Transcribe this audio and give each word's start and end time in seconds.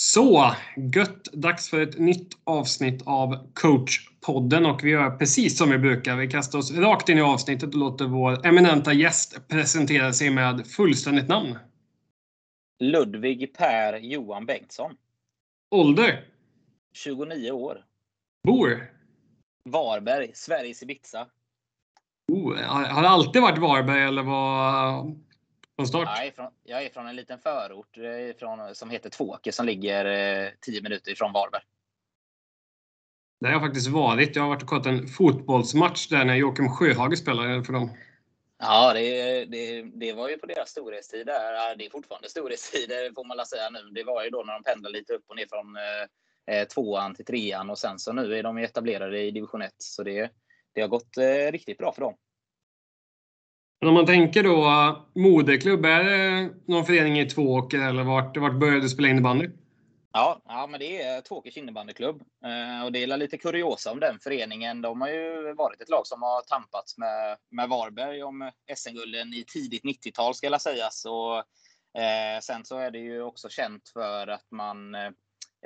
Så, 0.00 0.54
gött! 0.94 1.24
Dags 1.32 1.70
för 1.70 1.80
ett 1.80 1.98
nytt 1.98 2.38
avsnitt 2.44 3.02
av 3.06 3.52
coachpodden 3.54 4.66
och 4.66 4.84
vi 4.84 4.90
gör 4.90 5.10
precis 5.10 5.58
som 5.58 5.70
vi 5.70 5.78
brukar. 5.78 6.16
Vi 6.16 6.30
kastar 6.30 6.58
oss 6.58 6.72
rakt 6.72 7.08
in 7.08 7.18
i 7.18 7.20
avsnittet 7.20 7.68
och 7.68 7.80
låter 7.80 8.04
vår 8.04 8.46
eminenta 8.46 8.92
gäst 8.92 9.48
presentera 9.48 10.12
sig 10.12 10.30
med 10.30 10.66
fullständigt 10.66 11.28
namn. 11.28 11.58
Ludvig 12.80 13.54
Per 13.54 13.98
Johan 13.98 14.46
Bengtsson. 14.46 14.96
Ålder? 15.70 16.24
29 16.92 17.50
år. 17.50 17.84
Bor? 18.44 18.90
Varberg, 19.64 20.30
Sveriges 20.34 20.82
Ibiza. 20.82 21.26
Oh, 22.32 22.56
har 22.56 23.02
det 23.02 23.08
alltid 23.08 23.42
varit 23.42 23.58
Varberg 23.58 24.02
eller 24.02 24.22
var 24.22 25.04
från 25.78 25.86
start? 25.86 26.08
Jag 26.16 26.26
är 26.26 26.30
från, 26.30 26.50
jag 26.64 26.84
är 26.84 26.90
från 26.90 27.06
en 27.06 27.16
liten 27.16 27.38
förort 27.38 27.98
från, 28.38 28.74
som 28.74 28.90
heter 28.90 29.10
Tvååker 29.10 29.52
som 29.52 29.66
ligger 29.66 30.04
eh, 30.44 30.50
10 30.60 30.82
minuter 30.82 31.12
ifrån 31.12 31.32
Varberg. 31.32 31.62
Där 33.40 33.48
har 33.48 33.54
jag 33.54 33.62
faktiskt 33.62 33.88
varit. 33.88 34.36
Jag 34.36 34.42
har 34.42 34.48
varit 34.48 34.62
och 34.62 34.68
kollat 34.68 34.86
en 34.86 35.06
fotbollsmatch 35.06 36.08
där 36.08 36.24
när 36.24 36.34
Joakim 36.34 36.68
Sjöhage 36.68 37.18
spelade 37.18 37.64
för 37.64 37.72
dem. 37.72 37.90
Ja, 38.58 38.92
det, 38.94 39.44
det, 39.44 39.82
det 39.82 40.12
var 40.12 40.28
ju 40.28 40.38
på 40.38 40.46
deras 40.46 40.70
storhetstid. 40.70 41.26
Där. 41.26 41.76
Det 41.76 41.86
är 41.86 41.90
fortfarande 41.90 42.28
storhetstider 42.28 43.12
får 43.14 43.24
man 43.24 43.46
säga 43.46 43.70
nu. 43.70 43.90
Det 43.94 44.04
var 44.04 44.24
ju 44.24 44.30
då 44.30 44.42
när 44.42 44.52
de 44.52 44.62
pendlade 44.62 44.98
lite 44.98 45.12
upp 45.12 45.24
och 45.26 45.36
ner 45.36 45.46
från 45.48 45.76
eh, 45.76 46.60
eh, 46.60 46.66
tvåan 46.66 47.14
till 47.14 47.24
trean 47.24 47.70
och 47.70 47.78
sen 47.78 47.98
så 47.98 48.12
nu 48.12 48.38
är 48.38 48.42
de 48.42 48.58
etablerade 48.58 49.22
i 49.22 49.30
division 49.30 49.62
1. 49.62 49.72
Så 49.78 50.02
det, 50.02 50.32
det 50.72 50.80
har 50.80 50.88
gått 50.88 51.16
eh, 51.16 51.52
riktigt 51.52 51.78
bra 51.78 51.92
för 51.92 52.00
dem. 52.00 52.14
Men 53.80 53.88
om 53.88 53.94
man 53.94 54.06
tänker 54.06 54.42
då 54.42 54.96
moderklubb, 55.14 55.84
är 55.84 56.04
det 56.04 56.50
någon 56.66 56.84
förening 56.84 57.20
i 57.20 57.26
Tvååker 57.26 57.78
eller 57.78 58.02
vart, 58.02 58.36
vart 58.36 58.54
började 58.54 58.80
du 58.80 58.88
spela 58.88 59.08
innebandy? 59.08 59.48
Ja, 60.12 60.42
ja, 60.44 60.66
men 60.66 60.80
det 60.80 61.02
är 61.02 61.20
Tvååkers 61.20 61.56
innebandyklubb. 61.56 62.22
Eh, 62.44 62.84
och 62.84 62.92
det 62.92 63.02
är 63.02 63.16
lite 63.16 63.38
kuriosa 63.38 63.92
om 63.92 64.00
den 64.00 64.18
föreningen. 64.20 64.82
De 64.82 65.00
har 65.00 65.08
ju 65.08 65.54
varit 65.54 65.80
ett 65.80 65.88
lag 65.88 66.06
som 66.06 66.22
har 66.22 66.42
tampats 66.42 66.98
med, 66.98 67.36
med 67.50 67.68
Varberg 67.68 68.22
om 68.22 68.50
SM-gulden 68.76 69.34
i 69.34 69.44
tidigt 69.44 69.84
90-tal 69.84 70.34
ska 70.34 70.46
jag 70.46 70.60
säga. 70.60 70.88
Så, 70.90 71.36
eh, 71.98 72.40
sen 72.42 72.64
så 72.64 72.78
är 72.78 72.90
det 72.90 72.98
ju 72.98 73.22
också 73.22 73.48
känt 73.48 73.88
för 73.88 74.26
att 74.26 74.46
man 74.50 74.94
eh, 74.94 75.10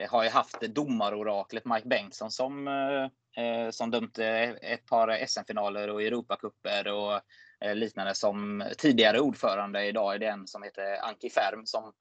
har 0.08 0.24
ju 0.24 0.30
haft 0.30 0.60
domaroraklet 0.60 1.64
Mike 1.64 1.88
Bengtsson 1.88 2.30
som, 2.30 2.69
eh, 2.69 3.44
eh 3.44 3.70
som 3.70 3.91
dömt 3.91 4.19
ett 4.19 4.86
par 4.86 5.26
SM-finaler 5.26 5.88
och 5.88 6.02
Europacuper 6.02 6.88
och 6.88 7.20
Eh, 7.64 7.74
liknande 7.74 8.14
som 8.14 8.64
tidigare 8.78 9.20
ordförande. 9.20 9.86
Idag 9.86 10.14
är 10.14 10.18
det 10.18 10.27
en 10.27 10.46
som 10.46 10.62
heter 10.62 11.08
Anki 11.08 11.30
Färm 11.30 11.66
som 11.66 11.92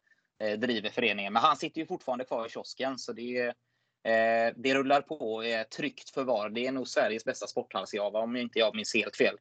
eh, 0.43 0.59
driver 0.59 0.89
föreningen. 0.89 1.33
Men 1.33 1.41
han 1.41 1.57
sitter 1.57 1.81
ju 1.81 1.87
fortfarande 1.87 2.25
kvar 2.25 2.45
i 2.45 2.49
kiosken 2.49 2.97
så 2.97 3.13
det, 3.13 3.39
eh, 4.03 4.53
det 4.55 4.75
rullar 4.75 5.01
på 5.01 5.33
och 5.33 5.45
är 5.45 5.63
tryggt 5.63 6.09
förvar. 6.09 6.49
Det 6.49 6.67
är 6.67 6.71
nog 6.71 6.87
Sveriges 6.87 7.25
bästa 7.25 7.47
sporthallsjava 7.47 8.19
om 8.19 8.35
inte 8.35 8.59
jag 8.59 8.75
minns 8.75 8.93
helt 8.93 9.15
fel. 9.15 9.35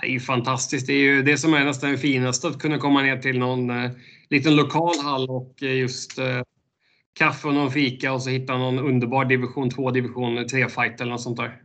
Det 0.00 0.06
är 0.06 0.10
ju 0.10 0.20
fantastiskt. 0.20 0.86
Det 0.86 0.92
är 0.92 0.98
ju 0.98 1.22
det 1.22 1.38
som 1.38 1.54
är 1.54 1.64
nästan 1.64 1.90
det 1.90 1.98
finaste, 1.98 2.48
att 2.48 2.58
kunna 2.58 2.78
komma 2.78 3.02
ner 3.02 3.16
till 3.16 3.38
någon 3.38 3.70
eh, 3.70 3.90
liten 4.30 4.56
lokal 4.56 4.94
hall 5.02 5.30
och 5.30 5.62
just 5.62 6.18
eh, 6.18 6.42
kaffe 7.12 7.48
och 7.48 7.54
någon 7.54 7.70
fika 7.70 8.12
och 8.12 8.22
så 8.22 8.30
hitta 8.30 8.58
någon 8.58 8.78
underbar 8.78 9.24
division 9.24 9.70
2, 9.70 9.90
division 9.90 10.48
3 10.48 10.68
fight 10.68 11.00
eller 11.00 11.12
något 11.12 11.22
sånt 11.22 11.36
där. 11.36 11.62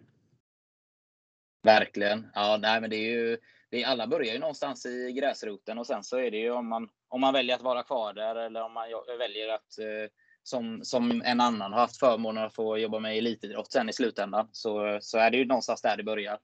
Verkligen. 1.63 2.27
Ja, 2.33 2.57
nej, 2.61 2.81
men 2.81 2.89
det 2.89 2.95
är 2.95 3.11
ju, 3.11 3.37
det 3.71 3.83
är, 3.83 3.87
alla 3.87 4.07
börjar 4.07 4.33
ju 4.33 4.39
någonstans 4.39 4.85
i 4.85 5.11
gräsroten 5.11 5.77
och 5.77 5.87
sen 5.87 6.03
så 6.03 6.17
är 6.17 6.31
det 6.31 6.37
ju 6.37 6.51
om 6.51 6.69
man, 6.69 6.89
om 7.09 7.21
man 7.21 7.33
väljer 7.33 7.55
att 7.55 7.61
vara 7.61 7.83
kvar 7.83 8.13
där 8.13 8.35
eller 8.35 8.63
om 8.63 8.73
man 8.73 8.85
väljer 9.19 9.49
att 9.49 9.79
eh, 9.79 10.11
som, 10.43 10.79
som 10.83 11.21
en 11.25 11.41
annan 11.41 11.73
har 11.73 11.79
haft 11.79 11.99
förmånen 11.99 12.43
att 12.43 12.55
få 12.55 12.77
jobba 12.77 12.99
med 12.99 13.17
elitidrott 13.17 13.71
sen 13.71 13.89
i 13.89 13.93
slutändan 13.93 14.49
så, 14.51 14.97
så 15.01 15.17
är 15.17 15.31
det 15.31 15.37
ju 15.37 15.45
någonstans 15.45 15.81
där 15.81 15.97
det 15.97 16.03
börjar. 16.03 16.37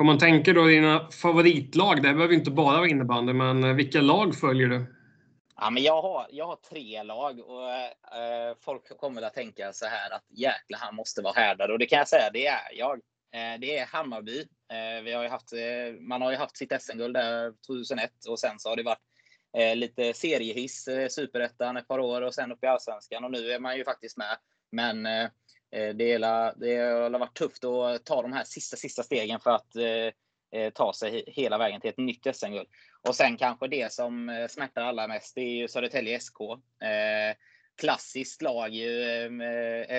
Om 0.00 0.06
man 0.06 0.18
tänker 0.18 0.54
då 0.54 0.66
dina 0.66 1.10
favoritlag, 1.10 1.96
det 1.96 2.14
behöver 2.14 2.34
inte 2.34 2.50
bara 2.50 2.76
vara 2.76 2.88
innebandy, 2.88 3.32
men 3.32 3.64
eh, 3.64 3.74
vilka 3.74 4.00
lag 4.00 4.36
följer 4.36 4.68
du? 4.68 4.86
Ja, 5.56 5.70
men 5.70 5.82
jag, 5.82 6.02
har, 6.02 6.26
jag 6.30 6.46
har 6.46 6.56
tre 6.56 7.02
lag 7.02 7.38
och 7.38 7.70
eh, 7.70 8.56
folk 8.60 8.98
kommer 8.98 9.22
att 9.22 9.34
tänka 9.34 9.72
så 9.72 9.86
här 9.86 10.10
att 10.10 10.24
jäklar, 10.30 10.78
han 10.78 10.94
måste 10.94 11.22
vara 11.22 11.32
härdad 11.32 11.70
och 11.70 11.78
det 11.78 11.86
kan 11.86 11.98
jag 11.98 12.08
säga, 12.08 12.30
det 12.32 12.46
är 12.46 12.58
jag. 12.72 13.00
Eh, 13.34 13.60
det 13.60 13.78
är 13.78 13.86
Hammarby. 13.86 14.40
Eh, 14.72 15.02
vi 15.04 15.12
har 15.12 15.28
haft, 15.28 15.52
eh, 15.52 16.00
man 16.00 16.22
har 16.22 16.30
ju 16.30 16.36
haft 16.36 16.56
sitt 16.56 16.72
SM-guld 16.82 17.14
där 17.14 17.52
2001 17.66 18.10
och 18.28 18.40
sen 18.40 18.58
så 18.58 18.68
har 18.68 18.76
det 18.76 18.82
varit 18.82 18.98
lite 19.74 20.14
seriehiss, 20.14 20.88
superettan 21.10 21.76
ett 21.76 21.88
par 21.88 21.98
år 21.98 22.22
och 22.22 22.34
sen 22.34 22.52
upp 22.52 22.64
i 22.64 22.66
allsvenskan 22.66 23.24
och 23.24 23.30
nu 23.30 23.52
är 23.52 23.58
man 23.58 23.76
ju 23.76 23.84
faktiskt 23.84 24.16
med. 24.16 24.38
Men 24.70 25.02
det, 25.70 26.12
är, 26.12 26.54
det 26.56 26.76
har 26.76 27.18
varit 27.18 27.36
tufft 27.36 27.64
att 27.64 28.04
ta 28.04 28.22
de 28.22 28.32
här 28.32 28.44
sista, 28.44 28.76
sista 28.76 29.02
stegen 29.02 29.40
för 29.40 29.50
att 29.50 29.72
ta 30.74 30.92
sig 30.92 31.24
hela 31.26 31.58
vägen 31.58 31.80
till 31.80 31.90
ett 31.90 31.98
nytt 31.98 32.36
SM-guld. 32.36 32.68
Och 33.08 33.16
sen 33.16 33.36
kanske 33.36 33.68
det 33.68 33.92
som 33.92 34.46
smärtar 34.50 34.82
allra 34.82 35.08
mest, 35.08 35.34
det 35.34 35.40
är 35.40 35.56
ju 35.56 35.68
Södertälje 35.68 36.20
SK. 36.20 36.38
Klassiskt 37.80 38.42
lag, 38.42 38.72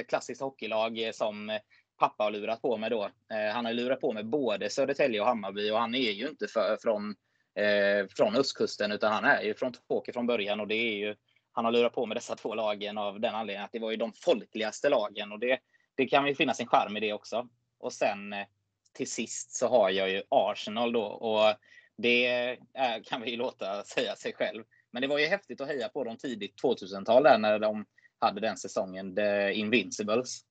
klassiskt 0.07 0.41
hockeylag 0.41 1.11
som 1.13 1.59
pappa 1.97 2.23
har 2.23 2.31
lurat 2.31 2.61
på 2.61 2.77
mig 2.77 2.89
då. 2.89 3.03
Eh, 3.03 3.53
han 3.53 3.65
har 3.65 3.73
lurat 3.73 4.01
på 4.01 4.13
mig 4.13 4.23
både 4.23 4.69
Södertälje 4.69 5.21
och 5.21 5.27
Hammarby 5.27 5.71
och 5.71 5.79
han 5.79 5.95
är 5.95 6.11
ju 6.11 6.27
inte 6.27 6.47
för, 6.47 6.77
från, 6.81 7.15
eh, 7.55 8.07
från 8.09 8.35
östkusten 8.35 8.91
utan 8.91 9.13
han 9.13 9.25
är 9.25 9.41
ju 9.41 9.53
från 9.53 9.73
Tåke 9.73 10.13
från 10.13 10.27
början 10.27 10.59
och 10.59 10.67
det 10.67 10.75
är 10.75 10.95
ju 10.97 11.15
han 11.51 11.65
har 11.65 11.71
lurat 11.71 11.93
på 11.93 12.05
med 12.05 12.17
dessa 12.17 12.35
två 12.35 12.55
lagen 12.55 12.97
av 12.97 13.19
den 13.19 13.35
anledningen 13.35 13.65
att 13.65 13.71
det 13.71 13.79
var 13.79 13.91
ju 13.91 13.97
de 13.97 14.13
folkligaste 14.13 14.89
lagen 14.89 15.31
och 15.31 15.39
det, 15.39 15.59
det 15.95 16.05
kan 16.05 16.27
ju 16.27 16.35
finnas 16.35 16.59
en 16.59 16.67
charm 16.67 16.97
i 16.97 16.99
det 16.99 17.13
också. 17.13 17.47
Och 17.79 17.93
sen 17.93 18.33
eh, 18.33 18.45
till 18.93 19.11
sist 19.11 19.55
så 19.55 19.67
har 19.67 19.89
jag 19.89 20.09
ju 20.09 20.23
Arsenal 20.29 20.93
då 20.93 21.03
och 21.03 21.55
det 21.97 22.25
är, 22.25 22.57
kan 23.03 23.21
vi 23.21 23.31
ju 23.31 23.37
låta 23.37 23.83
säga 23.83 24.15
sig 24.15 24.33
själv. 24.33 24.63
Men 24.91 25.01
det 25.01 25.07
var 25.07 25.19
ju 25.19 25.25
häftigt 25.25 25.61
att 25.61 25.67
heja 25.67 25.89
på 25.89 26.03
dem 26.03 26.17
tidigt 26.17 26.63
2000-tal 26.63 27.23
där 27.23 27.37
när 27.37 27.59
de 27.59 27.85
hade 28.19 28.41
den 28.41 28.57
säsongen, 28.57 29.15
The 29.15 29.53
Invincibles. 29.53 30.41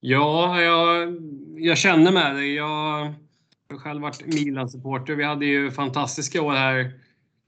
Ja, 0.00 0.62
jag, 0.62 1.16
jag 1.56 1.78
känner 1.78 2.12
med 2.12 2.36
dig. 2.36 2.54
Jag 2.54 3.14
har 3.70 3.78
själv 3.78 4.02
varit 4.02 4.26
Milan-supporter. 4.26 5.14
Vi 5.14 5.24
hade 5.24 5.46
ju 5.46 5.70
fantastiska 5.70 6.42
år 6.42 6.52
här 6.52 6.92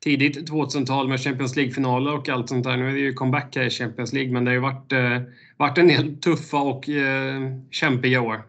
tidigt 0.00 0.50
2000-tal 0.50 1.09
med 1.09 1.21
Champions 1.21 1.56
League-finaler 1.56 2.15
och 2.15 2.28
allt 2.28 2.49
sånt 2.49 2.65
där. 2.65 2.77
Nu 2.77 2.88
är 2.88 2.93
det 2.93 3.00
ju 3.00 3.12
comeback 3.12 3.56
här 3.56 3.65
i 3.65 3.71
Champions 3.71 4.12
League, 4.12 4.33
men 4.33 4.44
det 4.44 4.50
har 4.50 4.55
ju 4.55 4.61
varit, 4.61 4.93
eh, 4.93 5.22
varit 5.56 5.78
en 5.78 5.88
del 5.88 6.16
tuffa 6.16 6.59
och 6.59 6.88
eh, 6.88 7.41
kämpiga 7.71 8.21
år. 8.21 8.43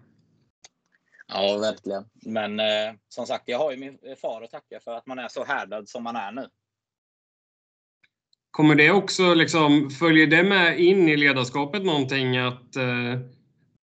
Ja, 1.28 1.58
verkligen. 1.58 2.06
Men 2.26 2.60
eh, 2.60 2.66
som 3.10 3.26
sagt, 3.26 3.44
jag 3.46 3.58
har 3.58 3.72
ju 3.72 3.78
min 3.78 3.98
far 4.22 4.42
att 4.42 4.52
tacka 4.52 4.80
för 4.84 4.92
att 4.92 5.06
man 5.06 5.20
är 5.20 5.28
så 5.28 5.44
härdad 5.44 5.90
som 5.90 6.04
man 6.04 6.16
är 6.16 6.32
nu. 6.32 6.48
Kommer 8.52 8.76
det 8.76 8.92
också, 8.92 9.34
liksom, 9.34 9.90
följer 9.90 10.28
det 10.28 10.44
med 10.44 10.80
in 10.80 11.10
i 11.10 11.18
ledarskapet 11.18 11.86
någonting 11.86 12.38
att 12.38 12.76
eh, 12.76 13.20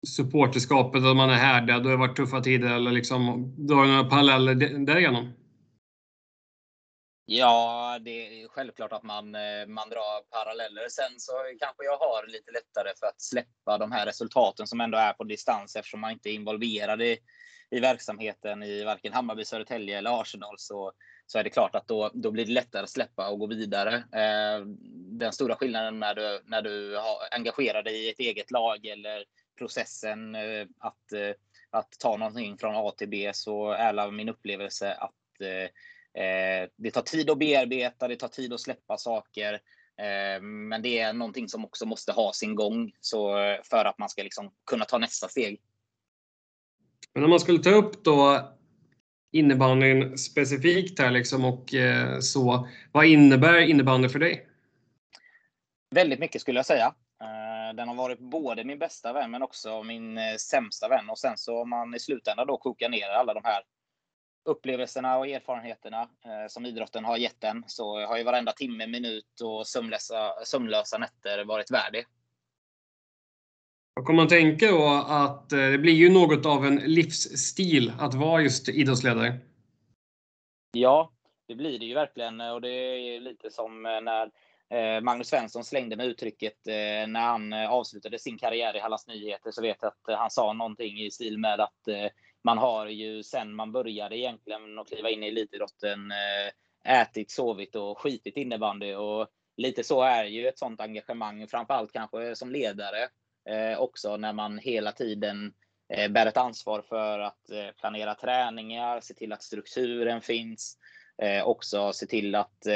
supporterskapet, 0.08 1.04
att 1.04 1.16
man 1.16 1.30
är 1.30 1.34
härdad 1.34 1.78
och 1.78 1.84
det 1.84 1.90
har 1.90 1.98
varit 1.98 2.16
tuffa 2.18 2.42
tider 2.42 2.76
eller 2.76 2.92
liksom, 2.92 3.54
drar 3.68 3.84
du 3.84 3.88
några 3.88 4.10
paralleller 4.10 4.56
därigenom? 4.86 5.34
Ja, 7.26 8.00
det 8.02 8.42
är 8.42 8.48
självklart 8.48 8.94
att 8.94 9.04
man, 9.04 9.36
eh, 9.36 9.68
man 9.68 9.90
drar 9.90 10.22
paralleller. 10.30 10.90
Sen 10.90 11.20
så 11.20 11.32
kanske 11.60 11.84
jag 11.84 11.98
har 11.98 12.28
lite 12.28 12.52
lättare 12.52 12.94
för 13.00 13.08
att 13.08 13.22
släppa 13.22 13.78
de 13.78 13.92
här 13.92 14.06
resultaten 14.06 14.68
som 14.68 14.82
ändå 14.82 14.98
är 14.98 15.14
på 15.14 15.24
distans 15.24 15.76
eftersom 15.76 16.00
man 16.00 16.12
inte 16.12 16.30
är 16.30 16.34
involverad 16.34 17.02
i, 17.02 17.18
i 17.72 17.80
verksamheten 17.80 18.64
i 18.64 18.84
varken 18.84 19.14
Hammarby, 19.14 19.46
Södertälje 19.46 19.98
eller 19.98 20.22
Arsenal. 20.22 20.56
Så, 20.58 20.92
så 21.26 21.40
är 21.40 21.44
det 21.44 21.50
klart 21.50 21.76
att 21.76 21.88
då, 21.88 22.12
då 22.14 22.32
blir 22.32 22.46
det 22.46 22.52
lättare 22.52 22.84
att 22.84 22.90
släppa 22.90 23.30
och 23.30 23.40
gå 23.40 23.48
vidare. 23.48 23.96
Eh, 23.96 24.66
den 25.20 25.34
stora 25.34 25.56
skillnaden 25.56 26.00
när 26.00 26.16
du, 26.16 26.42
när 26.46 26.62
du 26.62 26.96
har 26.96 27.18
engagerar 27.38 27.84
dig 27.84 28.06
i 28.06 28.10
ett 28.10 28.20
eget 28.20 28.52
lag 28.52 28.86
eller 28.86 29.24
processen 29.58 30.36
eh, 30.36 30.68
att, 30.78 31.12
eh, 31.12 31.32
att 31.70 31.92
ta 32.00 32.18
någonting 32.18 32.58
från 32.58 32.76
A 32.76 32.92
till 32.98 33.10
B 33.10 33.32
så 33.34 33.72
är 33.72 34.12
min 34.12 34.30
upplevelse 34.30 34.94
att 34.94 35.42
eh, 35.42 36.70
det 36.76 36.92
tar 36.92 37.02
tid 37.02 37.30
att 37.30 37.40
bearbeta, 37.40 38.08
det 38.08 38.16
tar 38.16 38.28
tid 38.28 38.54
att 38.54 38.62
släppa 38.62 38.98
saker. 38.98 39.60
Men 40.42 40.82
det 40.82 41.00
är 41.00 41.14
någonting 41.14 41.50
som 41.50 41.66
också 41.66 41.86
måste 41.86 42.12
ha 42.12 42.34
sin 42.34 42.56
gång 42.56 42.92
så 43.00 43.34
för 43.64 43.86
att 43.86 43.98
man 43.98 44.10
ska 44.10 44.24
liksom 44.24 44.52
kunna 44.66 44.86
ta 44.86 44.98
nästa 44.98 45.28
steg. 45.28 45.62
Men 47.14 47.24
om 47.24 47.30
man 47.30 47.40
skulle 47.40 47.60
ta 47.60 47.70
upp 47.70 48.04
då 48.04 48.50
innebandyn 49.32 50.18
specifikt 50.18 51.00
här 51.00 51.12
liksom 51.12 51.46
och 51.46 51.74
så. 52.20 52.68
Vad 52.92 53.06
innebär 53.06 53.58
innebandy 53.58 54.10
för 54.10 54.20
dig? 54.20 54.48
Väldigt 55.96 56.20
mycket 56.20 56.42
skulle 56.42 56.60
jag 56.60 56.66
säga. 56.66 56.96
Den 57.76 57.88
har 57.88 57.96
varit 57.96 58.20
både 58.20 58.64
min 58.64 58.80
bästa 58.80 59.14
vän 59.14 59.32
men 59.32 59.44
också 59.44 59.84
min 59.84 60.18
eh, 60.18 60.36
sämsta 60.36 60.88
vän. 60.88 61.10
Och 61.10 61.20
sen 61.20 61.38
så 61.38 61.62
om 61.62 61.70
man 61.70 61.96
i 61.96 62.00
slutändan 62.00 62.48
då 62.48 62.58
kokar 62.58 62.90
ner 62.90 63.10
alla 63.10 63.34
de 63.34 63.42
här 63.44 63.64
upplevelserna 64.46 65.18
och 65.18 65.28
erfarenheterna 65.28 66.02
eh, 66.02 66.48
som 66.50 66.66
idrotten 66.66 67.06
har 67.06 67.18
gett 67.18 67.42
den 67.42 67.64
så 67.68 68.06
har 68.06 68.18
ju 68.18 68.24
varenda 68.24 68.52
timme, 68.52 68.88
minut 68.88 69.42
och 69.44 69.68
sömnlösa, 69.68 70.46
sömnlösa 70.46 70.98
nätter 70.98 71.46
varit 71.46 71.72
värd 71.72 71.94
det. 71.94 72.06
Och 74.02 74.10
om 74.10 74.16
man 74.16 74.28
tänker 74.28 74.68
då 74.68 75.06
att 75.08 75.52
eh, 75.52 75.60
det 75.60 75.78
blir 75.78 75.94
ju 75.94 76.10
något 76.10 76.46
av 76.46 76.66
en 76.66 76.76
livsstil 76.76 77.94
att 78.00 78.14
vara 78.14 78.42
just 78.42 78.70
idrottsledare. 78.70 79.40
Ja, 80.72 81.12
det 81.48 81.56
blir 81.56 81.80
det 81.80 81.86
ju 81.86 81.94
verkligen 81.94 82.42
och 82.42 82.62
det 82.62 82.70
är 82.70 83.20
lite 83.20 83.52
som 83.52 83.84
när 83.84 84.32
Eh, 84.70 85.02
Magnus 85.02 85.28
Svensson 85.28 85.64
slängde 85.64 85.96
med 85.96 86.06
uttrycket 86.06 86.68
eh, 86.68 87.08
när 87.08 87.22
han 87.22 87.54
eh, 87.54 87.72
avslutade 87.72 88.20
sin 88.20 88.38
karriär 88.38 88.76
i 88.76 88.80
Hallands 88.80 89.08
Nyheter 89.08 89.52
så 89.52 89.62
vet 89.62 89.78
jag 89.82 89.88
att 89.88 90.20
han 90.20 90.30
sa 90.30 90.54
någonting 90.54 91.00
i 91.00 91.12
stil 91.12 91.38
med 91.38 91.60
att 91.60 91.88
man 92.44 92.58
har 92.58 92.88
ju 92.88 93.24
sen 93.24 93.56
man 93.56 93.72
började 93.72 94.18
egentligen 94.18 94.80
att 94.80 94.88
kliva 94.88 95.10
in 95.10 95.24
i 95.24 95.28
elitidrotten 95.28 96.12
ätit, 96.86 97.32
sovit 97.32 97.76
och 97.76 98.00
skitit 98.00 98.38
innebandy. 98.38 98.94
Och 98.94 99.28
lite 99.58 99.84
så 99.84 100.02
är 100.02 100.26
ju 100.26 100.48
ett 100.48 100.60
sånt 100.60 100.82
engagemang, 100.82 101.48
framförallt 101.48 101.92
kanske 101.92 102.36
som 102.36 102.52
ledare 102.52 103.10
också 103.78 104.18
när 104.18 104.34
man 104.34 104.58
hela 104.58 104.92
tiden 104.92 105.54
bär 106.10 106.26
ett 106.26 106.38
ansvar 106.38 106.82
för 106.82 107.20
att 107.20 107.50
planera 107.80 108.16
träningar, 108.16 109.00
se 109.00 109.14
till 109.14 109.34
att 109.34 109.44
strukturen 109.44 110.22
finns, 110.22 110.78
också 111.44 111.94
se 111.94 112.06
till 112.06 112.36
att 112.36 112.68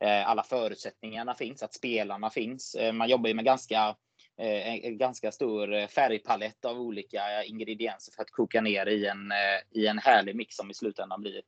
Eh, 0.00 0.28
alla 0.28 0.42
förutsättningarna 0.42 1.34
finns, 1.34 1.62
att 1.62 1.74
spelarna 1.74 2.30
finns. 2.30 2.74
Eh, 2.74 2.92
man 2.92 3.08
jobbar 3.08 3.28
ju 3.28 3.34
med 3.34 3.44
ganska 3.44 3.96
eh, 4.40 4.84
en 4.84 4.98
ganska 4.98 5.32
stor 5.32 5.86
färgpalett 5.86 6.64
av 6.64 6.80
olika 6.80 7.44
ingredienser 7.44 8.12
för 8.12 8.22
att 8.22 8.30
koka 8.30 8.60
ner 8.60 8.86
i 8.86 9.06
en, 9.06 9.32
i 9.74 9.86
en 9.86 9.98
härlig 9.98 10.36
mix 10.36 10.56
som 10.56 10.70
i 10.70 10.74
slutändan 10.74 11.20
blir 11.20 11.42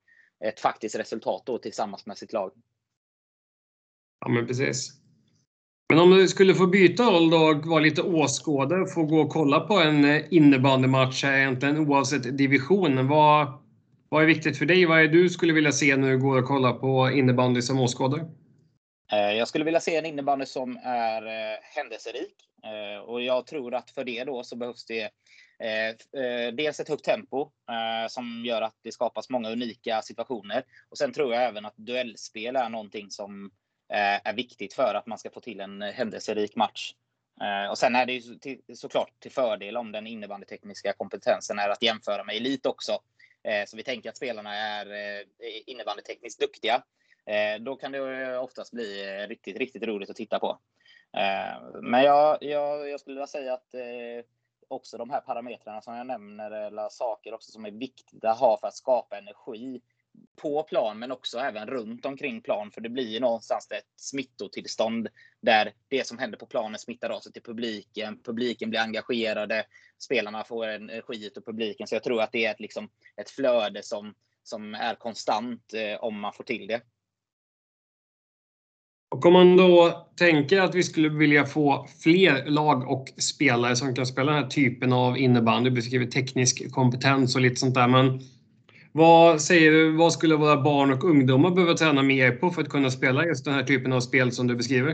ett 0.45 0.61
faktiskt 0.61 0.99
resultat 0.99 1.43
då 1.47 1.59
tillsammans 1.59 2.07
med 2.07 2.19
sitt 2.19 2.33
lag. 2.33 2.53
Ja, 4.21 4.29
men 4.29 4.47
precis. 4.47 5.01
Men 5.89 5.99
om 5.99 6.11
du 6.11 6.29
skulle 6.29 6.55
få 6.55 6.67
byta 6.67 7.03
roll 7.03 7.31
då 7.31 7.37
och 7.37 7.67
vara 7.67 7.81
lite 7.81 8.03
åskådare 8.03 8.83
och 8.83 8.93
få 8.93 9.03
gå 9.03 9.21
och 9.21 9.31
kolla 9.31 9.61
på 9.61 9.75
en 9.75 10.05
innebandymatch 10.05 10.33
innebandymatch 10.33 11.25
egentligen 11.25 11.79
oavsett 11.79 12.39
division. 12.39 13.09
Vad, 13.09 13.53
vad 14.09 14.23
är 14.23 14.27
viktigt 14.27 14.59
för 14.59 14.67
dig? 14.67 14.87
Vad 14.87 14.99
är 14.99 15.03
det 15.03 15.09
du 15.09 15.29
skulle 15.29 15.53
vilja 15.53 15.73
se 15.73 15.97
när 15.97 16.11
du 16.11 16.19
går 16.19 16.39
och 16.39 16.45
kollar 16.45 16.73
på 16.73 17.11
innebandy 17.11 17.63
som 17.63 17.81
åskådare? 17.81 18.27
Eh, 19.13 19.33
jag 19.33 19.49
skulle 19.49 19.65
vilja 19.65 19.81
se 19.81 19.97
en 19.97 20.07
innebandy 20.07 20.47
som 20.47 20.81
är 20.83 21.27
eh, 21.27 21.59
händelserik 21.63 22.35
eh, 22.65 23.01
och 23.01 23.23
jag 23.23 23.47
tror 23.47 23.75
att 23.75 23.91
för 23.91 24.05
det 24.05 24.25
då 24.25 24.43
så 24.43 24.57
behövs 24.57 24.85
det 24.85 25.11
dels 26.53 26.81
ett 26.81 26.89
högt 26.89 27.05
tempo 27.05 27.51
som 28.09 28.45
gör 28.45 28.63
att 28.63 28.75
det 28.83 28.93
skapas 28.93 29.31
många 29.31 29.51
unika 29.51 30.03
situationer. 30.03 30.65
Och 30.89 30.99
sen 30.99 31.13
tror 31.13 31.35
jag 31.35 31.45
även 31.45 31.67
att 31.67 31.77
duellspel 31.77 32.57
är 32.57 32.69
någonting 32.69 33.11
som 33.11 33.51
är 33.89 34.33
viktigt 34.33 34.75
för 34.75 34.95
att 34.95 35.07
man 35.07 35.19
ska 35.19 35.31
få 35.31 35.41
till 35.41 35.61
en 35.61 35.83
händelserik 35.83 36.57
match. 36.57 36.95
Och 37.71 37.79
sen 37.79 37.97
är 37.97 38.07
det 38.07 38.13
ju 38.13 38.39
såklart 38.75 39.21
till 39.21 39.33
fördel 39.33 39.77
om 39.77 39.93
den 39.93 40.07
innebandytekniska 40.07 40.93
kompetensen 40.93 41.59
är 41.59 41.69
att 41.69 41.83
jämföra 41.83 42.25
med 42.25 42.37
elit 42.37 42.67
också. 42.67 42.99
Så 43.67 43.77
vi 43.77 43.83
tänker 43.83 44.09
att 44.09 44.17
spelarna 44.17 44.55
är 44.55 44.87
innebandytekniskt 45.67 46.41
duktiga. 46.41 46.83
Eh, 47.27 47.61
då 47.61 47.77
kan 47.77 47.93
det 47.93 48.39
oftast 48.39 48.73
bli 48.73 49.09
eh, 49.09 49.29
riktigt, 49.29 49.57
riktigt 49.57 49.83
roligt 49.83 50.11
att 50.11 50.17
titta 50.17 50.39
på. 50.39 50.59
Eh, 51.13 51.81
men 51.83 52.03
jag, 52.03 52.39
jag, 52.41 52.89
jag 52.89 53.01
skulle 53.01 53.15
vilja 53.15 53.27
säga 53.27 53.55
att 53.55 53.75
också 54.69 54.99
de 54.99 55.11
här 55.11 55.21
parametrarna 55.21 55.83
som 55.83 55.95
jag 55.95 56.07
nämner, 56.07 56.51
eller 56.51 56.89
saker 56.89 57.35
också 57.35 57.53
som 57.53 57.65
är 57.65 57.71
viktiga 57.71 58.31
att 58.31 58.39
ha 58.39 58.59
för 58.61 58.67
att 58.67 58.77
skapa 58.77 59.19
energi 59.19 59.81
på 60.37 60.63
plan 60.63 60.99
men 60.99 61.13
också 61.13 61.39
även 61.39 61.67
runt 61.67 62.07
omkring 62.07 62.43
plan. 62.43 62.71
För 62.71 62.81
det 62.81 62.89
blir 62.89 63.09
ju 63.09 63.21
någonstans 63.21 63.71
ett 63.71 63.85
smittotillstånd 63.97 65.09
där 65.41 65.73
det 65.89 66.07
som 66.07 66.19
händer 66.19 66.39
på 66.39 66.47
planen 66.47 66.79
smittar 66.79 67.11
av 67.11 67.21
sig 67.21 67.33
till 67.33 67.43
publiken. 67.43 68.23
Publiken 68.23 68.71
blir 68.71 68.81
engagerade. 68.81 69.67
Spelarna 69.99 70.45
får 70.45 70.67
energi 70.67 71.31
av 71.37 71.41
publiken. 71.41 71.87
Så 71.87 71.95
jag 71.95 72.03
tror 72.03 72.23
att 72.23 72.33
det 72.33 72.47
är 72.47 72.51
ett, 72.51 72.61
liksom, 72.61 72.91
ett 73.17 73.31
flöde 73.31 73.83
som, 73.83 74.15
som 74.43 74.75
är 74.75 74.95
konstant 74.95 75.75
eh, 75.75 76.05
om 76.05 76.21
man 76.21 76.33
får 76.33 76.45
till 76.45 76.67
det. 76.67 76.81
Och 79.11 79.27
om 79.27 79.33
man 79.33 79.57
då 79.57 80.07
tänker 80.19 80.61
att 80.61 80.75
vi 80.75 80.83
skulle 80.83 81.09
vilja 81.09 81.47
få 81.47 81.87
fler 82.03 82.47
lag 82.47 82.91
och 82.91 83.09
spelare 83.17 83.77
som 83.77 83.95
kan 83.95 84.07
spela 84.07 84.33
den 84.33 84.43
här 84.43 84.51
typen 84.51 84.93
av 84.93 85.19
innebandy, 85.19 85.71
beskriver 85.71 86.07
teknisk 86.07 86.73
kompetens 86.73 87.35
och 87.35 87.41
lite 87.41 87.57
sånt 87.57 87.75
där. 87.75 87.89
Men 87.89 88.21
vad 88.93 89.41
säger 89.41 89.71
du, 89.71 89.97
vad 89.97 90.13
skulle 90.13 90.35
våra 90.35 90.63
barn 90.63 90.93
och 90.93 91.05
ungdomar 91.05 91.51
behöva 91.51 91.75
träna 91.75 92.03
mer 92.03 92.33
på 92.33 92.51
för 92.51 92.63
att 92.63 92.69
kunna 92.69 92.91
spela 92.91 93.27
just 93.27 93.45
den 93.45 93.55
här 93.55 93.63
typen 93.63 93.93
av 93.93 94.01
spel 94.01 94.33
som 94.33 94.47
du 94.47 94.57
beskriver? 94.57 94.91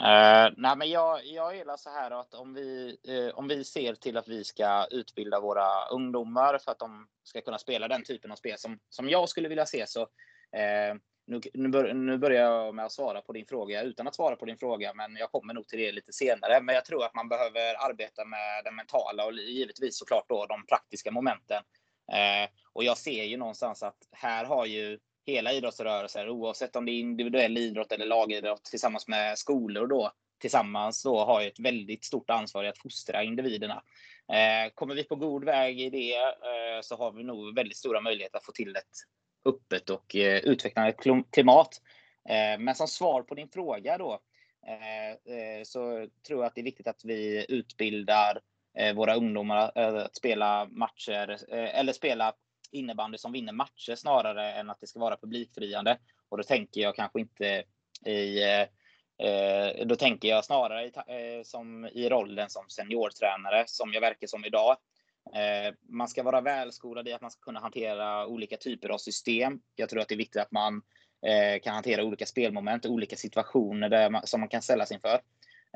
Uh, 0.00 0.54
nej, 0.56 0.76
men 0.76 0.90
jag, 0.90 1.20
jag 1.24 1.56
gillar 1.56 1.76
så 1.76 1.90
här 1.90 2.10
att 2.10 2.34
om 2.34 2.54
vi, 2.54 2.96
uh, 3.08 3.38
om 3.38 3.48
vi 3.48 3.64
ser 3.64 3.94
till 3.94 4.16
att 4.16 4.28
vi 4.28 4.44
ska 4.44 4.86
utbilda 4.90 5.40
våra 5.40 5.88
ungdomar 5.92 6.58
för 6.58 6.70
att 6.70 6.78
de 6.78 7.06
ska 7.24 7.40
kunna 7.40 7.58
spela 7.58 7.88
den 7.88 8.04
typen 8.04 8.32
av 8.32 8.36
spel 8.36 8.58
som, 8.58 8.78
som 8.90 9.08
jag 9.08 9.28
skulle 9.28 9.48
vilja 9.48 9.66
se 9.66 9.84
så 9.86 10.00
uh, 10.00 10.98
nu, 11.30 11.40
nu, 11.54 11.68
bör, 11.68 11.94
nu 11.94 12.18
börjar 12.18 12.42
jag 12.42 12.74
med 12.74 12.84
att 12.84 12.92
svara 12.92 13.20
på 13.20 13.32
din 13.32 13.46
fråga 13.46 13.82
utan 13.82 14.08
att 14.08 14.14
svara 14.14 14.36
på 14.36 14.44
din 14.44 14.58
fråga, 14.58 14.94
men 14.94 15.16
jag 15.16 15.30
kommer 15.30 15.54
nog 15.54 15.68
till 15.68 15.78
det 15.78 15.92
lite 15.92 16.12
senare. 16.12 16.60
Men 16.60 16.74
jag 16.74 16.84
tror 16.84 17.04
att 17.04 17.14
man 17.14 17.28
behöver 17.28 17.90
arbeta 17.90 18.24
med 18.24 18.64
det 18.64 18.70
mentala 18.70 19.26
och 19.26 19.32
givetvis 19.32 19.98
såklart 19.98 20.28
då 20.28 20.46
de 20.46 20.66
praktiska 20.66 21.10
momenten. 21.10 21.62
Eh, 22.12 22.50
och 22.72 22.84
jag 22.84 22.98
ser 22.98 23.24
ju 23.24 23.36
någonstans 23.36 23.82
att 23.82 23.98
här 24.12 24.44
har 24.44 24.66
ju 24.66 24.98
hela 25.26 25.52
idrottsrörelsen, 25.52 26.28
oavsett 26.28 26.76
om 26.76 26.86
det 26.86 26.92
är 26.92 27.00
individuell 27.00 27.58
idrott 27.58 27.92
eller 27.92 28.06
lagidrott 28.06 28.64
tillsammans 28.64 29.08
med 29.08 29.38
skolor 29.38 29.86
då, 29.86 30.12
tillsammans 30.40 31.02
då 31.02 31.24
har 31.24 31.40
ju 31.40 31.48
ett 31.48 31.60
väldigt 31.60 32.04
stort 32.04 32.30
ansvar 32.30 32.64
i 32.64 32.68
att 32.68 32.78
fostra 32.78 33.22
individerna. 33.22 33.82
Eh, 34.32 34.72
kommer 34.74 34.94
vi 34.94 35.04
på 35.04 35.16
god 35.16 35.44
väg 35.44 35.80
i 35.80 35.90
det 35.90 36.16
eh, 36.16 36.80
så 36.82 36.96
har 36.96 37.12
vi 37.12 37.24
nog 37.24 37.54
väldigt 37.54 37.76
stora 37.76 38.00
möjligheter 38.00 38.38
att 38.38 38.44
få 38.44 38.52
till 38.52 38.76
ett 38.76 38.96
öppet 39.44 39.90
och 39.90 40.16
eh, 40.16 40.38
utvecklande 40.38 40.94
klimat. 41.32 41.82
Eh, 42.28 42.58
men 42.58 42.74
som 42.74 42.88
svar 42.88 43.22
på 43.22 43.34
din 43.34 43.48
fråga 43.48 43.98
då 43.98 44.20
eh, 44.66 45.34
eh, 45.36 45.62
så 45.64 46.06
tror 46.26 46.40
jag 46.40 46.46
att 46.46 46.54
det 46.54 46.60
är 46.60 46.64
viktigt 46.64 46.86
att 46.86 47.04
vi 47.04 47.46
utbildar 47.48 48.40
Eh, 48.78 48.94
våra 48.94 49.14
ungdomar 49.14 49.72
eh, 49.74 49.94
att 49.94 50.16
spela 50.16 50.64
matcher 50.70 51.30
eh, 51.48 51.78
eller 51.78 51.92
spela 51.92 52.34
innebandy 52.70 53.18
som 53.18 53.32
vinner 53.32 53.52
matcher 53.52 53.94
snarare 53.94 54.52
än 54.52 54.70
att 54.70 54.80
det 54.80 54.86
ska 54.86 55.00
vara 55.00 55.16
publikfriande. 55.16 55.98
Och 56.28 56.36
då 56.36 56.42
tänker 56.42 56.80
jag 56.80 56.96
kanske 56.96 57.20
inte 57.20 57.64
i 58.06 58.42
eh, 58.42 58.66
eh, 59.28 59.86
då 59.86 59.96
tänker 59.96 60.28
jag 60.28 60.44
snarare 60.44 60.86
i, 60.86 60.92
eh, 60.96 61.42
som 61.44 61.86
i 61.92 62.08
rollen 62.08 62.50
som 62.50 62.68
seniortränare 62.68 63.64
som 63.66 63.92
jag 63.92 64.00
verkar 64.00 64.26
som 64.26 64.44
idag. 64.44 64.76
Eh, 65.34 65.74
man 65.88 66.08
ska 66.08 66.22
vara 66.22 66.40
välskolad 66.40 67.08
i 67.08 67.12
att 67.12 67.20
man 67.20 67.30
ska 67.30 67.40
kunna 67.40 67.60
hantera 67.60 68.26
olika 68.26 68.56
typer 68.56 68.88
av 68.88 68.98
system. 68.98 69.60
Jag 69.74 69.88
tror 69.88 70.00
att 70.00 70.08
det 70.08 70.14
är 70.14 70.16
viktigt 70.16 70.42
att 70.42 70.52
man 70.52 70.82
eh, 71.26 71.60
kan 71.62 71.74
hantera 71.74 72.04
olika 72.04 72.26
spelmoment, 72.26 72.86
olika 72.86 73.16
situationer 73.16 73.88
där 73.88 74.10
man, 74.10 74.26
som 74.26 74.40
man 74.40 74.48
kan 74.48 74.62
ställas 74.62 74.92
inför. 74.92 75.20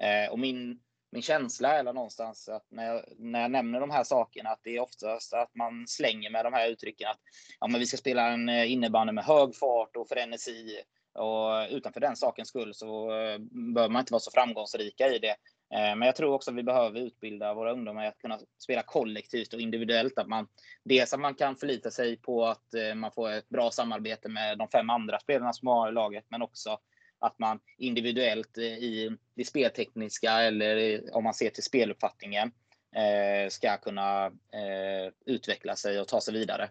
Eh, 0.00 0.32
och 0.32 0.38
min 0.38 0.80
min 1.14 1.23
känsla 1.23 1.78
är 1.78 1.82
någonstans 1.82 2.49
att 2.49 2.66
när 2.70 2.84
jag, 2.87 3.04
när 3.18 3.40
jag 3.40 3.50
nämner 3.50 3.80
de 3.80 3.90
här 3.90 4.04
sakerna 4.04 4.50
att 4.50 4.61
det 4.62 4.76
är 4.76 4.80
oftast 4.80 5.34
att 5.34 5.54
man 5.54 5.88
slänger 5.88 6.30
med 6.30 6.44
de 6.44 6.52
här 6.52 6.68
uttrycken 6.68 7.08
att 7.08 7.20
ja, 7.61 7.66
men 7.66 7.80
vi 7.80 7.87
ska 7.87 7.96
spela 7.96 8.28
en 8.28 8.49
innebandy 8.49 9.12
med 9.12 9.25
hög 9.25 9.56
fart 9.56 9.96
och 9.96 10.08
frenesi 10.08 10.80
och 11.12 11.66
utanför 11.70 12.00
den 12.00 12.16
sakens 12.16 12.49
skull 12.49 12.75
så 12.75 13.06
bör 13.75 13.88
man 13.88 14.00
inte 14.00 14.12
vara 14.12 14.20
så 14.20 14.30
framgångsrika 14.30 15.08
i 15.08 15.18
det. 15.18 15.37
Eh, 15.75 15.97
men 15.97 16.02
jag 16.02 16.16
tror 16.16 16.35
också 16.35 16.50
att 16.50 16.56
vi 16.56 16.62
behöver 16.62 17.00
utbilda 17.00 17.54
våra 17.54 17.73
ungdomar 17.73 18.04
i 18.04 18.06
att 18.06 18.18
kunna 18.18 18.38
spela 18.59 18.83
kollektivt 18.83 19.54
och 19.54 19.61
individuellt. 19.61 20.18
Att 20.18 20.28
man, 20.28 20.49
dels 20.85 21.12
att 21.12 21.21
man 21.21 21.35
kan 21.35 21.56
förlita 21.56 21.90
sig 21.90 22.16
på 22.16 22.47
att 22.47 22.75
eh, 22.75 22.94
man 22.94 23.12
får 23.12 23.30
ett 23.30 23.49
bra 23.49 23.71
samarbete 23.71 24.28
med 24.28 24.59
de 24.59 24.68
fem 24.68 24.90
andra 24.90 25.18
spelarna 25.18 25.52
som 25.52 25.68
har 25.68 25.88
i 25.88 25.92
laget, 25.92 26.25
men 26.28 26.42
också 26.42 26.78
att 27.18 27.38
man 27.38 27.61
individuellt 27.78 28.59
eh, 28.59 28.64
i 28.64 29.16
det 29.35 29.44
speltekniska 29.44 30.30
eller 30.30 31.02
om 31.16 31.25
man 31.25 31.35
ser 31.35 31.50
till 31.50 31.64
speluppfattningen 31.64 32.52
ska 33.49 33.76
kunna 33.76 34.33
utveckla 35.26 35.76
sig 35.76 36.00
och 36.00 36.09
ta 36.09 36.21
sig 36.21 36.35
vidare. 36.35 36.71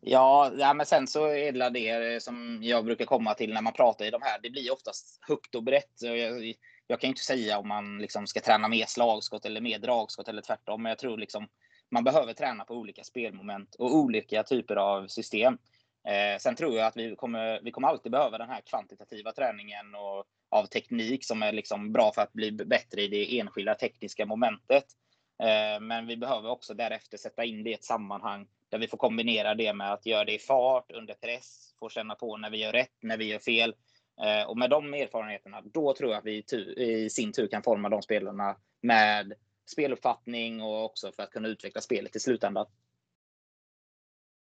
Ja, 0.00 0.52
ja, 0.58 0.74
men 0.74 0.86
sen 0.86 1.06
så 1.06 1.26
är 1.26 1.52
det 1.52 1.70
det 1.70 2.22
som 2.22 2.60
jag 2.62 2.84
brukar 2.84 3.04
komma 3.04 3.34
till 3.34 3.54
när 3.54 3.62
man 3.62 3.72
pratar 3.72 4.04
i 4.04 4.10
de 4.10 4.22
här. 4.22 4.38
Det 4.42 4.50
blir 4.50 4.72
oftast 4.72 5.18
högt 5.28 5.54
och 5.54 5.62
brett. 5.62 6.00
Jag, 6.86 7.00
kan 7.00 7.08
inte 7.08 7.24
säga 7.24 7.58
om 7.58 7.68
man 7.68 7.98
liksom 7.98 8.26
ska 8.26 8.40
träna 8.40 8.68
mer 8.68 8.86
slagskott 8.86 9.46
eller 9.46 9.60
mer 9.60 9.78
dragskott 9.78 10.28
eller 10.28 10.42
tvärtom, 10.42 10.82
men 10.82 10.90
jag 10.90 10.98
tror 10.98 11.18
liksom 11.18 11.48
man 11.90 12.04
behöver 12.04 12.32
träna 12.32 12.64
på 12.64 12.74
olika 12.74 13.04
spelmoment 13.04 13.74
och 13.74 13.96
olika 13.96 14.42
typer 14.42 14.76
av 14.76 15.06
system. 15.06 15.58
Eh, 16.08 16.38
sen 16.38 16.56
tror 16.56 16.76
jag 16.76 16.86
att 16.86 16.96
vi 16.96 17.16
kommer, 17.16 17.60
vi 17.62 17.70
kommer 17.70 17.88
alltid 17.88 18.12
behöva 18.12 18.38
den 18.38 18.48
här 18.48 18.60
kvantitativa 18.60 19.32
träningen 19.32 19.94
och 19.94 20.24
av 20.48 20.66
teknik 20.66 21.24
som 21.24 21.42
är 21.42 21.52
liksom 21.52 21.92
bra 21.92 22.12
för 22.14 22.22
att 22.22 22.32
bli 22.32 22.52
bättre 22.52 23.02
i 23.02 23.08
det 23.08 23.38
enskilda 23.40 23.74
tekniska 23.74 24.26
momentet. 24.26 24.84
Eh, 25.42 25.80
men 25.80 26.06
vi 26.06 26.16
behöver 26.16 26.50
också 26.50 26.74
därefter 26.74 27.18
sätta 27.18 27.44
in 27.44 27.64
det 27.64 27.70
i 27.70 27.74
ett 27.74 27.84
sammanhang 27.84 28.46
där 28.68 28.78
vi 28.78 28.88
får 28.88 28.98
kombinera 28.98 29.54
det 29.54 29.72
med 29.72 29.92
att 29.92 30.06
göra 30.06 30.24
det 30.24 30.34
i 30.34 30.38
fart, 30.38 30.90
under 30.90 31.14
press, 31.14 31.74
få 31.78 31.88
känna 31.88 32.14
på 32.14 32.36
när 32.36 32.50
vi 32.50 32.58
gör 32.58 32.72
rätt, 32.72 32.96
när 33.00 33.16
vi 33.16 33.24
gör 33.24 33.38
fel. 33.38 33.74
Eh, 34.22 34.48
och 34.48 34.58
med 34.58 34.70
de 34.70 34.94
erfarenheterna, 34.94 35.62
då 35.64 35.94
tror 35.94 36.10
jag 36.10 36.18
att 36.18 36.24
vi 36.24 36.44
i 36.76 37.10
sin 37.10 37.32
tur 37.32 37.46
kan 37.46 37.62
forma 37.62 37.88
de 37.88 38.02
spelarna 38.02 38.56
med 38.82 39.32
speluppfattning 39.66 40.62
och 40.62 40.84
också 40.84 41.12
för 41.12 41.22
att 41.22 41.30
kunna 41.30 41.48
utveckla 41.48 41.80
spelet 41.80 42.16
i 42.16 42.20
slutändan. 42.20 42.66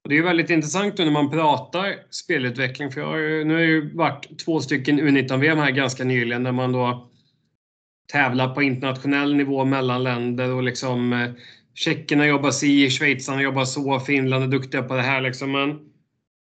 Det 0.09 0.19
är 0.19 0.23
väldigt 0.23 0.51
intressant 0.51 0.99
när 0.99 1.11
man 1.11 1.31
pratar 1.31 2.07
spelutveckling. 2.11 2.91
För 2.91 3.01
jag 3.01 3.09
har, 3.09 3.45
nu 3.45 3.55
har 3.55 3.61
det 3.61 3.67
ju 3.67 3.97
varit 3.97 4.39
två 4.45 4.61
stycken 4.61 5.01
U19-VM 5.01 5.59
här 5.59 5.71
ganska 5.71 6.05
nyligen 6.05 6.43
där 6.43 6.53
man 6.53 6.73
då 6.73 7.11
tävlar 8.13 8.55
på 8.55 8.63
internationell 8.63 9.35
nivå 9.35 9.65
mellan 9.65 10.03
länder 10.03 10.55
och 10.55 10.63
liksom 10.63 11.13
eh, 11.13 11.31
tjeckerna 11.75 12.27
jobbar 12.27 12.51
si, 12.51 12.91
schweizarna 12.91 13.43
jobbar 13.43 13.65
så, 13.65 14.01
Finland 14.01 14.45
är 14.45 14.49
duktiga 14.49 14.83
på 14.83 14.95
det 14.95 15.03
här 15.03 15.21
liksom. 15.21 15.53
Men 15.53 15.92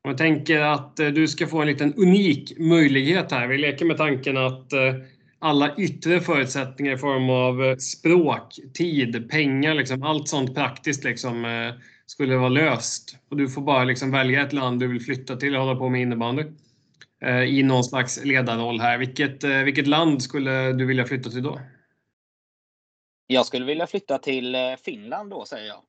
jag 0.09 0.19
tänker 0.19 0.61
att 0.61 1.00
eh, 1.00 1.09
du 1.09 1.29
ska 1.29 1.47
få 1.47 1.61
en 1.61 1.67
liten 1.67 1.95
unik 1.95 2.59
möjlighet 2.59 3.33
här. 3.33 3.47
Vi 3.47 3.59
leker 3.59 3.85
med 3.85 3.97
tanken 3.97 4.37
att 4.37 4.73
eh, 4.73 4.95
alla 5.38 5.77
yttre 5.77 6.21
förutsättningar 6.21 6.95
i 6.95 6.99
form 6.99 7.31
av 7.31 7.65
eh, 7.65 7.77
språk, 7.77 8.55
tid, 8.75 9.31
pengar, 9.31 9.75
liksom, 9.75 10.03
allt 10.03 10.29
sånt 10.29 10.55
praktiskt 10.55 11.05
liksom, 11.05 11.73
skulle 12.07 12.37
vara 12.37 12.49
löst. 12.49 13.17
Och 13.29 13.37
du 13.37 13.49
får 13.49 13.62
bara 13.62 13.85
liksom 13.85 14.11
välja 14.11 14.43
ett 14.43 14.53
land 14.53 14.81
du 14.81 14.87
vill 14.87 15.00
flytta 15.00 15.37
till 15.37 15.57
och 15.57 15.62
hålla 15.62 15.79
på 15.79 15.88
med 15.88 16.00
innebandy. 16.00 16.45
I 17.49 17.62
någon 17.62 17.85
slags 17.85 18.25
ledarroll 18.25 18.81
här. 18.81 18.99
Vilket, 18.99 19.45
vilket 19.45 19.87
land 19.87 20.23
skulle 20.23 20.73
du 20.73 20.87
vilja 20.87 21.05
flytta 21.05 21.31
till 21.31 21.43
då? 21.43 21.61
Jag 23.27 23.47
skulle 23.47 23.65
vilja 23.65 23.87
flytta 23.87 24.19
till 24.19 24.57
Finland 24.85 25.31
då, 25.31 25.45
säger 25.45 25.67
jag. 25.67 25.83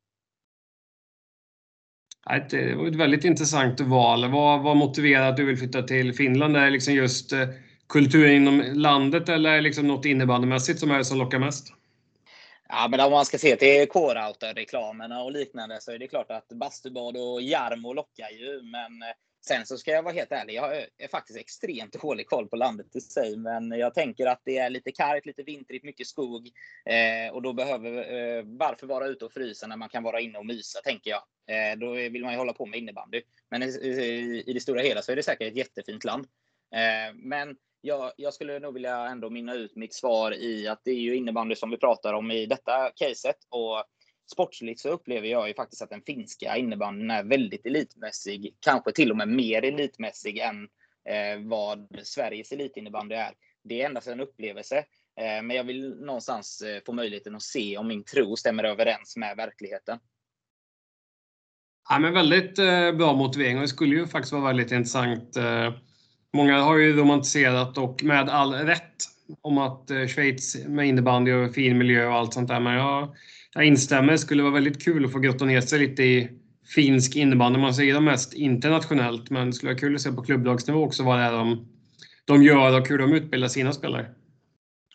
Det 2.50 2.76
var 2.76 2.88
ett 2.88 2.96
väldigt 2.96 3.26
intressant 3.26 3.80
val. 3.80 4.32
Vad, 4.32 4.64
vad 4.64 4.78
motiverar 4.78 5.30
att 5.30 5.38
du 5.38 5.46
vill 5.46 5.58
flytta 5.58 5.82
till 5.82 6.14
Finland? 6.14 6.58
Är 6.58 6.66
det 6.66 6.70
liksom 6.70 6.94
just 6.94 7.34
eh, 7.34 7.48
kulturen 7.90 8.36
inom 8.36 8.64
landet 8.74 9.30
eller 9.30 9.50
är 9.50 9.56
det 9.56 9.62
liksom 9.62 9.88
något 9.88 10.06
innebandymässigt 10.06 10.80
som 10.80 10.92
är 10.92 10.98
det 10.98 11.06
som 11.06 11.18
lockar 11.18 11.40
mest? 11.40 11.74
Ja, 12.70 12.88
men 12.88 13.00
om 13.00 13.12
man 13.12 13.26
ska 13.26 13.38
se 13.38 13.56
till 13.56 13.88
Core-Outer-reklamerna 13.90 15.22
och 15.22 15.32
liknande 15.32 15.82
så 15.82 15.92
är 15.92 16.00
det 16.00 16.08
klart 16.08 16.32
att 16.32 16.48
bastubad 16.48 17.18
och 17.18 17.42
Jarmo 17.42 17.94
lockar 17.94 18.30
ju. 18.30 18.62
Men 18.62 19.02
eh, 19.02 19.16
sen 19.42 19.66
så 19.66 19.78
ska 19.78 19.92
jag 19.92 20.04
vara 20.04 20.14
helt 20.14 20.32
ärlig, 20.32 20.54
jag 20.54 20.78
är 20.98 21.08
faktiskt 21.08 21.40
extremt 21.40 21.94
dålig 22.02 22.28
koll 22.28 22.48
på 22.48 22.56
landet 22.56 22.96
i 22.96 23.02
sig. 23.02 23.38
Men 23.38 23.72
jag 23.72 23.94
tänker 23.94 24.26
att 24.26 24.42
det 24.46 24.58
är 24.58 24.70
lite 24.70 24.92
kargt, 24.92 25.26
lite 25.26 25.44
vintrigt, 25.44 25.86
mycket 25.86 26.08
skog. 26.08 26.50
Eh, 26.86 27.34
och 27.34 27.42
då 27.42 27.54
behöver 27.54 27.92
eh, 27.98 28.44
varför 28.46 28.88
vara 28.88 29.08
ute 29.08 29.26
och 29.26 29.34
frysa 29.34 29.68
när 29.68 29.78
man 29.78 29.90
kan 29.90 30.04
vara 30.04 30.20
inne 30.20 30.38
och 30.38 30.46
mysa, 30.46 30.80
tänker 30.84 31.10
jag. 31.10 31.24
Eh, 31.50 31.78
då 31.78 31.92
vill 31.92 32.24
man 32.24 32.34
ju 32.34 32.38
hålla 32.38 32.54
på 32.54 32.66
med 32.66 32.80
innebandy. 32.80 33.22
Men 33.50 33.64
i, 33.64 33.66
i, 33.66 34.44
i 34.48 34.54
det 34.54 34.60
stora 34.60 34.82
hela 34.82 35.02
så 35.02 35.12
är 35.12 35.16
det 35.16 35.24
säkert 35.24 35.48
ett 35.48 35.58
jättefint 35.58 36.04
land. 36.04 36.28
Eh, 36.76 37.16
men 37.16 37.56
jag, 37.82 38.12
jag, 38.18 38.34
skulle 38.34 38.60
nog 38.60 38.74
vilja 38.74 39.06
ändå 39.06 39.30
minna 39.30 39.54
ut 39.54 39.76
mitt 39.76 39.94
svar 39.94 40.32
i 40.34 40.68
att 40.68 40.82
det 40.84 40.92
är 40.92 41.00
ju 41.00 41.16
innebandy 41.16 41.56
som 41.56 41.70
vi 41.70 41.78
pratar 41.78 42.14
om 42.14 42.32
i 42.32 42.46
detta 42.46 42.92
caset. 42.96 43.38
Och 43.50 43.84
sportsligt 44.30 44.80
så 44.80 44.90
upplever 44.90 45.28
jag 45.28 45.48
ju 45.48 45.54
faktiskt 45.54 45.82
att 45.82 45.90
den 45.90 46.02
finska 46.02 46.58
innebandyn 46.58 47.12
är 47.12 47.24
väldigt 47.24 47.66
elitmässig. 47.66 48.56
Kanske 48.60 48.92
till 48.92 49.12
och 49.12 49.18
med 49.18 49.28
mer 49.28 49.66
elitmässig 49.66 50.38
än 50.38 50.64
eh, 51.10 51.48
vad 51.48 52.00
Sveriges 52.04 52.52
elitinnebandy 52.52 53.16
är. 53.16 53.32
Det 53.64 53.82
är 53.82 53.86
endast 53.86 54.08
en 54.08 54.20
upplevelse. 54.20 54.78
Eh, 55.20 55.44
men 55.44 55.50
jag 55.50 55.64
vill 55.64 55.90
någonstans 55.90 56.62
eh, 56.62 56.82
få 56.86 56.94
möjligheten 56.94 57.36
att 57.36 57.42
se 57.42 57.78
om 57.78 57.88
min 57.88 58.04
tro 58.04 58.36
stämmer 58.36 58.64
överens 58.64 59.18
med 59.18 59.38
verkligheten. 59.38 60.00
Ja, 61.90 62.00
men 62.00 62.14
väldigt 62.14 62.60
eh, 62.60 62.92
bra 62.92 63.14
motivering 63.14 63.56
och 63.56 63.62
det 63.62 63.68
skulle 63.68 63.96
ju 63.96 64.08
faktiskt 64.08 64.34
vara 64.34 64.46
väldigt 64.46 64.72
intressant 64.72 65.38
eh, 65.38 65.74
Många 66.34 66.62
har 66.62 66.78
ju 66.78 66.94
romantiserat 66.94 67.78
och 67.78 68.04
med 68.04 68.30
all 68.30 68.54
rätt 68.54 68.96
om 69.42 69.58
att 69.58 69.92
eh, 69.92 70.08
Schweiz 70.08 70.66
med 70.68 70.88
innebandy 70.88 71.32
och 71.32 71.54
fin 71.54 71.78
miljö 71.78 72.08
och 72.08 72.14
allt 72.14 72.34
sånt 72.34 72.48
där. 72.48 72.60
Men 72.60 72.74
jag, 72.74 73.16
jag 73.54 73.66
instämmer. 73.66 74.12
Det 74.12 74.18
skulle 74.18 74.44
vara 74.44 74.54
väldigt 74.54 74.84
kul 74.84 75.06
att 75.06 75.12
få 75.12 75.20
grotta 75.20 75.46
ner 75.46 75.62
sig 75.62 75.80
lite 75.80 76.04
i 76.04 76.30
finsk 76.76 77.16
innebandy. 77.16 77.60
Man 77.60 77.74
ser 77.74 77.94
dem 77.94 78.06
mest 78.06 78.34
internationellt, 78.34 79.30
men 79.30 79.48
det 79.48 79.54
skulle 79.54 79.72
vara 79.72 79.80
kul 79.80 79.96
att 79.96 80.02
se 80.02 80.12
på 80.12 80.24
klubblagsnivå 80.24 80.84
också 80.84 81.04
vad 81.04 81.20
det 81.20 81.24
är 81.24 81.32
de, 81.32 81.68
de 82.26 82.44
gör 82.44 82.80
och 82.82 82.90
hur 82.90 82.98
de 82.98 83.14
utbildar 83.14 83.48
sina 83.48 83.74
spelare. 83.74 84.06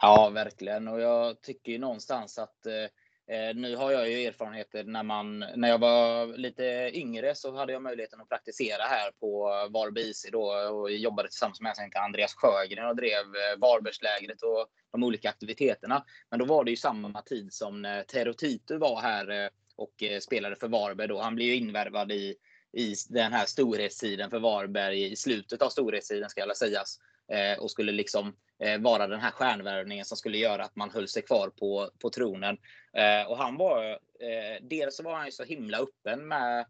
Ja, 0.00 0.30
verkligen. 0.34 0.88
Och 0.88 1.00
jag 1.00 1.42
tycker 1.42 1.72
ju 1.72 1.78
någonstans 1.78 2.38
att 2.38 2.66
Eh, 2.66 2.88
Eh, 3.26 3.54
nu 3.54 3.76
har 3.76 3.92
jag 3.92 4.10
ju 4.10 4.26
erfarenheter 4.26 4.84
när 4.84 5.02
man, 5.02 5.38
när 5.38 5.68
jag 5.68 5.78
var 5.78 6.26
lite 6.26 6.90
yngre 6.94 7.34
så 7.34 7.56
hade 7.56 7.72
jag 7.72 7.82
möjligheten 7.82 8.20
att 8.20 8.28
praktisera 8.28 8.82
här 8.82 9.10
på 9.20 9.44
Varberg 9.70 10.10
IC 10.10 10.26
då 10.32 10.52
och 10.52 10.90
jobbade 10.90 11.28
tillsammans 11.28 11.60
med 11.60 11.74
Andreas 11.94 12.34
Sjögren 12.34 12.86
och 12.86 12.96
drev 12.96 13.24
eh, 13.24 13.58
Varbergslägret 13.58 14.42
och 14.42 14.66
de 14.92 15.04
olika 15.04 15.28
aktiviteterna. 15.28 16.04
Men 16.30 16.38
då 16.38 16.44
var 16.44 16.64
det 16.64 16.70
ju 16.70 16.76
samma 16.76 17.22
tid 17.22 17.52
som 17.52 17.82
när 17.82 18.02
Tero 18.02 18.32
Tito 18.32 18.78
var 18.78 19.00
här 19.00 19.50
och 19.76 20.04
spelade 20.20 20.56
för 20.56 20.68
Varberg 20.68 21.08
då. 21.08 21.20
Han 21.20 21.34
blev 21.34 21.48
ju 21.48 21.54
invärvad 21.54 22.12
i, 22.12 22.36
i 22.72 22.94
den 23.08 23.32
här 23.32 23.46
storhetstiden 23.46 24.30
för 24.30 24.38
Varberg 24.38 25.12
i 25.12 25.16
slutet 25.16 25.62
av 25.62 25.68
storhetstiden 25.68 26.30
ska 26.30 26.40
jag 26.40 26.56
sägas 26.56 26.98
och 27.58 27.70
skulle 27.70 27.92
liksom 27.92 28.34
Eh, 28.62 28.80
vara 28.80 29.06
den 29.06 29.20
här 29.20 29.30
stjärnvärvningen 29.30 30.04
som 30.04 30.16
skulle 30.16 30.38
göra 30.38 30.64
att 30.64 30.76
man 30.76 30.90
höll 30.90 31.08
sig 31.08 31.22
kvar 31.22 31.48
på, 31.48 31.90
på 32.02 32.10
tronen. 32.10 32.56
Eh, 32.96 33.30
och 33.30 33.38
han 33.38 33.56
var, 33.56 33.90
eh, 34.20 34.62
dels 34.62 35.00
var 35.00 35.14
han 35.14 35.26
ju 35.26 35.32
så 35.32 35.44
himla 35.44 35.78
öppen 35.78 36.28
med, 36.28 36.60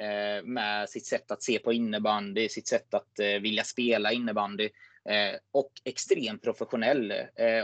eh, 0.00 0.44
med 0.44 0.88
sitt 0.88 1.06
sätt 1.06 1.30
att 1.30 1.42
se 1.42 1.58
på 1.58 1.72
innebandy, 1.72 2.48
sitt 2.48 2.68
sätt 2.68 2.94
att 2.94 3.18
eh, 3.18 3.40
vilja 3.40 3.64
spela 3.64 4.12
innebandy 4.12 4.68
eh, 5.08 5.34
och 5.52 5.72
extremt 5.84 6.42
professionell. 6.42 7.12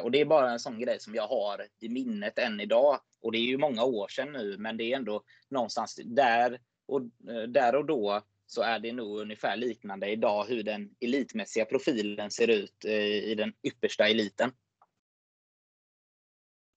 och 0.02 0.10
det 0.10 0.20
är 0.20 0.24
bara 0.24 0.50
en 0.50 0.58
sån 0.58 0.80
grej 0.80 1.00
som 1.00 1.14
jag 1.14 1.26
har 1.26 1.66
i 1.80 1.88
minnet 1.88 2.38
än 2.38 2.60
idag. 2.60 3.00
Och 3.22 3.32
det 3.32 3.38
är 3.38 3.46
ju 3.46 3.58
många 3.58 3.84
år 3.84 4.08
sedan 4.08 4.32
nu, 4.32 4.56
men 4.58 4.76
det 4.76 4.92
är 4.92 4.96
ändå 4.96 5.22
någonstans 5.48 6.00
där 6.04 6.60
och, 6.86 7.02
där 7.48 7.74
och 7.74 7.84
då 7.84 8.22
så 8.50 8.62
är 8.62 8.78
det 8.78 8.92
nog 8.92 9.18
ungefär 9.18 9.56
liknande 9.56 10.10
idag 10.10 10.44
hur 10.44 10.62
den 10.62 10.90
elitmässiga 11.00 11.64
profilen 11.64 12.30
ser 12.30 12.48
ut 12.48 12.84
eh, 12.84 13.04
i 13.04 13.34
den 13.34 13.52
yppersta 13.62 14.08
eliten. 14.08 14.52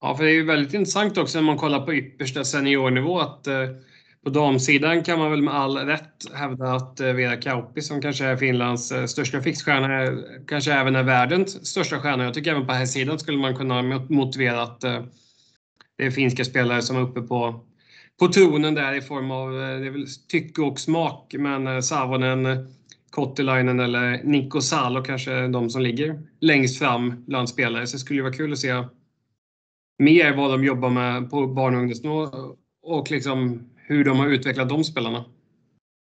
Ja, 0.04 0.18
för 0.18 0.24
det 0.24 0.30
är 0.30 0.34
ju 0.34 0.46
väldigt 0.46 0.74
intressant 0.74 1.18
också 1.18 1.38
när 1.38 1.46
man 1.46 1.58
kollar 1.58 1.86
på 1.86 1.94
yppersta 1.94 2.44
seniornivå 2.44 3.20
att 3.20 3.48
eh, 3.48 3.68
på 4.24 4.30
damsidan 4.30 5.04
kan 5.04 5.20
man 5.20 5.32
väl 5.32 5.42
med 5.42 5.54
all 5.54 5.78
rätt 5.78 6.34
hävda 6.34 6.66
att 6.66 7.00
eh, 7.00 7.14
Vera 7.14 7.36
Kauppi 7.36 7.82
som 7.82 8.02
kanske 8.02 8.26
är 8.26 8.38
Finlands 8.38 8.92
eh, 8.92 9.06
största 9.06 9.42
fixstjärna 9.42 10.04
eh, 10.04 10.14
kanske 10.48 10.74
även 10.74 10.96
är 10.96 11.04
världens 11.04 11.68
största 11.68 12.00
stjärna. 12.00 12.24
Jag 12.24 12.34
tycker 12.34 12.52
även 12.52 12.68
på 12.68 12.74
här 12.74 12.86
sidan 12.86 13.20
skulle 13.20 13.38
man 13.38 13.56
kunna 13.56 13.82
motivera 14.10 14.62
att 14.62 14.84
eh, 14.84 15.04
det 15.98 16.06
är 16.06 16.12
finska 16.12 16.46
spelare 16.46 16.82
som 16.82 16.98
är 16.98 17.02
uppe 17.02 17.22
på 17.22 17.66
på 18.20 18.28
tronen 18.28 18.74
där 18.74 18.94
i 18.94 19.02
form 19.02 19.32
av 19.32 19.52
det 19.52 19.88
är 19.88 19.92
väl 19.92 20.08
tycke 20.30 20.62
och 20.62 20.80
smak. 20.80 21.36
Men 21.40 21.84
Savonen, 21.84 22.48
Kottilainen 23.10 23.80
eller 23.80 24.24
Niko 24.24 24.62
Salo 24.62 25.04
kanske 25.04 25.32
är 25.32 25.48
de 25.48 25.70
som 25.70 25.82
ligger 25.82 26.22
längst 26.42 26.80
fram 26.80 27.24
bland 27.28 27.50
spelare. 27.50 27.88
Så 27.88 27.96
det 27.96 28.00
skulle 28.00 28.22
vara 28.22 28.34
kul 28.34 28.54
att 28.54 28.60
se 28.60 28.84
mer 29.98 30.36
vad 30.36 30.52
de 30.52 30.64
jobbar 30.64 30.90
med 30.90 31.30
på 31.30 31.48
barn 31.48 31.76
och 31.76 31.80
ungdomsnivå 31.80 32.30
och 32.82 33.12
liksom 33.12 33.70
hur 33.76 34.06
de 34.06 34.20
har 34.20 34.28
utvecklat 34.28 34.70
de 34.70 34.84
spelarna. 34.84 35.26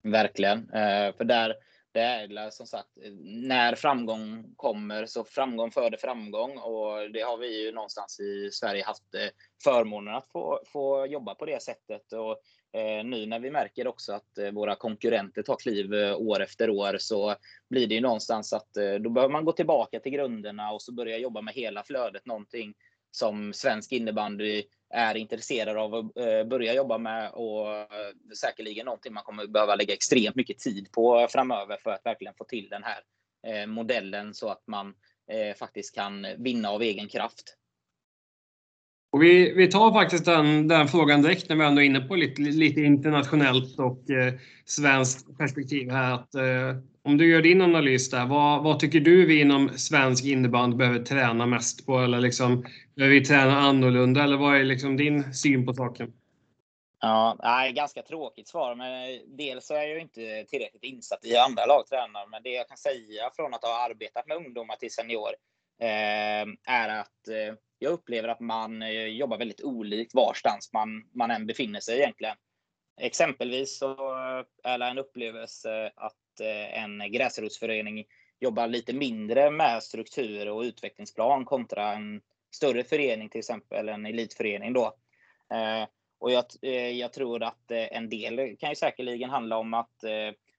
Verkligen. 0.03 0.57
Eh, 0.57 1.15
för 1.17 1.23
där, 1.23 1.55
det 1.93 1.99
är 1.99 2.49
som 2.49 2.67
sagt, 2.67 2.89
när 3.23 3.75
framgång 3.75 4.53
kommer 4.55 5.05
så 5.05 5.23
framgång 5.23 5.71
föder 5.71 5.97
framgång 5.97 6.57
och 6.57 7.11
det 7.13 7.21
har 7.21 7.37
vi 7.37 7.63
ju 7.63 7.71
någonstans 7.71 8.19
i 8.19 8.49
Sverige 8.51 8.83
haft 8.85 9.15
eh, 9.15 9.29
förmånen 9.63 10.15
att 10.15 10.31
få, 10.31 10.59
få 10.67 11.05
jobba 11.05 11.35
på 11.35 11.45
det 11.45 11.61
sättet. 11.61 12.13
Och 12.13 12.31
eh, 12.79 13.05
nu 13.05 13.25
när 13.25 13.39
vi 13.39 13.51
märker 13.51 13.87
också 13.87 14.13
att 14.13 14.53
våra 14.53 14.75
konkurrenter 14.75 15.41
tar 15.41 15.55
kliv 15.55 15.93
år 16.17 16.41
efter 16.41 16.69
år 16.69 16.95
så 16.99 17.35
blir 17.69 17.87
det 17.87 17.95
ju 17.95 18.01
någonstans 18.01 18.53
att 18.53 18.69
då 18.99 19.09
behöver 19.09 19.31
man 19.31 19.45
gå 19.45 19.51
tillbaka 19.51 19.99
till 19.99 20.11
grunderna 20.11 20.71
och 20.71 20.81
så 20.81 20.93
börja 20.93 21.17
jobba 21.17 21.41
med 21.41 21.53
hela 21.53 21.83
flödet. 21.83 22.25
Någonting 22.25 22.73
som 23.15 23.53
svensk 23.53 23.91
innebandy 23.91 24.63
är 24.93 25.17
intresserad 25.17 25.77
av 25.77 25.95
att 25.95 26.17
eh, 26.17 26.43
börja 26.43 26.73
jobba 26.73 26.97
med 26.97 27.31
och 27.31 27.71
eh, 27.77 27.87
säkerligen 28.39 28.85
någonting 28.85 29.13
man 29.13 29.23
kommer 29.23 29.47
behöva 29.47 29.75
lägga 29.75 29.93
extremt 29.93 30.35
mycket 30.35 30.59
tid 30.59 30.91
på 30.91 31.27
framöver 31.29 31.77
för 31.83 31.91
att 31.91 32.05
verkligen 32.05 32.33
få 32.37 32.43
till 32.43 32.69
den 32.69 32.83
här 32.83 33.01
eh, 33.47 33.67
modellen 33.67 34.33
så 34.33 34.49
att 34.49 34.63
man 34.67 34.93
faktiskt 35.59 35.95
kan 35.95 36.27
vinna 36.37 36.69
av 36.69 36.81
egen 36.81 37.07
kraft. 37.07 37.57
Och 39.15 39.23
vi, 39.23 39.53
vi 39.53 39.67
tar 39.67 39.93
faktiskt 39.93 40.25
den, 40.25 40.67
den 40.67 40.87
frågan 40.87 41.21
direkt 41.21 41.49
när 41.49 41.55
vi 41.55 41.65
ändå 41.65 41.81
är 41.81 41.85
inne 41.85 42.01
på 42.01 42.15
lite, 42.15 42.41
lite 42.41 42.81
internationellt 42.81 43.79
och 43.79 44.09
eh, 44.09 44.33
svenskt 44.65 45.37
perspektiv 45.37 45.91
här. 45.91 46.13
Att, 46.13 46.35
eh, 46.35 46.81
om 47.03 47.17
du 47.17 47.29
gör 47.31 47.41
din 47.41 47.61
analys 47.61 48.09
där, 48.09 48.25
vad, 48.25 48.63
vad, 48.63 48.79
tycker 48.79 48.99
du 48.99 49.25
vi 49.25 49.41
inom 49.41 49.69
svensk 49.69 50.25
innebandy 50.25 50.77
behöver 50.77 50.99
träna 50.99 51.45
mest 51.45 51.85
på? 51.85 51.99
Eller 51.99 52.19
liksom, 52.19 52.65
behöver 52.95 53.15
vi 53.15 53.25
träna 53.25 53.59
annorlunda? 53.59 54.23
Eller 54.23 54.37
vad 54.37 54.57
är 54.57 54.63
liksom 54.63 54.97
din 54.97 55.33
syn 55.33 55.65
på 55.65 55.73
saken? 55.73 56.13
Ja, 56.99 57.37
nej, 57.43 57.73
ganska 57.73 58.01
tråkigt 58.01 58.47
svar, 58.47 58.75
men 58.75 58.93
eh, 58.93 59.21
dels 59.27 59.67
så 59.67 59.73
är 59.73 59.87
jag 59.87 60.01
inte 60.01 60.45
tillräckligt 60.49 60.83
insatt 60.83 61.25
i 61.25 61.37
andra 61.37 61.65
lagtränare. 61.65 62.27
Men 62.31 62.43
det 62.43 62.49
jag 62.49 62.67
kan 62.67 62.77
säga 62.77 63.29
från 63.35 63.53
att 63.53 63.63
ha 63.63 63.85
arbetat 63.89 64.27
med 64.27 64.37
ungdomar 64.37 64.75
till 64.75 64.91
senior 64.91 65.29
eh, 65.81 66.73
är 66.73 66.99
att 66.99 67.27
eh, 67.27 67.55
jag 67.79 67.91
upplever 67.91 68.27
att 68.27 68.39
man 68.39 68.81
eh, 68.81 69.05
jobbar 69.05 69.37
väldigt 69.37 69.63
olikt 69.63 70.13
varstans 70.13 70.73
man, 70.73 71.09
man 71.13 71.31
än 71.31 71.45
befinner 71.45 71.79
sig 71.79 71.97
egentligen. 71.97 72.35
Exempelvis 73.01 73.77
så 73.77 73.91
eh, 73.91 74.71
är 74.71 74.77
det 74.77 74.85
en 74.85 74.97
upplevelse 74.97 75.91
att 75.95 76.39
eh, 76.39 76.83
en 76.83 77.11
gräsrotsförening 77.11 78.05
jobbar 78.39 78.67
lite 78.67 78.93
mindre 78.93 79.51
med 79.51 79.83
struktur 79.83 80.49
och 80.49 80.61
utvecklingsplan 80.61 81.45
kontra 81.45 81.93
en 81.93 82.21
större 82.55 82.83
förening, 82.83 83.29
till 83.29 83.39
exempel 83.39 83.89
en 83.89 84.05
elitförening. 84.05 84.73
Då. 84.73 84.95
Och 86.19 86.31
jag, 86.31 86.45
jag 86.93 87.13
tror 87.13 87.43
att 87.43 87.71
en 87.71 88.09
del 88.09 88.57
kan 88.57 88.69
ju 88.69 88.75
säkerligen 88.75 89.29
handla 89.29 89.57
om 89.57 89.73
att 89.73 89.99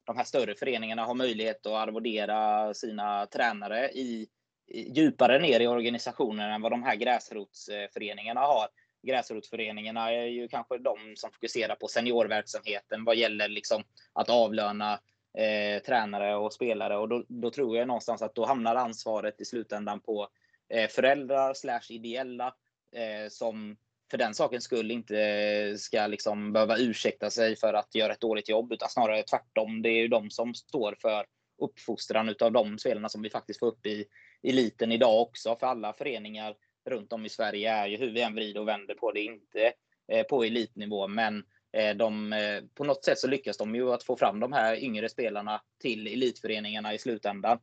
de 0.04 0.16
här 0.16 0.24
större 0.24 0.54
föreningarna 0.54 1.04
har 1.04 1.14
möjlighet 1.14 1.66
att 1.66 1.72
arvodera 1.72 2.74
sina 2.74 3.26
tränare 3.26 3.90
i 3.90 4.28
djupare 4.68 5.38
ner 5.38 5.60
i 5.60 5.66
organisationen 5.66 6.50
än 6.50 6.62
vad 6.62 6.72
de 6.72 6.82
här 6.82 6.96
gräsrotsföreningarna 6.96 8.40
har. 8.40 8.68
Gräsrotsföreningarna 9.02 10.12
är 10.12 10.26
ju 10.26 10.48
kanske 10.48 10.78
de 10.78 10.98
som 11.16 11.30
fokuserar 11.32 11.74
på 11.74 11.88
seniorverksamheten 11.88 13.04
vad 13.04 13.16
gäller 13.16 13.48
liksom 13.48 13.82
att 14.12 14.30
avlöna 14.30 15.00
eh, 15.38 15.82
tränare 15.82 16.36
och 16.36 16.52
spelare 16.52 16.96
och 16.96 17.08
då, 17.08 17.24
då, 17.28 17.50
tror 17.50 17.76
jag 17.76 17.88
någonstans 17.88 18.22
att 18.22 18.34
då 18.34 18.46
hamnar 18.46 18.74
ansvaret 18.74 19.40
i 19.40 19.44
slutändan 19.44 20.00
på 20.00 20.28
eh, 20.74 20.88
föräldrar 20.88 21.54
slash 21.54 21.86
ideella 21.88 22.54
eh, 22.96 23.28
som 23.28 23.76
för 24.10 24.18
den 24.18 24.34
sakens 24.34 24.64
skull 24.64 24.90
inte 24.90 25.78
ska 25.78 26.06
liksom 26.06 26.52
behöva 26.52 26.78
ursäkta 26.78 27.30
sig 27.30 27.56
för 27.56 27.74
att 27.74 27.94
göra 27.94 28.12
ett 28.12 28.20
dåligt 28.20 28.48
jobb 28.48 28.72
utan 28.72 28.88
snarare 28.88 29.22
tvärtom. 29.22 29.82
Det 29.82 29.88
är 29.88 30.00
ju 30.00 30.08
de 30.08 30.30
som 30.30 30.54
står 30.54 30.96
för 31.00 31.26
uppfostran 31.58 32.34
av 32.40 32.52
de 32.52 32.78
spelarna 32.78 33.08
som 33.08 33.22
vi 33.22 33.30
faktiskt 33.30 33.58
får 33.58 33.66
upp 33.66 33.86
i 33.86 34.04
eliten 34.46 34.92
idag 34.92 35.20
också. 35.20 35.56
För 35.56 35.66
alla 35.66 35.92
föreningar 35.92 36.54
runt 36.86 37.12
om 37.12 37.26
i 37.26 37.28
Sverige 37.28 37.70
är 37.70 37.86
ju 37.86 37.96
hur 37.96 38.10
vi 38.10 38.22
än 38.22 38.34
vrider 38.34 38.60
och 38.60 38.68
vänder 38.68 38.94
på 38.94 39.12
det 39.12 39.20
inte 39.20 39.72
eh, 40.12 40.26
på 40.26 40.44
elitnivå. 40.44 41.08
Men 41.08 41.44
eh, 41.72 41.96
de, 41.96 42.32
eh, 42.32 42.62
på 42.74 42.84
något 42.84 43.04
sätt 43.04 43.18
så 43.18 43.28
lyckas 43.28 43.56
de 43.56 43.74
ju 43.74 43.92
att 43.92 44.02
få 44.02 44.16
fram 44.16 44.40
de 44.40 44.52
här 44.52 44.84
yngre 44.84 45.08
spelarna 45.08 45.62
till 45.80 46.06
elitföreningarna 46.06 46.94
i 46.94 46.98
slutändan. 46.98 47.58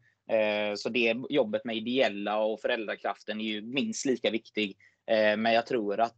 Så 0.78 0.90
det 0.90 1.16
jobbet 1.30 1.66
med 1.66 1.76
ideella 1.76 2.40
och 2.40 2.62
föräldrakraften 2.62 3.42
är 3.42 3.46
ju 3.46 3.62
minst 3.62 4.06
lika 4.06 4.30
viktig. 4.30 4.78
Men 5.38 5.54
jag 5.54 5.66
tror 5.66 6.00
att 6.00 6.16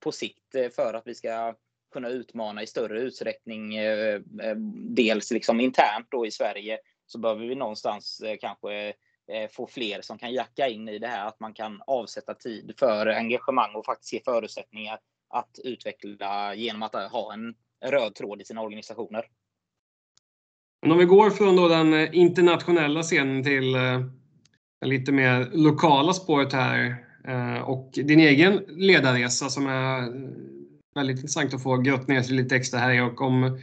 på 0.00 0.12
sikt 0.12 0.74
för 0.76 0.94
att 0.94 1.06
vi 1.06 1.14
ska 1.14 1.54
kunna 1.92 2.08
utmana 2.08 2.62
i 2.62 2.66
större 2.66 3.00
utsträckning, 3.00 3.74
dels 4.94 5.30
liksom 5.30 5.60
internt 5.60 6.06
då 6.10 6.26
i 6.26 6.30
Sverige, 6.30 6.78
så 7.06 7.18
behöver 7.18 7.46
vi 7.46 7.54
någonstans 7.54 8.22
kanske 8.40 8.92
Eh, 9.32 9.50
få 9.50 9.66
fler 9.66 10.02
som 10.02 10.18
kan 10.18 10.32
jacka 10.32 10.68
in 10.68 10.88
i 10.88 10.98
det 10.98 11.06
här. 11.06 11.28
Att 11.28 11.40
man 11.40 11.54
kan 11.54 11.82
avsätta 11.86 12.34
tid 12.34 12.74
för 12.78 13.06
engagemang 13.06 13.74
och 13.74 13.84
faktiskt 13.84 14.12
ge 14.12 14.20
förutsättningar 14.24 14.98
att 15.28 15.58
utveckla 15.64 16.54
genom 16.54 16.82
att 16.82 16.94
ha 16.94 17.32
en 17.32 17.54
röd 17.84 18.14
tråd 18.14 18.40
i 18.40 18.44
sina 18.44 18.62
organisationer. 18.62 19.24
Men 20.82 20.92
om 20.92 20.98
vi 20.98 21.04
går 21.04 21.30
från 21.30 21.56
då 21.56 21.68
den 21.68 21.94
eh, 21.94 22.08
internationella 22.12 23.02
scenen 23.02 23.44
till 23.44 23.74
eh, 23.74 24.00
lite 24.84 25.12
mer 25.12 25.50
lokala 25.52 26.12
spåret 26.12 26.52
här 26.52 27.04
och 27.64 27.90
din 27.92 28.20
egen 28.20 28.64
ledarresa 28.68 29.48
som 29.48 29.66
är 29.66 30.12
väldigt 30.94 31.16
intressant 31.16 31.54
att 31.54 31.62
få 31.62 31.76
grott 31.76 32.08
ner 32.08 32.22
sig 32.22 32.36
lite 32.36 32.56
extra 32.56 32.80
här 32.80 33.02
och 33.02 33.20
om 33.20 33.58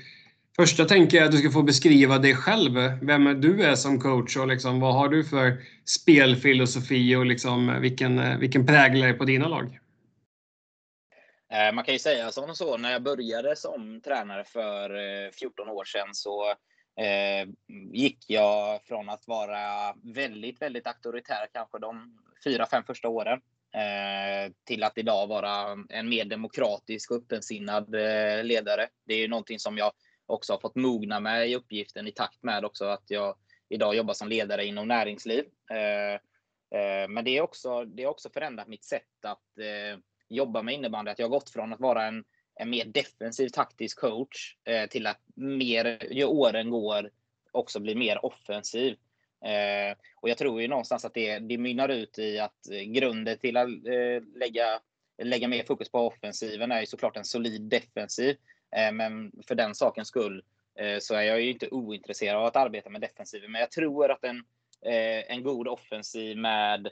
Första 0.56 0.86
tänker 0.86 1.18
jag 1.18 1.26
att 1.26 1.32
du 1.32 1.38
ska 1.38 1.52
få 1.52 1.64
beskriva 1.64 2.18
dig 2.18 2.36
själv, 2.36 2.74
vem 3.02 3.42
du 3.42 3.64
är 3.64 3.76
som 3.76 4.00
coach 4.00 4.38
och 4.38 4.48
liksom, 4.48 4.80
vad 4.80 4.94
har 4.94 5.10
du 5.10 5.24
för 5.24 5.58
spelfilosofi 5.86 7.16
och 7.16 7.26
liksom, 7.26 7.82
vilken, 7.82 8.40
vilken 8.40 8.66
prägel 8.66 9.04
är 9.04 9.14
på 9.14 9.26
dina 9.26 9.48
lag? 9.48 9.80
Eh, 11.54 11.74
man 11.74 11.84
kan 11.84 11.94
ju 11.94 12.00
säga 12.00 12.32
som 12.32 12.56
så, 12.56 12.78
när 12.78 12.92
jag 12.92 13.04
började 13.04 13.56
som 13.56 14.02
tränare 14.02 14.44
för 14.44 14.90
eh, 15.26 15.32
14 15.32 15.70
år 15.70 15.84
sedan 15.84 16.08
så 16.12 16.50
eh, 17.00 17.50
gick 17.94 18.18
jag 18.28 18.84
från 18.84 19.10
att 19.10 19.28
vara 19.28 19.94
väldigt, 20.04 20.62
väldigt 20.62 20.88
auktoritär, 20.88 21.48
kanske 21.54 21.80
de 21.80 22.18
fyra, 22.44 22.66
fem 22.66 22.84
första 22.84 23.08
åren, 23.08 23.40
eh, 23.74 24.52
till 24.64 24.84
att 24.84 24.98
idag 24.98 25.28
vara 25.28 25.78
en 25.90 26.10
mer 26.10 26.26
demokratisk 26.26 27.12
och 27.12 27.18
öppensinnad 27.18 27.92
ledare. 28.44 28.88
Det 29.06 29.14
är 29.14 29.20
ju 29.20 29.28
någonting 29.28 29.60
som 29.60 29.78
jag 29.78 29.92
också 30.32 30.54
har 30.54 30.60
fått 30.60 30.76
mogna 30.76 31.20
med 31.20 31.50
i 31.50 31.56
uppgiften 31.56 32.08
i 32.08 32.12
takt 32.12 32.44
med 32.44 32.66
också 32.66 32.86
att 32.86 33.04
jag 33.08 33.36
idag 33.72 33.96
jobbar 33.96 34.14
som 34.14 34.28
ledare 34.28 34.66
inom 34.66 34.88
näringsliv. 34.88 35.46
Eh, 35.72 36.14
eh, 36.80 37.08
men 37.10 37.26
det 37.26 37.38
är 37.38 37.42
också, 37.42 37.86
det 37.86 38.04
har 38.04 38.12
också 38.12 38.30
förändrat 38.30 38.68
mitt 38.68 38.84
sätt 38.84 39.26
att 39.26 39.58
eh, 39.58 40.00
jobba 40.30 40.62
med 40.62 40.74
innebandy. 40.74 41.12
Att 41.12 41.20
jag 41.20 41.26
har 41.26 41.32
gått 41.40 41.50
från 41.50 41.74
att 41.74 41.80
vara 41.80 42.06
en, 42.06 42.24
en 42.56 42.70
mer 42.70 42.86
defensiv 42.86 43.50
taktisk 43.50 44.00
coach 44.00 44.56
till 44.90 45.08
att 45.08 45.22
mer, 45.36 46.14
ju 46.14 46.26
åren 46.26 46.70
går, 46.70 47.10
också 47.52 47.80
bli 47.80 47.96
mer 47.96 48.26
offensiv. 48.26 48.98
och 50.22 50.30
jag 50.30 50.38
tror 50.38 50.62
ju 50.62 50.68
någonstans 50.68 51.06
att 51.06 51.14
det, 51.14 51.40
det 51.40 51.58
mynnar 51.58 51.90
ut 51.90 52.20
i 52.20 52.40
att 52.40 52.68
grunden 52.86 53.38
till 53.38 53.58
att 53.58 53.70
lägga, 54.36 54.80
lägga 55.24 55.48
mer 55.48 55.64
fokus 55.64 55.92
på 55.92 56.00
offensiven 56.00 56.72
är 56.72 56.80
ju 56.80 56.86
såklart 56.86 57.18
en 57.18 57.26
solid 57.26 57.62
defensiv. 57.62 58.38
Eh, 58.76 58.92
men 58.92 59.32
för 59.48 59.56
den 59.56 59.76
sakens 59.76 60.08
skull 60.08 60.44
eh, 60.76 61.00
så 61.00 61.16
är 61.16 61.22
jag 61.22 61.42
ju 61.42 61.52
inte 61.52 61.70
ointresserad 61.70 62.38
av 62.38 62.46
att 62.46 62.56
arbeta 62.56 62.90
med 62.90 63.02
defensiven. 63.02 63.52
Men 63.52 63.62
jag 63.62 63.72
tror 63.72 64.12
att 64.12 64.24
en, 64.24 64.38
eh, 64.86 65.32
en 65.32 65.44
god 65.44 65.68
offensiv 65.68 66.38
med 66.38 66.90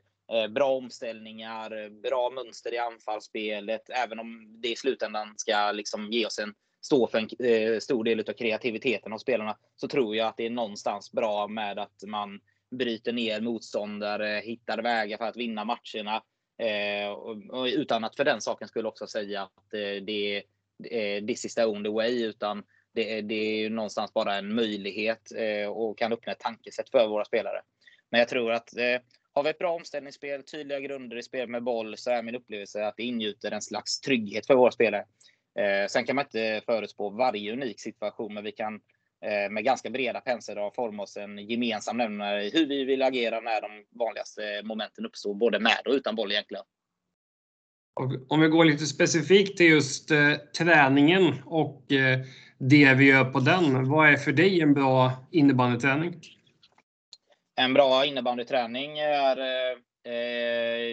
bra 0.50 0.76
omställningar, 0.76 1.90
bra 1.90 2.30
mönster 2.30 2.74
i 2.74 2.78
anfallsspelet, 2.78 3.90
även 3.90 4.20
om 4.20 4.56
det 4.62 4.70
i 4.72 4.76
slutändan 4.76 5.34
ska 5.38 5.72
liksom 5.72 6.12
ge 6.12 6.26
oss 6.26 6.40
en 6.40 6.54
stå 6.82 7.08
för 7.08 7.18
en 7.18 7.82
stor 7.82 8.04
del 8.04 8.20
av 8.20 8.34
kreativiteten 8.34 9.12
hos 9.12 9.22
spelarna, 9.22 9.58
så 9.76 9.88
tror 9.88 10.16
jag 10.16 10.28
att 10.28 10.38
det 10.38 10.46
är 10.46 10.50
någonstans 10.50 11.12
bra 11.12 11.48
med 11.48 11.80
att 11.80 12.04
man 12.08 12.40
bryter 12.72 13.14
ner 13.14 13.42
motståndare, 13.42 14.42
hittar 14.44 14.82
vägar 14.82 15.18
för 15.18 15.26
att 15.26 15.38
vinna 15.38 15.66
matcherna. 15.66 16.24
utan 17.68 18.04
att 18.04 18.16
för 18.16 18.24
den 18.24 18.42
saken 18.42 18.68
skulle 18.68 18.88
också 18.88 19.08
säga 19.08 19.42
att 19.42 19.72
det 20.02 20.36
är 20.36 20.44
eh, 20.92 21.26
this 21.26 21.46
is 21.46 21.56
the 21.56 21.66
only 21.66 21.90
way, 21.90 22.24
utan 22.24 22.64
det 22.94 23.18
är, 23.18 23.22
det 23.22 23.36
är 23.36 23.70
någonstans 23.70 24.14
bara 24.14 24.36
en 24.36 24.56
möjlighet 24.56 25.32
eh, 25.32 25.70
och 25.70 25.98
kan 25.98 26.14
öppna 26.14 26.32
ett 26.32 26.40
tankesätt 26.40 26.90
för 26.90 27.08
våra 27.08 27.26
spelare. 27.26 27.62
Men 28.12 28.20
jag 28.20 28.28
tror 28.28 28.52
att 28.52 28.78
eh, 28.78 29.02
har 29.34 29.44
vi 29.44 29.50
ett 29.50 29.60
bra 29.60 29.76
omställningsspel, 29.76 30.44
tydliga 30.44 30.80
grunder 30.80 31.18
i 31.18 31.24
spel 31.24 31.50
med 31.50 31.64
boll, 31.64 31.98
så 31.98 32.12
är 32.12 32.24
min 32.24 32.36
upplevelse 32.36 32.86
att 32.86 32.98
det 32.98 33.04
ingjuter 33.04 33.52
en 33.52 33.62
slags 33.62 34.02
trygghet 34.02 34.48
för 34.48 34.56
våra 34.56 34.72
spelare. 34.72 35.06
Eh, 35.60 35.88
sen 35.88 36.06
kan 36.06 36.16
man 36.16 36.26
inte 36.26 36.62
förutspå 36.66 37.10
varje 37.10 37.54
unik 37.54 37.82
situation, 37.82 38.34
men 38.34 38.44
vi 38.44 38.52
kan 38.52 38.76
eh, 39.26 39.50
med 39.50 39.64
ganska 39.64 39.90
breda 39.90 40.22
penseldrag 40.22 40.76
forma 40.76 41.04
oss 41.04 41.18
en 41.18 41.38
gemensam 41.38 41.98
nämnare 41.98 42.46
i 42.46 42.50
hur 42.50 42.68
vi 42.68 42.84
vill 42.84 43.02
agera 43.02 43.40
när 43.40 43.62
de 43.62 43.86
vanligaste 44.00 44.62
momenten 44.64 45.06
uppstår, 45.06 45.34
både 45.34 45.60
med 45.60 45.82
och 45.86 45.94
utan 45.94 46.16
boll 46.16 46.32
egentligen. 46.32 46.64
Om 48.28 48.42
vi 48.42 48.48
går 48.48 48.66
lite 48.66 48.86
specifikt 48.86 49.58
till 49.58 49.70
just 49.70 50.12
eh, 50.12 50.34
träningen 50.58 51.36
och 51.46 51.92
eh, 51.92 52.20
det 52.58 52.94
vi 52.94 53.06
gör 53.06 53.26
på 53.26 53.40
den. 53.40 53.90
Vad 53.90 54.10
är 54.10 54.18
för 54.18 54.32
dig 54.32 54.62
en 54.62 54.74
bra 54.74 55.12
innebandyträning? 55.32 56.22
En 57.56 57.74
bra 57.74 58.06
innebandyträning 58.06 59.00
är, 59.00 59.38
eh, 60.06 60.14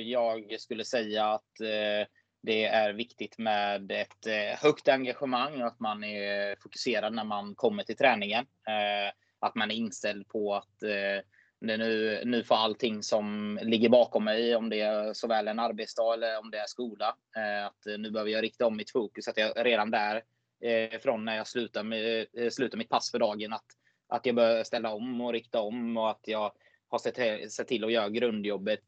jag 0.03 0.61
skulle 0.61 0.85
säga 0.85 1.27
att 1.27 1.61
eh, 1.61 2.09
det 2.43 2.65
är 2.65 2.93
viktigt 2.93 3.39
med 3.39 3.93
ett 3.93 4.27
eh, 4.27 4.59
högt 4.63 4.89
engagemang 4.89 5.63
och 5.63 5.67
att 5.67 5.81
man 5.81 6.05
är 6.05 6.57
fokuserad 6.63 7.15
när 7.15 7.25
man 7.25 7.55
kommer 7.55 7.83
till 7.83 7.97
träningen. 7.97 8.47
Eh, 8.69 9.13
att 9.39 9.55
man 9.55 9.71
är 9.71 9.75
inställd 9.75 10.29
på 10.29 10.55
att 10.55 10.83
eh, 10.83 11.25
nu, 11.67 12.23
nu 12.25 12.45
får 12.45 12.55
allting 12.55 13.03
som 13.03 13.59
ligger 13.63 13.89
bakom 13.89 14.25
mig, 14.25 14.57
om 14.57 14.69
det 14.69 14.81
är 14.81 15.13
såväl 15.13 15.49
en 15.49 15.59
arbetsdag 15.59 16.15
eller 16.15 16.39
om 16.39 16.51
det 16.51 16.59
är 16.59 16.67
skola, 16.67 17.17
eh, 17.37 17.67
att 17.67 17.87
eh, 17.87 17.99
nu 17.99 18.11
behöver 18.11 18.31
jag 18.31 18.43
rikta 18.43 18.67
om 18.67 18.77
mitt 18.77 18.93
fokus. 18.93 19.29
Att 19.29 19.37
jag 19.37 19.67
redan 19.67 19.91
där, 19.91 20.23
eh, 20.61 21.01
från 21.01 21.25
när 21.25 21.37
jag 21.37 21.47
slutar, 21.47 21.83
med, 21.83 22.27
slutar 22.51 22.79
mitt 22.79 22.89
pass 22.89 23.11
för 23.11 23.19
dagen, 23.19 23.53
att, 23.53 23.65
att 24.09 24.27
jag 24.27 24.35
bör 24.35 24.65
ställa 24.65 24.95
om 24.95 25.21
och 25.21 25.33
rikta 25.33 25.61
om 25.61 25.97
och 25.97 26.11
att 26.11 26.23
jag 26.25 26.53
har 26.89 26.99
sett, 26.99 27.53
sett 27.53 27.69
till 27.69 27.85
att 27.85 27.93
göra 27.93 28.09
grundjobbet 28.09 28.81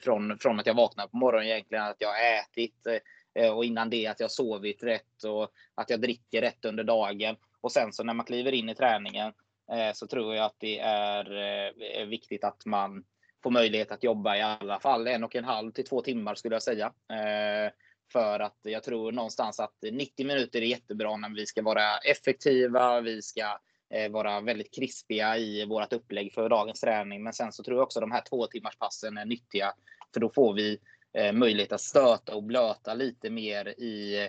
från, 0.00 0.38
från 0.38 0.60
att 0.60 0.66
jag 0.66 0.74
vaknar 0.74 1.06
på 1.06 1.16
morgonen 1.16 1.48
egentligen, 1.48 1.84
att 1.84 1.96
jag 1.98 2.08
har 2.08 2.40
ätit 2.40 2.86
och 3.54 3.64
innan 3.64 3.90
det 3.90 4.06
att 4.06 4.20
jag 4.20 4.30
sovit 4.30 4.82
rätt 4.82 5.24
och 5.24 5.50
att 5.74 5.90
jag 5.90 6.00
dricker 6.00 6.40
rätt 6.40 6.64
under 6.64 6.84
dagen. 6.84 7.36
Och 7.60 7.72
sen 7.72 7.92
så 7.92 8.04
när 8.04 8.14
man 8.14 8.26
kliver 8.26 8.52
in 8.52 8.68
i 8.68 8.74
träningen 8.74 9.32
Eh, 9.72 9.92
så 9.94 10.06
tror 10.06 10.34
jag 10.34 10.44
att 10.44 10.56
det 10.58 10.78
är 10.78 11.32
eh, 12.00 12.06
viktigt 12.06 12.44
att 12.44 12.66
man 12.66 13.04
får 13.42 13.50
möjlighet 13.50 13.92
att 13.92 14.04
jobba 14.04 14.36
i 14.36 14.42
alla 14.42 14.80
fall 14.80 15.06
en 15.06 15.24
och 15.24 15.36
en 15.36 15.44
halv 15.44 15.72
till 15.72 15.86
två 15.86 16.02
timmar 16.02 16.34
skulle 16.34 16.54
jag 16.54 16.62
säga. 16.62 16.86
Eh, 16.86 17.72
för 18.12 18.40
att 18.40 18.58
jag 18.62 18.82
tror 18.82 19.12
någonstans 19.12 19.60
att 19.60 19.76
90 19.92 20.26
minuter 20.26 20.62
är 20.62 20.66
jättebra 20.66 21.16
när 21.16 21.36
vi 21.36 21.46
ska 21.46 21.62
vara 21.62 21.98
effektiva. 21.98 23.00
Vi 23.00 23.22
ska 23.22 23.58
vara 24.10 24.40
väldigt 24.40 24.74
krispiga 24.74 25.36
i 25.36 25.64
vårt 25.64 25.92
upplägg 25.92 26.32
för 26.32 26.48
dagens 26.48 26.80
träning. 26.80 27.22
Men 27.22 27.32
sen 27.32 27.52
så 27.52 27.62
tror 27.62 27.76
jag 27.76 27.82
också 27.82 28.00
de 28.00 28.12
här 28.12 28.22
två 28.28 28.46
timmars 28.46 28.76
passen 28.76 29.18
är 29.18 29.24
nyttiga. 29.24 29.72
För 30.12 30.20
då 30.20 30.30
får 30.30 30.54
vi 30.54 30.78
möjlighet 31.32 31.72
att 31.72 31.80
stöta 31.80 32.34
och 32.34 32.42
blöta 32.42 32.94
lite 32.94 33.30
mer 33.30 33.68
i 33.68 34.28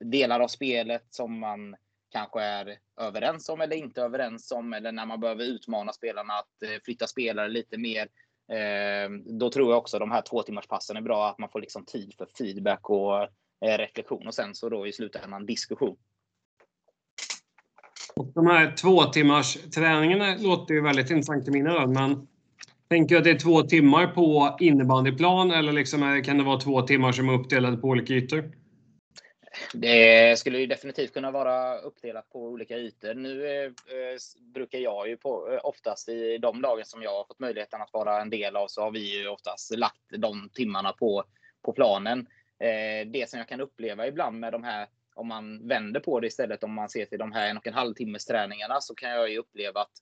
delar 0.00 0.40
av 0.40 0.48
spelet 0.48 1.06
som 1.10 1.38
man 1.38 1.76
kanske 2.14 2.40
är 2.40 2.78
överens 3.00 3.48
om 3.48 3.60
eller 3.60 3.76
inte 3.76 4.02
överens 4.02 4.52
om. 4.52 4.72
Eller 4.72 4.92
när 4.92 5.06
man 5.06 5.20
behöver 5.20 5.44
utmana 5.44 5.92
spelarna 5.92 6.32
att 6.32 6.62
eh, 6.62 6.80
flytta 6.84 7.06
spelare 7.06 7.48
lite 7.48 7.78
mer. 7.78 8.08
Eh, 8.52 9.10
då 9.40 9.50
tror 9.50 9.70
jag 9.70 9.78
också 9.78 9.98
de 9.98 10.10
här 10.10 10.22
två 10.22 10.42
timmars 10.42 10.66
passen 10.66 10.96
är 10.96 11.00
bra. 11.00 11.28
Att 11.28 11.38
man 11.38 11.48
får 11.48 11.60
liksom 11.60 11.84
tid 11.84 12.14
för 12.18 12.28
feedback 12.38 12.90
och 12.90 13.22
eh, 13.22 13.78
reflektion 13.78 14.26
och 14.26 14.34
sen 14.34 14.54
så 14.54 14.68
då 14.68 14.86
i 14.86 14.92
slutändan 14.92 15.46
diskussion. 15.46 15.96
Och 18.16 18.26
de 18.26 18.46
här 18.46 18.72
två 18.72 19.04
timmars 19.04 19.54
träningarna 19.54 20.36
låter 20.38 20.74
ju 20.74 20.82
väldigt 20.82 21.10
intressant 21.10 21.48
i 21.48 21.50
mina 21.50 21.70
öron. 21.70 21.92
Men 21.92 22.26
tänker 22.88 23.14
du 23.14 23.18
att 23.18 23.24
det 23.24 23.30
är 23.30 23.38
två 23.38 23.62
timmar 23.62 24.06
på 24.06 24.56
innebandyplan 24.60 25.50
eller 25.50 25.72
liksom 25.72 26.22
kan 26.24 26.38
det 26.38 26.44
vara 26.44 26.60
två 26.60 26.82
timmar 26.82 27.12
som 27.12 27.28
är 27.28 27.32
uppdelade 27.32 27.76
på 27.76 27.88
olika 27.88 28.14
ytor? 28.14 28.63
Det 29.72 30.38
skulle 30.38 30.58
ju 30.58 30.66
definitivt 30.66 31.12
kunna 31.12 31.30
vara 31.30 31.78
uppdelat 31.78 32.30
på 32.30 32.42
olika 32.42 32.76
ytor. 32.76 33.14
Nu 33.14 33.46
eh, 33.46 33.64
eh 33.64 34.18
brukar 34.54 34.78
jag 34.78 35.08
ju 35.08 35.16
på, 35.16 35.52
eh, 35.52 35.60
oftast 35.62 36.08
i 36.08 36.38
de 36.38 36.60
lagen 36.60 36.84
som 36.84 37.02
jag 37.02 37.10
har 37.10 37.24
fått 37.24 37.38
möjligheten 37.38 37.82
att 37.82 37.92
vara 37.92 38.20
en 38.20 38.30
del 38.30 38.56
av 38.56 38.68
så 38.68 38.82
har 38.82 38.90
vi 38.90 39.18
ju 39.18 39.28
oftast 39.28 39.76
lagt 39.76 40.10
de 40.18 40.50
timmarna 40.54 40.92
på, 40.92 41.24
på 41.62 41.72
planen. 41.72 42.26
Eh, 42.58 43.06
det 43.06 43.30
som 43.30 43.38
jag 43.38 43.48
kan 43.48 43.60
uppleva 43.60 44.06
ibland 44.06 44.40
med 44.40 44.52
de 44.52 44.64
här, 44.64 44.88
om 45.14 45.28
man 45.28 45.68
vänder 45.68 46.00
på 46.00 46.20
det 46.20 46.26
istället, 46.26 46.64
om 46.64 46.74
man 46.74 46.88
ser 46.88 47.06
till 47.06 47.18
de 47.18 47.32
här 47.32 47.50
en 47.50 47.56
och 47.56 47.66
en 47.66 47.74
halv 47.74 47.94
timmes 47.94 48.24
träningarna 48.24 48.80
så 48.80 48.94
kan 48.94 49.10
jag 49.10 49.30
ju 49.30 49.38
uppleva 49.38 49.80
att 49.80 49.92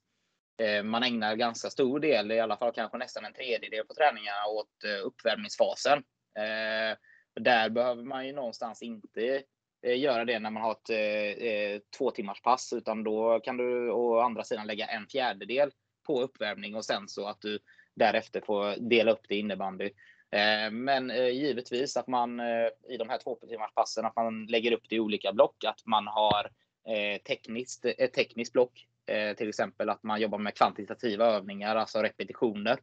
eh, 0.62 0.82
man 0.82 1.02
ägnar 1.02 1.36
ganska 1.36 1.70
stor 1.70 2.00
del, 2.00 2.32
i 2.32 2.40
alla 2.40 2.56
fall 2.56 2.72
kanske 2.72 2.98
nästan 2.98 3.24
en 3.24 3.32
tredjedel 3.32 3.86
på 3.86 3.94
träningarna 3.94 4.46
åt 4.46 4.84
eh, 4.84 5.06
uppvärmningsfasen. 5.06 5.98
Eh, 6.38 6.96
där 7.40 7.70
behöver 7.70 8.02
man 8.02 8.26
ju 8.26 8.32
någonstans 8.32 8.82
inte 8.82 9.42
eh, 9.82 10.00
göra 10.00 10.24
det 10.24 10.38
när 10.38 10.50
man 10.50 10.62
har 10.62 10.72
ett 10.72 10.90
eh, 10.90 11.46
eh, 11.46 11.80
två 11.98 12.10
timmars 12.10 12.42
pass, 12.42 12.72
utan 12.72 13.04
då 13.04 13.40
kan 13.40 13.56
du 13.56 13.90
å 13.90 14.20
andra 14.20 14.44
sidan 14.44 14.66
lägga 14.66 14.86
en 14.86 15.06
fjärdedel 15.06 15.70
på 16.06 16.22
uppvärmning 16.22 16.74
och 16.74 16.84
sen 16.84 17.08
så 17.08 17.26
att 17.26 17.40
du 17.40 17.58
därefter 17.94 18.40
får 18.40 18.88
dela 18.88 19.12
upp 19.12 19.28
det 19.28 19.34
i 19.34 19.38
innebandy. 19.38 19.90
Eh, 20.30 20.70
men 20.70 21.10
eh, 21.10 21.28
givetvis 21.28 21.96
att 21.96 22.06
man 22.06 22.40
eh, 22.40 22.68
i 22.88 22.96
de 22.96 23.08
här 23.08 23.18
två 23.18 23.34
timmars 23.34 23.74
passen 23.74 24.04
att 24.04 24.16
man 24.16 24.46
lägger 24.46 24.72
upp 24.72 24.88
det 24.88 24.96
i 24.96 25.00
olika 25.00 25.32
block, 25.32 25.64
att 25.64 25.86
man 25.86 26.06
har 26.06 26.50
eh, 26.88 27.22
tekniskt, 27.22 27.84
ett 27.84 28.12
tekniskt 28.12 28.52
block, 28.52 28.86
eh, 29.06 29.36
till 29.36 29.48
exempel 29.48 29.88
att 29.88 30.02
man 30.02 30.20
jobbar 30.20 30.38
med 30.38 30.54
kvantitativa 30.54 31.26
övningar, 31.26 31.76
alltså 31.76 32.02
repetitioner. 32.02 32.78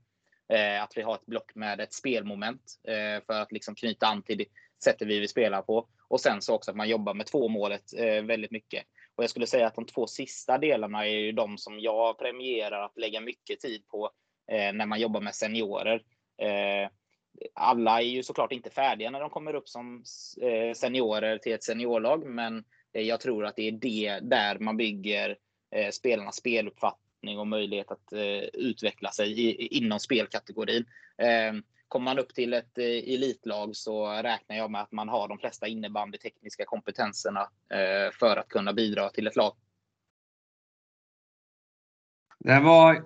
Eh, 0.50 0.84
att 0.84 0.98
vi 0.98 1.02
har 1.02 1.16
ett 1.16 1.26
block 1.26 1.56
med 1.56 1.80
ett 1.80 1.94
spelmoment 1.94 2.62
eh, 2.88 3.26
för 3.26 3.42
att 3.42 3.52
liksom 3.52 3.76
knyta 3.76 4.08
an 4.08 4.24
till 4.24 4.38
det 4.38 4.46
sättet 4.84 5.08
vi 5.08 5.20
vill 5.20 5.30
spela 5.30 5.62
på. 5.62 5.88
Och 6.08 6.22
sen 6.22 6.42
så 6.42 6.56
också 6.56 6.72
att 6.72 6.78
man 6.78 6.90
jobbar 6.90 7.14
med 7.14 7.26
tvåmålet 7.26 7.94
eh, 7.98 8.24
väldigt 8.24 8.52
mycket. 8.52 8.84
Och 9.16 9.24
jag 9.24 9.30
skulle 9.30 9.48
säga 9.48 9.68
att 9.68 9.76
de 9.76 9.86
två 9.86 10.08
sista 10.08 10.58
delarna 10.58 11.06
är 11.06 11.12
ju 11.12 11.32
de 11.32 11.58
som 11.58 11.80
jag 11.80 12.20
premierar 12.20 12.82
att 12.86 12.98
lägga 12.98 13.22
mycket 13.22 13.60
tid 13.60 13.88
på 13.88 14.12
eh, 14.52 14.74
när 14.74 14.86
man 14.86 15.00
jobbar 15.00 15.22
med 15.22 15.36
seniorer. 15.36 16.04
Eh, 16.42 16.90
alla 17.54 18.02
är 18.02 18.06
ju 18.06 18.24
såklart 18.24 18.52
inte 18.52 18.70
färdiga 18.70 19.12
när 19.12 19.20
de 19.20 19.30
kommer 19.30 19.54
upp 19.54 19.70
som 19.70 20.04
eh, 20.42 20.74
seniorer 20.74 21.38
till 21.38 21.54
ett 21.54 21.64
seniorlag, 21.64 22.26
men 22.26 22.64
jag 22.92 23.20
tror 23.20 23.46
att 23.46 23.56
det 23.56 23.68
är 23.68 23.72
det 23.72 24.20
där 24.22 24.60
man 24.60 24.78
bygger 24.78 25.38
spelarnas 25.92 26.36
speluppfattning 26.36 27.09
och 27.38 27.48
möjlighet 27.48 27.92
att 27.92 28.14
eh, 28.14 28.44
utveckla 28.54 29.12
sig 29.12 29.42
i, 29.42 29.68
inom 29.78 30.00
spelkategorin. 30.00 30.86
Eh, 31.18 31.54
kommer 31.88 32.04
man 32.04 32.20
upp 32.20 32.34
till 32.34 32.54
ett 32.54 32.78
eh, 32.78 32.86
elitlag 32.86 33.76
så 33.76 34.08
räknar 34.08 34.56
jag 34.56 34.72
med 34.72 34.82
att 34.82 34.92
man 34.92 35.10
har 35.10 35.28
de 35.28 35.38
flesta 35.38 35.68
innebandytekniska 35.68 36.66
kompetenserna 36.66 37.42
eh, 37.70 38.12
för 38.20 38.38
att 38.38 38.48
kunna 38.48 38.74
bidra 38.74 39.10
till 39.10 39.28
ett 39.28 39.36
lag. 39.36 39.56
Det 42.40 42.60
var 42.60 43.06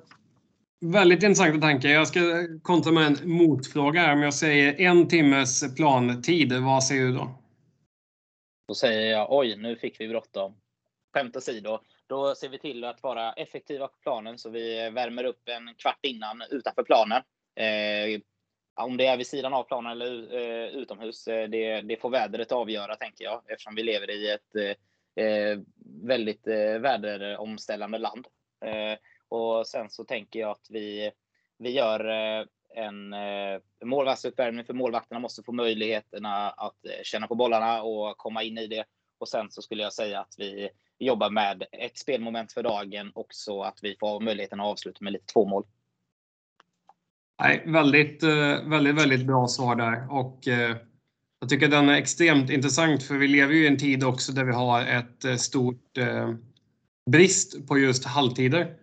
väldigt 0.79 1.23
intressanta 1.23 1.61
tankar. 1.61 1.89
Jag 1.89 2.07
ska 2.07 2.19
kontra 2.61 2.91
med 2.91 3.07
en 3.07 3.31
motfråga 3.31 4.01
här. 4.01 4.13
Om 4.13 4.21
jag 4.21 4.33
säger 4.33 4.81
en 4.81 5.07
timmes 5.07 5.75
plantid, 5.75 6.53
vad 6.53 6.83
säger 6.83 7.05
du 7.05 7.11
då? 7.11 7.39
Då 8.67 8.75
säger 8.75 9.11
jag 9.11 9.27
oj, 9.31 9.55
nu 9.57 9.75
fick 9.75 9.99
vi 9.99 10.07
bråttom. 10.07 10.55
Skämt 11.13 11.35
åsido, 11.35 11.79
då 12.13 12.35
ser 12.35 12.49
vi 12.49 12.59
till 12.59 12.83
att 12.83 13.03
vara 13.03 13.33
effektiva 13.33 13.87
på 13.87 13.97
planen 14.01 14.37
så 14.37 14.49
vi 14.49 14.89
värmer 14.89 15.23
upp 15.23 15.49
en 15.49 15.75
kvart 15.75 15.99
innan 16.01 16.43
utanför 16.49 16.83
planen. 16.83 17.21
Eh, 17.55 18.21
om 18.75 18.97
det 18.97 19.05
är 19.05 19.17
vid 19.17 19.27
sidan 19.27 19.53
av 19.53 19.63
planen 19.63 19.91
eller 19.91 20.35
eh, 20.35 20.67
utomhus, 20.67 21.27
eh, 21.27 21.49
det, 21.49 21.81
det, 21.81 22.01
får 22.01 22.09
vädret 22.09 22.51
avgöra 22.51 22.95
tänker 22.95 23.23
jag 23.23 23.41
eftersom 23.47 23.75
vi 23.75 23.83
lever 23.83 24.09
i 24.11 24.31
ett 24.31 24.55
eh, 24.55 25.23
eh 25.25 25.59
väldigt 26.03 26.47
eh, 26.47 26.79
väderomställande 26.79 27.97
land. 27.97 28.27
Eh, 28.65 28.97
och 29.29 29.67
sen 29.67 29.89
så 29.89 30.03
tänker 30.03 30.39
jag 30.39 30.51
att 30.51 30.67
vi, 30.69 31.11
vi 31.57 31.69
gör 31.69 32.05
en 32.75 33.13
eh, 33.13 33.59
målvaktsuppvärmning 33.83 34.65
för 34.65 34.73
målvakterna 34.73 35.19
måste 35.19 35.43
få 35.43 35.51
möjligheterna 35.51 36.49
att 36.49 36.85
känna 37.03 37.27
på 37.27 37.35
bollarna 37.35 37.83
och 37.83 38.17
komma 38.17 38.43
in 38.43 38.57
i 38.57 38.67
det. 38.67 38.85
Och 39.17 39.29
sen 39.29 39.51
så 39.51 39.61
skulle 39.61 39.83
jag 39.83 39.93
säga 39.93 40.19
att 40.19 40.35
vi 40.37 40.69
jobbar 41.03 41.29
med 41.29 41.63
ett 41.71 41.97
spelmoment 41.97 42.53
för 42.53 42.63
dagen 42.63 43.11
och 43.13 43.27
så 43.29 43.63
att 43.63 43.79
vi 43.81 43.95
får 43.99 44.19
möjligheten 44.19 44.59
att 44.59 44.65
avsluta 44.67 44.97
med 45.01 45.13
lite 45.13 45.25
två 45.25 45.45
mål. 45.45 45.63
Nej, 47.41 47.63
väldigt, 47.65 48.23
eh, 48.23 48.69
väldigt, 48.69 48.95
väldigt 48.95 49.25
bra 49.25 49.47
svar 49.47 49.75
där. 49.75 50.13
Och, 50.13 50.47
eh, 50.47 50.75
jag 51.39 51.49
tycker 51.49 51.67
den 51.67 51.89
är 51.89 51.93
extremt 51.93 52.49
intressant 52.49 53.03
för 53.03 53.15
vi 53.15 53.27
lever 53.27 53.53
ju 53.53 53.63
i 53.63 53.67
en 53.67 53.77
tid 53.77 54.03
också 54.03 54.31
där 54.31 54.43
vi 54.43 54.51
har 54.51 54.81
ett 54.81 55.25
eh, 55.25 55.35
stort 55.35 55.97
brist 57.11 57.67
på 57.67 57.77
just 57.77 58.05
halvtider. 58.05 58.75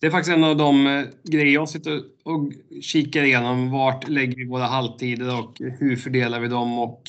det 0.00 0.06
är 0.06 0.10
faktiskt 0.10 0.36
en 0.36 0.44
av 0.44 0.56
de 0.56 1.06
grejer 1.24 1.54
jag 1.54 1.68
sitter 1.68 2.02
och 2.24 2.52
kikar 2.82 3.22
igenom. 3.22 3.70
Vart 3.70 4.08
lägger 4.08 4.36
vi 4.36 4.44
våra 4.44 4.64
halvtider 4.64 5.38
och 5.38 5.56
hur 5.58 5.96
fördelar 5.96 6.40
vi 6.40 6.48
dem? 6.48 6.78
Och 6.78 7.02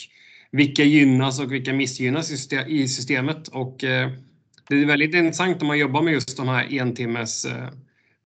vilka 0.53 0.83
gynnas 0.83 1.39
och 1.39 1.51
vilka 1.51 1.73
missgynnas 1.73 2.51
i 2.67 2.87
systemet. 2.87 3.47
Och, 3.47 3.83
eh, 3.83 4.11
det 4.69 4.81
är 4.81 4.85
väldigt 4.85 5.15
intressant 5.15 5.61
om 5.61 5.67
man 5.67 5.79
jobbar 5.79 6.01
med 6.01 6.13
just 6.13 6.37
de 6.37 6.47
här 6.47 6.79
entimmes 6.79 7.45
eh, 7.45 7.67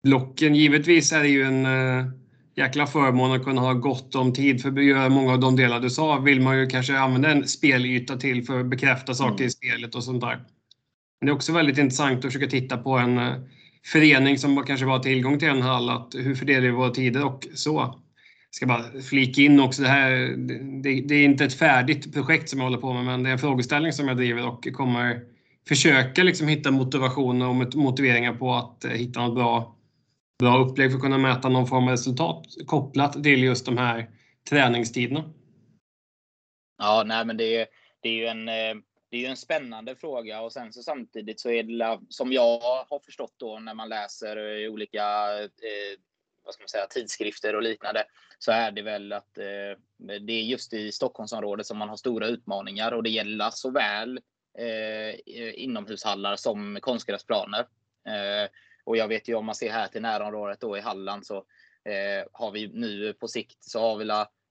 blocken. 0.03 0.55
Givetvis 0.55 1.11
är 1.11 1.23
det 1.23 1.29
ju 1.29 1.43
en 1.43 1.65
eh, 1.65 2.05
jäkla 2.55 2.87
förmån 2.87 3.31
att 3.31 3.43
kunna 3.43 3.61
ha 3.61 3.73
gott 3.73 4.15
om 4.15 4.33
tid 4.33 4.61
för 4.61 4.69
att 4.69 4.83
göra 4.83 5.09
många 5.09 5.33
av 5.33 5.39
de 5.39 5.55
delar 5.55 5.79
du 5.79 5.89
sa 5.89 6.19
vill 6.19 6.41
man 6.41 6.59
ju 6.59 6.67
kanske 6.67 6.99
använda 6.99 7.31
en 7.31 7.47
spelyta 7.47 8.17
till 8.17 8.43
för 8.43 8.59
att 8.59 8.65
bekräfta 8.65 9.13
saker 9.13 9.43
mm. 9.43 9.47
i 9.47 9.49
spelet 9.49 9.95
och 9.95 10.03
sånt 10.03 10.21
där. 10.21 10.35
Men 11.19 11.25
det 11.25 11.31
är 11.31 11.35
också 11.35 11.53
väldigt 11.53 11.77
intressant 11.77 12.17
att 12.17 12.25
försöka 12.25 12.47
titta 12.47 12.77
på 12.77 12.97
en 12.97 13.19
förening 13.85 14.37
som 14.37 14.63
kanske 14.63 14.85
bara 14.85 14.97
har 14.97 15.03
tillgång 15.03 15.39
till 15.39 15.47
en 15.47 15.61
hall, 15.61 15.89
att 15.89 16.15
hur 16.15 16.35
fördelar 16.35 16.61
vi 16.61 16.69
våra 16.69 16.89
tider 16.89 17.25
och 17.25 17.47
så 17.55 17.99
ska 18.51 18.65
bara 18.65 19.01
flika 19.09 19.41
in 19.41 19.59
också, 19.59 19.81
det 19.81 19.87
här 19.87 20.11
det, 20.83 21.01
det, 21.01 21.15
är 21.15 21.25
inte 21.25 21.45
ett 21.45 21.59
färdigt 21.59 22.13
projekt 22.13 22.49
som 22.49 22.59
jag 22.59 22.65
håller 22.65 22.77
på 22.77 22.93
med, 22.93 23.05
men 23.05 23.23
det 23.23 23.29
är 23.29 23.33
en 23.33 23.39
frågeställning 23.39 23.93
som 23.93 24.07
jag 24.07 24.17
driver 24.17 24.47
och 24.47 24.67
kommer 24.73 25.21
försöka 25.67 26.23
liksom 26.23 26.47
hitta 26.47 26.71
motivation 26.71 27.41
och 27.41 27.75
motiveringar 27.75 28.33
på 28.33 28.53
att 28.53 28.85
eh, 28.85 28.91
hitta 28.91 29.21
något 29.21 29.35
bra, 29.35 29.75
bra 30.39 30.57
upplägg 30.57 30.91
för 30.91 30.97
att 30.97 31.03
kunna 31.03 31.17
mäta 31.17 31.49
någon 31.49 31.67
form 31.67 31.83
av 31.83 31.89
resultat 31.89 32.45
kopplat 32.65 33.23
till 33.23 33.43
just 33.43 33.65
de 33.65 33.77
här 33.77 34.09
träningstiderna. 34.49 35.33
Ja, 36.77 37.03
nej, 37.05 37.25
men 37.25 37.37
det 37.37 37.55
är, 37.55 37.67
det 38.01 38.09
är 38.09 38.13
ju 38.13 38.25
en 38.25 38.47
eh, 38.47 38.83
det 39.09 39.17
är 39.17 39.21
ju 39.21 39.27
en 39.27 39.37
spännande 39.37 39.95
fråga 39.95 40.41
och 40.41 40.53
sen 40.53 40.73
så 40.73 40.83
samtidigt 40.83 41.39
så 41.39 41.49
är 41.49 41.63
det 41.63 41.99
som 42.09 42.33
jag 42.33 42.59
har 42.59 42.99
förstått 43.05 43.33
då 43.37 43.59
när 43.59 43.73
man 43.73 43.89
läser 43.89 44.67
olika 44.67 45.03
eh, 45.43 45.99
vad 46.47 46.53
ska 46.53 46.61
man 46.61 46.69
säga, 46.69 46.87
tidskrifter 46.87 47.55
och 47.55 47.61
liknande, 47.61 48.03
så 48.39 48.51
är 48.51 48.71
det 48.71 48.81
väl 48.81 49.13
att 49.13 49.37
eh, 49.37 49.79
det 49.97 50.33
är 50.33 50.43
just 50.43 50.73
i 50.73 50.91
Stockholmsområdet 50.91 51.65
som 51.65 51.77
man 51.77 51.89
har 51.89 51.95
stora 51.95 52.27
utmaningar 52.27 52.91
och 52.91 53.03
det 53.03 53.09
gäller 53.09 53.49
såväl 53.49 54.19
eh, 54.57 55.63
inomhushallar 55.63 56.35
som 56.35 56.77
konstgräsplaner. 56.81 57.59
Eh, 58.07 58.49
och 58.83 58.97
jag 58.97 59.07
vet 59.07 59.27
ju 59.27 59.35
om 59.35 59.45
man 59.45 59.55
ser 59.55 59.71
här 59.71 59.87
till 59.87 60.01
närområdet 60.01 60.59
då 60.59 60.77
i 60.77 60.81
Halland 60.81 61.25
så 61.25 61.37
eh, 61.85 62.27
har 62.31 62.51
vi 62.51 62.67
nu 62.67 63.13
på 63.13 63.27
sikt 63.27 63.63
så 63.63 63.79
har 63.79 63.97
vi 63.97 64.05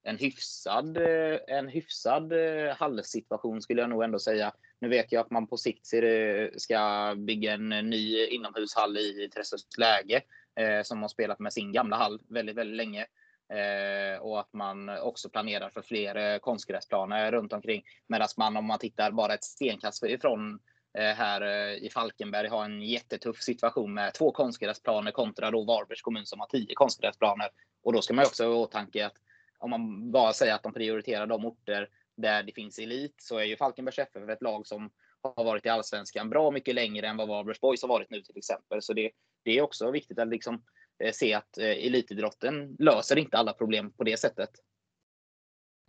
en 0.07 0.19
hyfsad, 0.19 0.97
eh, 0.97 1.39
en 1.47 1.69
hyfsad 1.69 2.33
eh, 2.33 2.77
hallsituation 2.77 3.63
skulle 3.63 3.81
jag 3.81 3.91
nog 3.91 4.05
ändå 4.05 4.19
säga. 4.19 4.53
Nu 4.81 4.89
vet 4.89 5.13
jag 5.13 5.21
att 5.21 5.31
man 5.31 5.47
på 5.47 5.57
sikt 5.57 5.93
eh, 5.95 6.49
ska 6.57 7.15
bygga 7.19 7.53
en 7.53 7.69
ny 7.69 8.27
inomhushall 8.27 8.99
i 8.99 9.29
Träslövs 9.35 9.79
läge 9.79 10.23
eh, 10.57 10.83
som 10.83 11.03
har 11.03 11.09
spelat 11.09 11.39
med 11.39 11.53
sin 11.53 11.73
gamla 11.73 11.97
hall 11.97 12.21
väldigt, 12.29 12.57
väldigt 12.57 12.77
länge. 12.77 13.07
Eh, 13.53 14.21
och 14.21 14.41
att 14.41 14.53
man 14.53 14.89
också 14.89 15.29
planerar 15.29 15.71
för 15.71 15.83
fler 15.83 16.15
eh, 16.15 16.39
konstgräsplaner 16.39 17.33
runt 17.33 17.53
omkring. 17.53 17.83
Medan 18.07 18.29
man 18.37 18.57
om 18.57 18.65
man 18.65 18.79
tittar 18.79 19.11
bara 19.11 19.35
ett 19.35 19.45
stenkast 19.45 20.05
ifrån 20.05 20.59
eh, 20.99 21.15
här 21.15 21.41
eh, 21.41 21.75
i 21.75 21.91
Falkenberg 21.95 22.49
har 22.49 22.65
en 22.65 22.83
jättetuff 22.83 23.43
situation 23.43 23.95
med 23.95 24.15
två 24.15 24.31
konstgräsplaner 24.31 25.11
kontra 25.11 25.51
då 25.51 25.65
Varbergs 25.65 26.03
kommun 26.03 26.27
som 26.27 26.41
har 26.41 26.47
tio 26.47 26.75
konstgräsplaner. 26.75 27.49
Och 27.83 27.93
då 27.93 28.03
ska 28.03 28.15
man 28.15 28.25
också 28.25 28.45
ha 28.45 28.51
i 28.51 28.55
åtanke 28.55 29.07
att 29.07 29.17
om 29.59 29.71
man 29.71 30.11
bara 30.13 30.33
säger 30.33 30.55
att 30.55 30.63
de 30.63 30.73
prioriterar 30.73 31.27
de 31.27 31.45
orter 31.45 31.89
där 32.17 32.43
det 32.43 32.53
finns 32.53 32.79
elit 32.79 33.15
så 33.19 33.39
är 33.39 33.45
ju 33.45 33.57
Falkenbergs 33.57 33.99
FF 33.99 34.29
ett 34.29 34.43
lag 34.43 34.67
som 34.67 34.91
har 35.23 35.45
varit 35.45 35.67
i 35.67 35.69
allsvenskan 35.69 36.31
bra 36.31 36.51
mycket 36.51 36.75
längre 36.75 37.09
än 37.09 37.17
vad 37.17 37.29
Varbergs 37.29 37.61
Boys 37.61 37.83
har 37.83 37.89
varit 37.89 38.11
nu 38.11 38.23
till 38.23 38.39
exempel. 38.39 38.83
Så 38.83 38.93
det, 38.93 39.11
det 39.47 39.59
är 39.59 39.63
också 39.63 39.91
viktigt 39.91 40.19
att 40.19 40.29
liksom 40.29 40.63
eh, 41.05 41.13
se 41.13 41.35
att 41.35 41.59
eh, 41.59 41.87
elitidrotten 41.87 42.77
löser 42.79 43.19
inte 43.19 43.39
alla 43.39 43.53
problem 43.53 43.91
på 43.91 44.05
det 44.05 44.21
sättet. 44.21 44.51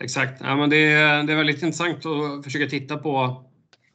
Exakt. 0.01 0.41
Ja, 0.41 0.55
men 0.55 0.69
det, 0.69 0.77
är, 0.77 1.23
det 1.23 1.33
är 1.33 1.37
väldigt 1.37 1.63
intressant 1.63 2.05
att 2.05 2.43
försöka 2.43 2.67
titta 2.67 2.97
på, 2.97 3.43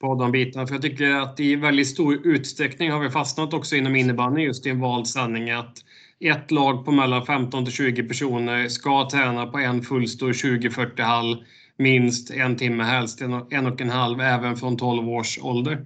på 0.01 0.15
de 0.15 0.33
bitarna. 0.33 0.67
För 0.67 0.75
jag 0.75 0.83
tycker 0.83 1.11
att 1.11 1.41
i 1.41 1.57
väldigt 1.57 1.89
stor 1.89 2.27
utsträckning 2.27 2.91
har 2.91 3.01
vi 3.01 3.11
fastnat 3.11 3.55
också 3.55 3.77
inom 3.77 3.97
innebandy 3.97 4.43
just 4.43 4.67
i 4.67 4.71
en 4.71 4.81
vald 4.81 5.07
sanning 5.07 5.51
att 5.51 5.79
ett 6.21 6.51
lag 6.51 6.85
på 6.85 6.93
mellan 6.93 7.27
15 7.27 7.65
till 7.65 7.75
20 7.75 8.03
personer 8.03 8.69
ska 8.69 9.09
träna 9.11 9.47
på 9.47 9.59
en 9.59 9.83
fullstor 9.83 10.33
20-40 10.33 11.03
hall 11.03 11.45
minst 11.77 12.31
en 12.31 12.57
timme, 12.57 12.83
helst 12.83 13.21
en 13.51 13.67
och 13.67 13.81
en 13.81 13.91
halv, 13.91 14.21
även 14.21 14.57
från 14.57 14.77
12 14.77 15.09
års 15.09 15.39
ålder. 15.43 15.85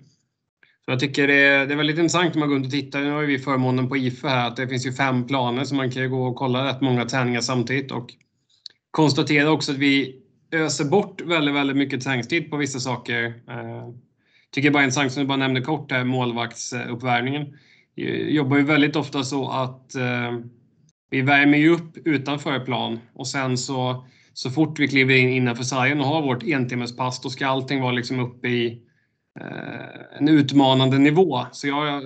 Så 0.87 0.93
jag 0.93 1.01
tycker 1.01 1.27
det 1.27 1.35
är, 1.35 1.67
det 1.67 1.75
är 1.75 1.77
väldigt 1.77 1.99
intressant 1.99 2.35
om 2.35 2.41
man 2.41 2.49
går 2.49 2.57
runt 2.57 2.67
och 2.67 2.73
tittar. 2.73 3.01
Nu 3.01 3.11
har 3.11 3.23
vi 3.23 3.39
förmånen 3.39 3.89
på 3.89 3.97
IFE 3.97 4.29
här 4.29 4.49
att 4.49 4.57
det 4.57 4.69
finns 4.69 4.87
ju 4.87 4.93
fem 4.93 5.27
planer 5.27 5.65
så 5.65 5.75
man 5.75 5.91
kan 5.91 6.03
ju 6.03 6.09
gå 6.09 6.27
och 6.27 6.37
kolla 6.37 6.69
rätt 6.69 6.81
många 6.81 7.05
träningar 7.05 7.41
samtidigt 7.41 7.93
och 7.93 8.15
konstatera 8.91 9.51
också 9.51 9.73
att 9.73 9.79
vi 9.79 10.23
öser 10.53 10.85
bort 10.85 11.21
väldigt, 11.21 11.55
väldigt 11.55 11.77
mycket 11.77 12.03
träningstid 12.03 12.51
på 12.51 12.57
vissa 12.57 12.81
saker. 12.81 13.25
Eh, 13.25 13.89
tycker 14.51 14.71
bara 14.71 14.83
intressant, 14.83 15.13
som 15.13 15.23
du 15.23 15.27
bara 15.27 15.37
nämnde 15.37 15.61
kort 15.61 15.93
här, 15.93 16.05
målvaktsuppvärmningen. 16.05 17.43
Eh, 17.97 18.29
jobbar 18.29 18.57
ju 18.57 18.63
väldigt 18.63 18.97
ofta 18.97 19.23
så 19.23 19.51
att 19.51 19.95
eh, 19.95 20.39
vi 21.11 21.21
värmer 21.21 21.59
ju 21.59 21.71
upp 21.71 21.97
utanför 22.05 22.61
plan 22.61 23.01
och 23.15 23.27
sen 23.27 23.59
så, 23.59 24.07
så 24.33 24.51
fort 24.51 24.79
vi 24.79 24.89
kliver 24.89 25.15
in 25.15 25.29
innanför 25.29 25.65
sargen 25.65 26.01
och 26.01 26.07
har 26.07 26.23
vårt 26.23 26.43
entimmespass, 26.43 27.21
då 27.21 27.31
ska 27.31 27.47
allting 27.47 27.81
vara 27.81 27.93
liksom 27.93 28.21
uppe 28.21 28.49
i 28.49 28.86
Eh, 29.41 30.19
en 30.19 30.29
utmanande 30.29 30.99
nivå. 30.99 31.47
Så 31.53 31.69
jag 31.69 32.03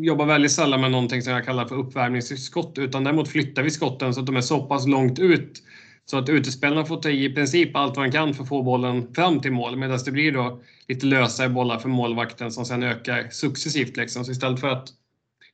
jobbar 0.00 0.26
väldigt 0.26 0.52
sällan 0.52 0.80
med 0.80 0.90
någonting 0.90 1.22
som 1.22 1.32
jag 1.32 1.44
kallar 1.44 1.66
för 1.66 1.76
uppvärmningsskott 1.76 2.78
utan 2.78 3.04
däremot 3.04 3.28
flyttar 3.28 3.62
vi 3.62 3.70
skotten 3.70 4.14
så 4.14 4.20
att 4.20 4.26
de 4.26 4.36
är 4.36 4.40
så 4.40 4.62
pass 4.62 4.86
långt 4.86 5.18
ut 5.18 5.62
så 6.04 6.18
att 6.18 6.28
utespelarna 6.28 6.84
får 6.84 6.96
ta 6.96 7.10
i 7.10 7.24
i 7.24 7.34
princip 7.34 7.76
allt 7.76 7.96
vad 7.96 8.06
de 8.06 8.12
kan 8.12 8.34
för 8.34 8.42
att 8.42 8.48
få 8.48 8.62
bollen 8.62 9.14
fram 9.14 9.40
till 9.40 9.52
mål 9.52 9.76
medan 9.76 9.98
det 10.04 10.10
blir 10.10 10.32
då 10.32 10.60
lite 10.88 11.06
lösare 11.06 11.48
bollar 11.48 11.78
för 11.78 11.88
målvakten 11.88 12.52
som 12.52 12.64
sen 12.64 12.82
ökar 12.82 13.28
successivt. 13.30 13.96
Liksom. 13.96 14.24
Så 14.24 14.30
istället 14.30 14.60
för 14.60 14.68
att 14.68 14.88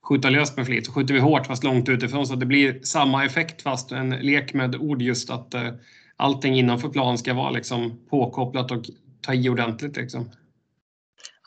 skjuta 0.03 0.31
löst 0.31 0.57
med 0.57 0.67
flit 0.67 0.87
så 0.87 0.93
skjuter 0.93 1.15
vi 1.15 1.21
hårt 1.21 1.47
fast 1.47 1.65
långt 1.65 1.89
utifrån 1.89 2.27
så 2.27 2.35
att 2.35 2.41
det 2.41 2.47
blir 2.47 2.81
samma 2.83 3.25
effekt 3.25 3.63
fast 3.63 3.93
en 3.93 4.11
lek 4.11 4.55
med 4.55 4.77
ord 4.77 5.03
just 5.03 5.31
att 5.31 5.55
eh, 5.55 5.71
allting 6.17 6.59
innanför 6.59 6.89
plan 6.89 7.19
ska 7.19 7.35
vara 7.35 7.51
liksom 7.51 7.99
påkopplat 8.11 8.71
och 8.71 8.85
ta 9.21 9.35
i 9.35 9.49
ordentligt. 9.49 9.97
Liksom. 9.97 10.31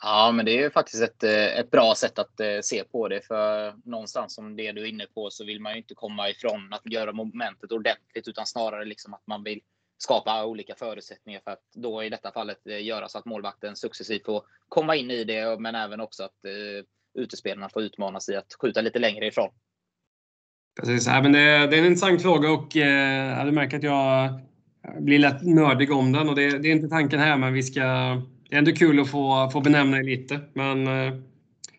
Ja, 0.02 0.32
men 0.34 0.44
det 0.44 0.58
är 0.58 0.62
ju 0.62 0.70
faktiskt 0.70 1.02
ett, 1.02 1.22
eh, 1.22 1.58
ett 1.58 1.70
bra 1.70 1.94
sätt 1.94 2.18
att 2.18 2.40
eh, 2.40 2.60
se 2.62 2.84
på 2.84 3.08
det. 3.08 3.26
För 3.26 3.74
någonstans 3.84 4.34
som 4.34 4.56
det 4.56 4.72
du 4.72 4.80
är 4.82 4.86
inne 4.86 5.06
på 5.14 5.30
så 5.30 5.44
vill 5.44 5.60
man 5.60 5.72
ju 5.72 5.78
inte 5.78 5.94
komma 5.94 6.30
ifrån 6.30 6.72
att 6.72 6.92
göra 6.92 7.12
momentet 7.12 7.72
ordentligt 7.72 8.28
utan 8.28 8.46
snarare 8.46 8.84
liksom 8.84 9.14
att 9.14 9.26
man 9.26 9.42
vill 9.42 9.60
skapa 9.98 10.44
olika 10.44 10.74
förutsättningar 10.74 11.40
för 11.44 11.50
att 11.50 11.62
då 11.74 12.04
i 12.04 12.08
detta 12.08 12.32
fallet 12.32 12.66
eh, 12.66 12.84
göra 12.84 13.08
så 13.08 13.18
att 13.18 13.24
målvakten 13.24 13.76
successivt 13.76 14.24
får 14.24 14.42
komma 14.68 14.96
in 14.96 15.10
i 15.10 15.24
det, 15.24 15.60
men 15.60 15.74
även 15.74 16.00
också 16.00 16.22
att 16.22 16.44
utespelarna 17.18 17.68
får 17.68 17.82
utmanas 17.82 18.28
i 18.28 18.36
att 18.36 18.54
skjuta 18.60 18.80
lite 18.80 18.98
längre 18.98 19.26
ifrån. 19.26 19.50
Precis, 20.80 21.06
ja, 21.06 21.22
men 21.22 21.32
det, 21.32 21.40
det 21.40 21.76
är 21.76 21.78
en 21.78 21.86
intressant 21.86 22.22
fråga 22.22 22.50
och 22.50 22.76
eh, 22.76 23.44
du 23.44 23.52
märker 23.52 23.76
att 23.76 23.82
jag 23.82 24.40
blir 25.00 25.18
lätt 25.18 25.42
nördig 25.42 25.92
om 25.92 26.12
den 26.12 26.28
och 26.28 26.34
det, 26.34 26.58
det 26.58 26.68
är 26.68 26.72
inte 26.72 26.88
tanken 26.88 27.20
här, 27.20 27.36
men 27.36 27.52
vi 27.52 27.62
ska 27.62 27.82
ändå 28.50 28.72
kul 28.72 29.00
att 29.00 29.10
få, 29.10 29.50
få 29.52 29.60
benämna 29.60 29.96
dig 29.96 30.06
lite. 30.06 30.40
Men 30.52 30.86
eh, 30.86 31.14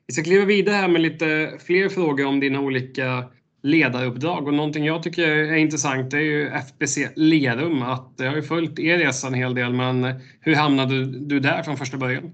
vi 0.07 0.13
ska 0.13 0.23
kliva 0.23 0.45
vidare 0.45 0.75
här 0.75 0.87
med 0.87 1.01
lite 1.01 1.57
fler 1.59 1.89
frågor 1.89 2.25
om 2.25 2.39
dina 2.39 2.59
olika 2.59 3.29
ledaruppdrag. 3.61 4.47
Och 4.47 4.53
någonting 4.53 4.85
jag 4.85 5.03
tycker 5.03 5.27
är 5.27 5.55
intressant 5.55 6.13
är 6.13 6.19
ju 6.19 6.49
FBC 6.49 6.97
Lerum. 7.15 7.81
Att 7.81 8.13
jag 8.17 8.29
har 8.29 8.35
ju 8.35 8.43
följt 8.43 8.79
er 8.79 8.97
resa 8.97 9.27
en 9.27 9.33
hel 9.33 9.55
del, 9.55 9.73
men 9.73 10.03
eh, 10.03 10.15
hur 10.41 10.55
hamnade 10.55 11.05
du 11.05 11.39
där 11.39 11.63
från 11.63 11.77
första 11.77 11.97
början? 11.97 12.33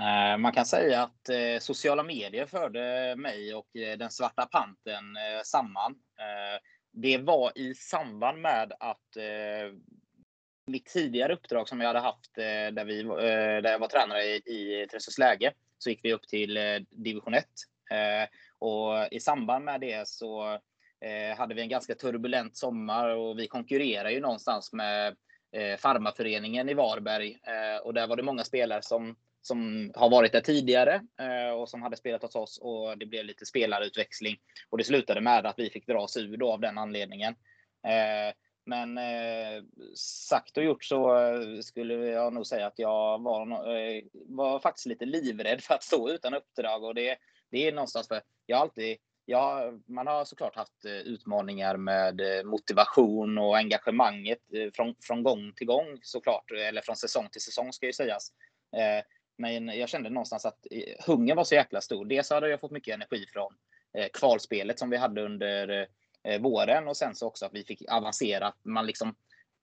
Eh, 0.00 0.38
man 0.38 0.52
kan 0.52 0.66
säga 0.66 1.02
att 1.02 1.28
eh, 1.28 1.60
sociala 1.60 2.02
medier 2.02 2.46
förde 2.46 3.14
mig 3.16 3.54
och 3.54 3.66
den 3.98 4.10
svarta 4.10 4.46
panten 4.46 5.04
samman. 5.44 5.94
Det 6.92 7.18
var 7.18 7.58
i 7.58 7.74
samband 7.74 8.40
med 8.40 8.72
att 8.80 9.16
mitt 10.68 10.86
tidigare 10.86 11.32
uppdrag 11.32 11.68
som 11.68 11.80
jag 11.80 11.86
hade 11.86 11.98
haft 11.98 12.38
eh, 12.38 12.74
där, 12.74 12.84
vi, 12.84 13.00
eh, 13.00 13.62
där 13.62 13.70
jag 13.70 13.78
var 13.78 13.88
tränare 13.88 14.24
i, 14.24 14.36
i 14.36 14.86
Träslövsläge 14.90 15.52
så 15.78 15.90
gick 15.90 16.00
vi 16.02 16.12
upp 16.12 16.28
till 16.28 16.56
eh, 16.56 16.76
division 16.90 17.34
1. 17.34 17.44
Och 18.58 19.12
i 19.12 19.20
samband 19.20 19.64
med 19.64 19.80
det 19.80 20.08
så 20.08 20.58
hade 21.36 21.54
vi 21.54 21.62
en 21.62 21.68
ganska 21.68 21.94
turbulent 21.94 22.56
sommar 22.56 23.08
och 23.08 23.38
vi 23.38 23.46
konkurrerar 23.46 24.10
ju 24.10 24.20
någonstans 24.20 24.72
med 24.72 25.16
Farmaföreningen 25.78 26.68
i 26.68 26.74
Varberg. 26.74 27.38
Och 27.82 27.94
där 27.94 28.06
var 28.06 28.16
det 28.16 28.22
många 28.22 28.44
spelare 28.44 28.82
som, 28.82 29.16
som 29.42 29.90
har 29.94 30.10
varit 30.10 30.32
där 30.32 30.40
tidigare 30.40 31.02
och 31.56 31.68
som 31.68 31.82
hade 31.82 31.96
spelat 31.96 32.22
hos 32.22 32.34
oss 32.34 32.58
och 32.62 32.98
det 32.98 33.06
blev 33.06 33.24
lite 33.24 33.46
spelarutväxling. 33.46 34.36
Och 34.70 34.78
det 34.78 34.84
slutade 34.84 35.20
med 35.20 35.46
att 35.46 35.58
vi 35.58 35.70
fick 35.70 35.86
dra 35.86 35.98
oss 35.98 36.16
ur 36.16 36.36
då 36.36 36.52
av 36.52 36.60
den 36.60 36.78
anledningen. 36.78 37.34
Men 38.68 38.98
eh, 38.98 39.62
sagt 39.94 40.56
och 40.56 40.64
gjort 40.64 40.84
så 40.84 41.16
eh, 41.16 41.60
skulle 41.60 41.94
jag 41.94 42.32
nog 42.32 42.46
säga 42.46 42.66
att 42.66 42.78
jag 42.78 43.22
var, 43.22 43.76
eh, 43.76 44.02
var 44.12 44.60
faktiskt 44.60 44.86
lite 44.86 45.04
livrädd 45.04 45.60
för 45.60 45.74
att 45.74 45.82
stå 45.82 46.10
utan 46.10 46.34
uppdrag. 46.34 46.84
Och 46.84 46.94
det, 46.94 47.16
det 47.50 47.68
är 47.68 47.72
någonstans 47.72 48.08
för 48.08 48.20
jag 48.46 48.58
alltid 48.60 48.96
Ja, 49.30 49.72
man 49.86 50.06
har 50.06 50.24
såklart 50.24 50.56
haft 50.56 50.84
eh, 50.84 50.92
utmaningar 50.92 51.76
med 51.76 52.20
eh, 52.20 52.44
motivation 52.44 53.38
och 53.38 53.56
engagemanget 53.56 54.38
från, 54.74 54.94
från 55.02 55.22
gång 55.22 55.52
till 55.56 55.66
gång 55.66 55.98
såklart, 56.02 56.50
eller 56.50 56.82
från 56.82 56.96
säsong 56.96 57.28
till 57.32 57.40
säsong 57.40 57.72
ska 57.72 57.86
ju 57.86 57.92
sägas. 57.92 58.32
Men 59.38 59.68
jag 59.68 59.88
kände 59.88 60.10
någonstans 60.10 60.44
att 60.44 60.66
hungern 61.06 61.36
var 61.36 61.44
så 61.44 61.54
jäkla 61.54 61.80
stor. 61.80 62.04
Dels 62.04 62.30
hade 62.30 62.48
jag 62.48 62.60
fått 62.60 62.70
mycket 62.70 62.94
energi 62.94 63.26
från 63.32 63.54
kvalspelet 64.12 64.78
som 64.78 64.90
vi 64.90 64.96
hade 64.96 65.22
under 65.22 65.68
eh, 65.68 65.86
Eh, 66.28 66.40
våren 66.40 66.88
och 66.88 66.96
sen 66.96 67.14
så 67.14 67.26
också 67.26 67.46
att 67.46 67.54
vi 67.54 67.64
fick 67.64 67.82
avancera. 67.90 68.46
Att 68.46 68.64
man 68.64 68.86
liksom 68.86 69.14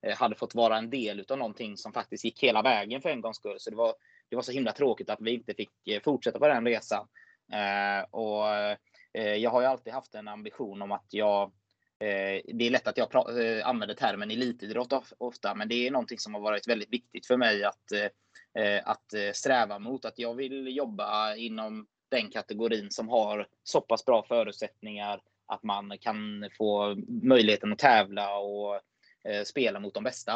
eh, 0.07 0.17
hade 0.17 0.35
fått 0.35 0.55
vara 0.55 0.77
en 0.77 0.89
del 0.89 1.25
av 1.29 1.37
någonting 1.37 1.77
som 1.77 1.93
faktiskt 1.93 2.25
gick 2.25 2.43
hela 2.43 2.61
vägen 2.61 3.01
för 3.01 3.09
en 3.09 3.21
gångs 3.21 3.37
skull. 3.37 3.59
Så 3.59 3.69
det 3.69 3.75
var, 3.75 3.93
det 4.29 4.35
var 4.35 4.43
så 4.43 4.51
himla 4.51 4.71
tråkigt 4.71 5.09
att 5.09 5.21
vi 5.21 5.33
inte 5.33 5.53
fick 5.53 5.87
eh, 5.87 6.01
fortsätta 6.01 6.39
på 6.39 6.47
den 6.47 6.65
resan. 6.65 7.07
Eh, 7.53 8.09
och 8.11 8.49
eh, 9.13 9.35
jag 9.35 9.49
har 9.49 9.61
ju 9.61 9.67
alltid 9.67 9.93
haft 9.93 10.15
en 10.15 10.27
ambition 10.27 10.81
om 10.81 10.91
att 10.91 11.07
jag 11.09 11.43
eh, 11.99 12.41
det 12.53 12.65
är 12.65 12.69
lätt 12.69 12.87
att 12.87 12.97
jag 12.97 13.39
eh, 13.41 13.67
använder 13.67 13.95
termen 13.95 14.31
elitidrott 14.31 15.13
ofta, 15.17 15.55
men 15.55 15.67
det 15.67 15.87
är 15.87 15.91
någonting 15.91 16.19
som 16.19 16.33
har 16.33 16.41
varit 16.41 16.67
väldigt 16.67 16.93
viktigt 16.93 17.27
för 17.27 17.37
mig 17.37 17.63
att, 17.63 17.91
att 18.83 19.35
sträva 19.35 19.79
mot. 19.79 20.05
Att 20.05 20.19
jag 20.19 20.33
vill 20.33 20.77
jobba 20.77 21.35
inom 21.35 21.87
den 22.09 22.29
kategorin 22.29 22.91
som 22.91 23.09
har 23.09 23.47
så 23.63 23.81
pass 23.81 24.05
bra 24.05 24.23
förutsättningar 24.23 25.21
att 25.45 25.63
man 25.63 25.97
kan 25.97 26.49
få 26.57 26.95
möjligheten 27.07 27.73
att 27.73 27.79
tävla 27.79 28.37
och 28.37 28.75
eh, 29.29 29.43
spela 29.45 29.79
mot 29.79 29.93
de 29.93 30.03
bästa. 30.03 30.33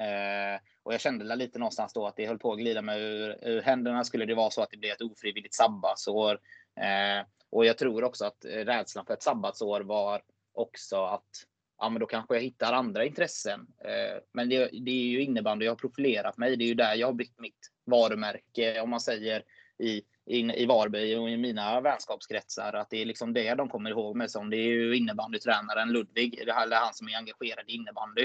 Eh, 0.00 0.60
och 0.82 0.94
jag 0.94 1.00
kände 1.00 1.36
lite 1.36 1.58
någonstans 1.58 1.92
då 1.92 2.06
att 2.06 2.16
det 2.16 2.26
höll 2.26 2.38
på 2.38 2.52
att 2.52 2.58
glida 2.58 2.82
mig 2.82 3.02
ur, 3.02 3.48
ur 3.48 3.62
händerna. 3.62 4.04
Skulle 4.04 4.24
det 4.24 4.34
vara 4.34 4.50
så 4.50 4.62
att 4.62 4.70
det 4.70 4.76
blev 4.76 4.92
ett 4.92 5.02
ofrivilligt 5.02 5.54
sabbatsår. 5.54 6.40
Eh, 6.80 7.26
och 7.50 7.64
jag 7.66 7.78
tror 7.78 8.04
också 8.04 8.24
att 8.24 8.44
eh, 8.44 8.48
rädslan 8.48 9.06
för 9.06 9.14
ett 9.14 9.22
sabbatsår 9.22 9.80
var 9.80 10.22
också 10.52 11.04
att 11.04 11.46
ja, 11.78 11.88
men 11.88 12.00
då 12.00 12.06
kanske 12.06 12.34
jag 12.34 12.42
hittar 12.42 12.72
andra 12.72 13.04
intressen. 13.04 13.66
Eh, 13.84 14.22
men 14.32 14.48
det, 14.48 14.70
det, 14.72 14.90
är 14.90 15.06
ju 15.06 15.22
innebandy 15.22 15.64
jag 15.64 15.72
har 15.72 15.76
profilerat 15.76 16.38
mig. 16.38 16.56
Det 16.56 16.64
är 16.64 16.68
ju 16.68 16.74
där 16.74 16.94
jag 16.94 17.06
har 17.06 17.14
byggt 17.14 17.38
mitt 17.38 17.70
varumärke 17.84 18.80
om 18.80 18.90
man 18.90 19.00
säger 19.00 19.42
i 19.78 20.02
in, 20.30 20.50
i 20.50 20.66
Varberg 20.66 21.18
och 21.18 21.30
i 21.30 21.36
mina 21.36 21.80
vänskapskretsar 21.80 22.72
att 22.72 22.90
det 22.90 23.02
är 23.02 23.06
liksom 23.06 23.32
det 23.32 23.54
de 23.54 23.68
kommer 23.68 23.90
ihåg 23.90 24.16
mig 24.16 24.28
som. 24.28 24.50
Det 24.50 24.56
är 24.56 24.68
ju 24.68 24.96
innebandytränaren 24.96 25.92
Ludvig, 25.92 26.38
eller 26.38 26.76
han 26.76 26.94
som 26.94 27.08
är 27.08 27.16
engagerad 27.16 27.64
i 27.68 27.72
innebandy. 27.72 28.22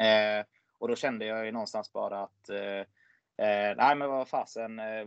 Eh, 0.00 0.46
och 0.78 0.88
då 0.88 0.96
kände 0.96 1.26
jag 1.26 1.46
ju 1.46 1.52
någonstans 1.52 1.92
bara 1.92 2.22
att 2.22 2.48
eh, 2.48 2.80
eh 3.46 3.76
nej, 3.76 3.96
men 3.96 4.08
vad 4.08 4.28
fasen, 4.28 4.78
eh, 4.78 5.04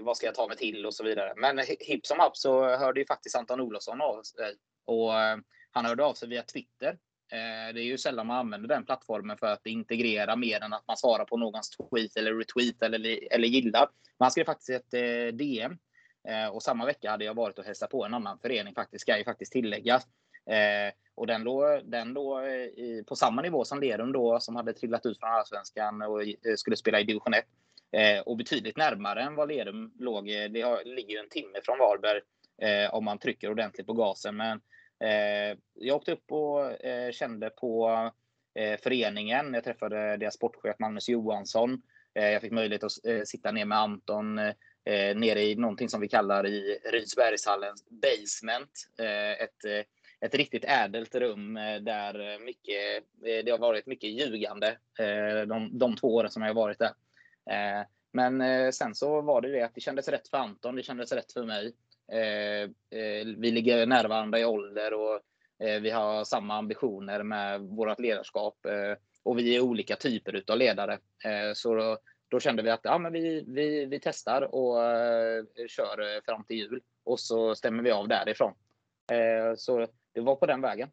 vad 0.00 0.16
ska 0.16 0.26
jag 0.26 0.34
ta 0.34 0.48
mig 0.48 0.56
till 0.56 0.86
och 0.86 0.94
så 0.94 1.04
vidare. 1.04 1.32
Men 1.36 1.58
hipp 1.80 2.06
som 2.06 2.18
happ 2.18 2.36
så 2.36 2.76
hörde 2.76 3.00
ju 3.00 3.06
faktiskt 3.06 3.36
Anton 3.36 3.60
Olofsson 3.60 4.00
av 4.00 4.22
sig 4.22 4.54
och 4.84 5.20
eh, 5.20 5.38
han 5.70 5.84
hörde 5.84 6.04
av 6.04 6.14
sig 6.14 6.28
via 6.28 6.42
Twitter 6.42 6.98
Eh, 7.32 7.74
det 7.74 7.80
är 7.80 7.84
ju 7.84 7.98
sällan 7.98 8.26
man 8.26 8.36
använder 8.36 8.68
den 8.68 8.84
plattformen 8.84 9.36
för 9.36 9.46
att 9.46 9.66
integrera 9.66 10.36
mer 10.36 10.62
än 10.62 10.72
att 10.72 10.86
man 10.86 10.96
svarar 10.96 11.24
på 11.24 11.36
någons 11.36 11.70
tweet 11.70 12.16
eller 12.16 12.34
retweet 12.34 12.82
eller, 12.82 13.32
eller 13.34 13.48
gillar. 13.48 13.88
Man 14.18 14.30
skrev 14.30 14.44
faktiskt 14.44 14.70
ett 14.70 14.94
eh, 14.94 15.36
DM 15.36 15.78
eh, 16.28 16.48
och 16.48 16.62
samma 16.62 16.86
vecka 16.86 17.10
hade 17.10 17.24
jag 17.24 17.34
varit 17.34 17.58
och 17.58 17.64
hälsat 17.64 17.90
på 17.90 18.04
en 18.04 18.14
annan 18.14 18.38
förening 18.38 18.74
faktiskt, 18.74 19.02
ska 19.02 19.18
ju 19.18 19.24
faktiskt 19.24 19.52
tilläggas. 19.52 20.06
och 21.14 21.26
den 21.26 21.42
låg, 21.42 21.80
den 21.84 22.12
låg 22.12 22.42
på 23.06 23.16
samma 23.16 23.42
nivå 23.42 23.64
som 23.64 23.80
Lerum 23.80 24.12
då, 24.12 24.40
som 24.40 24.56
hade 24.56 24.72
trillat 24.72 25.06
ut 25.06 25.18
från 25.18 25.30
Allsvenskan 25.30 26.02
och 26.02 26.22
skulle 26.56 26.76
spela 26.76 27.00
i 27.00 27.04
division 27.04 27.34
1. 27.34 27.44
Och 28.26 28.36
betydligt 28.36 28.76
närmare 28.76 29.22
än 29.22 29.34
vad 29.34 29.48
Lerum 29.48 29.92
låg. 29.98 30.26
Det 30.26 30.84
ligger 30.84 31.14
ju 31.14 31.18
en 31.18 31.28
timme 31.28 31.58
från 31.64 31.78
Varberg 31.78 32.20
om 32.90 33.04
man 33.04 33.18
trycker 33.18 33.50
ordentligt 33.50 33.86
på 33.86 33.92
gasen. 33.92 34.36
Men 34.36 34.60
Eh, 35.04 35.58
jag 35.74 35.96
åkte 35.96 36.12
upp 36.12 36.32
och 36.32 36.84
eh, 36.84 37.12
kände 37.12 37.50
på 37.50 37.90
eh, 38.54 38.80
föreningen. 38.80 39.54
Jag 39.54 39.64
träffade 39.64 40.16
deras 40.16 40.34
sportchef 40.34 40.76
Magnus 40.78 41.08
Johansson. 41.08 41.82
Eh, 42.14 42.30
jag 42.30 42.40
fick 42.40 42.52
möjlighet 42.52 42.84
att 42.84 43.06
eh, 43.06 43.22
sitta 43.24 43.50
ner 43.50 43.64
med 43.64 43.78
Anton 43.78 44.38
eh, 44.38 45.16
nere 45.16 45.42
i 45.42 45.54
någonting 45.56 45.88
som 45.88 46.00
vi 46.00 46.08
kallar 46.08 46.46
i 46.46 46.78
Rydsbergshallens 46.92 47.84
basement. 47.88 48.70
ett 49.38 49.86
ett 50.22 50.34
riktigt 50.34 50.64
ädelt 50.64 51.14
rum 51.14 51.54
där 51.80 52.38
mycket, 52.38 53.04
det 53.44 53.50
har 53.50 53.58
varit 53.58 53.86
mycket 53.86 54.10
ljugande 54.10 54.78
de, 55.46 55.78
de 55.78 55.96
två 55.96 56.14
åren 56.14 56.30
som 56.30 56.42
jag 56.42 56.48
har 56.48 56.54
varit 56.54 56.78
där. 56.78 56.92
Men 58.12 58.72
sen 58.72 58.94
så 58.94 59.20
var 59.20 59.40
det 59.40 59.52
det 59.52 59.62
att 59.62 59.74
det 59.74 59.80
kändes 59.80 60.08
rätt 60.08 60.28
för 60.28 60.36
Anton, 60.36 60.76
det 60.76 60.82
kändes 60.82 61.12
rätt 61.12 61.32
för 61.32 61.44
mig. 61.44 61.74
Eh, 62.12 62.62
eh, 63.00 63.26
vi 63.36 63.50
ligger 63.50 63.86
nära 63.86 64.08
varandra 64.08 64.38
i 64.38 64.44
ålder 64.44 64.94
och 64.94 65.20
eh, 65.66 65.80
vi 65.80 65.90
har 65.90 66.24
samma 66.24 66.54
ambitioner 66.54 67.22
med 67.22 67.60
vårt 67.60 68.00
ledarskap 68.00 68.66
eh, 68.66 68.98
och 69.22 69.38
vi 69.38 69.56
är 69.56 69.60
olika 69.60 69.96
typer 69.96 70.42
av 70.48 70.58
ledare. 70.58 70.98
Så 71.54 71.74
då, 71.74 71.98
då, 72.28 72.40
kände 72.40 72.62
vi 72.62 72.70
att 72.70 72.80
ja, 72.82 72.98
men 72.98 73.12
vi, 73.12 73.44
vi, 73.46 73.86
vi 73.86 74.00
testar 74.00 74.42
och 74.42 74.76
kör 75.68 76.24
fram 76.24 76.44
till 76.44 76.56
jul 76.56 76.80
och 77.04 77.20
så 77.20 77.54
stämmer 77.54 77.82
vi 77.82 77.90
av 77.90 78.08
därifrån. 78.08 78.52
Så 79.56 79.86
det 80.14 80.20
var 80.20 80.36
på 80.36 80.46
den 80.46 80.60
vägen. 80.60 80.88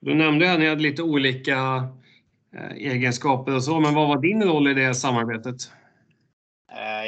Du 0.00 0.14
nämnde 0.14 0.52
att 0.52 0.60
ni 0.60 0.68
hade 0.68 0.82
lite 0.82 1.02
olika 1.02 1.88
egenskaper 2.76 3.54
och 3.54 3.64
så. 3.64 3.80
Men 3.80 3.94
vad 3.94 4.08
var 4.08 4.22
din 4.22 4.42
roll 4.42 4.68
i 4.68 4.74
det 4.74 4.94
samarbetet? 4.94 5.72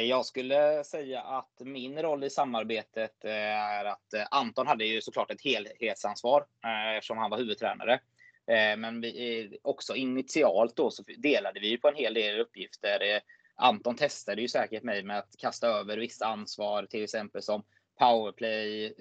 Eh, 0.03 0.09
jag 0.09 0.25
skulle 0.25 0.83
säga 0.83 1.21
att 1.21 1.59
min 1.59 2.01
roll 2.01 2.23
i 2.23 2.29
samarbetet 2.29 3.25
eh, 3.25 3.31
är 3.31 3.85
att 3.85 4.13
eh, 4.13 4.23
Anton 4.31 4.67
hade 4.67 4.85
ju 4.85 5.01
såklart 5.01 5.31
ett 5.31 5.41
helhetsansvar 5.43 6.45
eftersom 6.97 7.17
han 7.17 7.29
var 7.29 7.37
huvudtränare. 7.37 7.99
Men 8.77 9.01
vi, 9.01 9.57
också 9.61 9.95
initialt 9.95 10.75
då 10.75 10.91
så 10.91 11.03
delade 11.17 11.59
vi 11.59 11.77
på 11.77 11.87
en 11.87 11.95
hel 11.95 12.13
del 12.13 12.39
uppgifter. 12.39 12.99
Anton 13.55 13.95
testade 13.95 14.41
ju 14.41 14.47
säkert 14.47 14.83
mig 14.83 15.03
med 15.03 15.17
att 15.17 15.37
kasta 15.37 15.67
över 15.67 15.97
vissa 15.97 16.25
ansvar, 16.25 16.85
till 16.85 17.03
exempel 17.03 17.41
som 17.41 17.63
powerplay, 17.99 18.93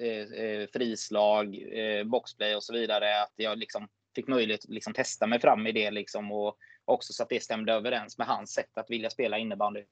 frislag, 0.73 1.67
boxplay 2.05 2.57
och 2.57 2.65
så 2.65 2.73
vidare. 2.73 3.23
Att 3.23 3.33
jag 3.37 3.59
liksom 3.59 3.89
fick 4.15 4.29
möjlighet 4.29 4.65
att 4.65 4.71
liksom 4.71 4.93
testa 4.93 5.27
mig 5.27 5.41
fram 5.41 5.67
i 5.67 5.73
det 5.73 5.91
liksom 5.91 6.33
och 6.33 6.59
också 6.85 7.13
så 7.13 7.23
att 7.23 7.29
det 7.29 7.43
stämde 7.43 7.73
överens 7.73 8.19
med 8.19 8.27
hans 8.27 8.53
sätt 8.53 8.79
att 8.79 8.91
vilja 8.91 9.11
spela 9.11 9.39
innebandy. 9.39 9.85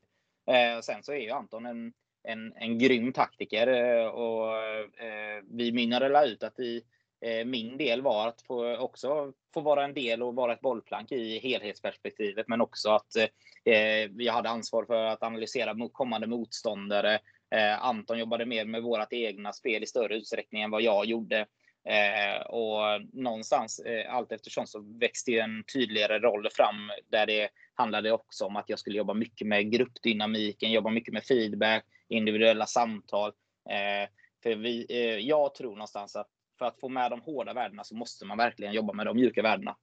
Eh, 0.50 0.80
sen 0.80 1.02
så 1.02 1.12
är 1.12 1.16
ju 1.16 1.30
Anton 1.30 1.66
en, 1.66 1.92
en, 2.22 2.52
en 2.56 2.78
grym 2.78 3.12
taktiker 3.12 3.66
eh, 3.66 4.06
och 4.06 4.56
eh, 5.02 5.42
vi 5.50 5.72
mynnade 5.72 6.26
ut 6.26 6.42
att 6.42 6.60
i 6.60 6.82
eh, 7.20 7.44
min 7.46 7.76
del 7.76 8.02
var 8.02 8.28
att 8.28 8.42
få, 8.42 8.76
också 8.76 9.32
få 9.54 9.60
vara 9.60 9.84
en 9.84 9.94
del 9.94 10.22
och 10.22 10.34
vara 10.34 10.52
ett 10.52 10.60
bollplank 10.60 11.12
i 11.12 11.38
helhetsperspektivet, 11.38 12.48
men 12.48 12.60
också 12.60 12.90
att 12.90 13.16
eh, 13.16 13.74
eh 13.74 14.08
vi 14.10 14.28
hade 14.28 14.48
ansvar 14.48 14.84
för 14.84 15.04
att 15.04 15.22
analysera 15.22 15.88
kommande 15.92 16.26
motståndare. 16.26 17.18
Eh, 17.54 17.84
Anton 17.84 18.18
jobbade 18.18 18.46
mer 18.46 18.64
med 18.64 18.82
vårt 18.82 19.12
egna 19.12 19.52
spel 19.52 19.82
i 19.82 19.86
större 19.86 20.16
utsträckning 20.16 20.62
än 20.62 20.70
vad 20.70 20.82
jag 20.82 21.06
gjorde. 21.06 21.46
Eh, 21.84 22.42
och 22.46 23.02
någonstans 23.12 23.78
eh, 23.78 24.14
allt 24.14 24.32
eftersom 24.32 24.66
så 24.66 24.80
växte 25.00 25.30
ju 25.30 25.38
en 25.38 25.64
tydligare 25.72 26.18
roll 26.18 26.48
fram 26.52 26.90
där 27.10 27.26
det 27.26 27.48
handlade 27.74 28.12
också 28.12 28.44
om 28.44 28.56
att 28.56 28.68
jag 28.68 28.78
skulle 28.78 28.98
jobba 28.98 29.14
mycket 29.14 29.46
med 29.46 29.72
gruppdynamiken, 29.72 30.72
jobba 30.72 30.90
mycket 30.90 31.14
med 31.14 31.24
feedback, 31.24 31.84
individuella 32.08 32.66
samtal. 32.66 33.32
Eh, 33.70 34.08
för 34.42 34.56
vi, 34.56 34.86
eh, 34.88 35.26
jag 35.28 35.54
tror 35.54 35.70
någonstans 35.70 36.16
att 36.16 36.28
för 36.58 36.66
att 36.66 36.80
få 36.80 36.88
med 36.88 37.10
de 37.10 37.20
hårda 37.20 37.52
värdena 37.52 37.84
så 37.84 37.94
måste 37.94 38.24
man 38.24 38.38
verkligen 38.38 38.72
jobba 38.72 38.92
med 38.92 39.06
de 39.06 39.16
mjuka 39.16 39.42
värdena. 39.42 39.76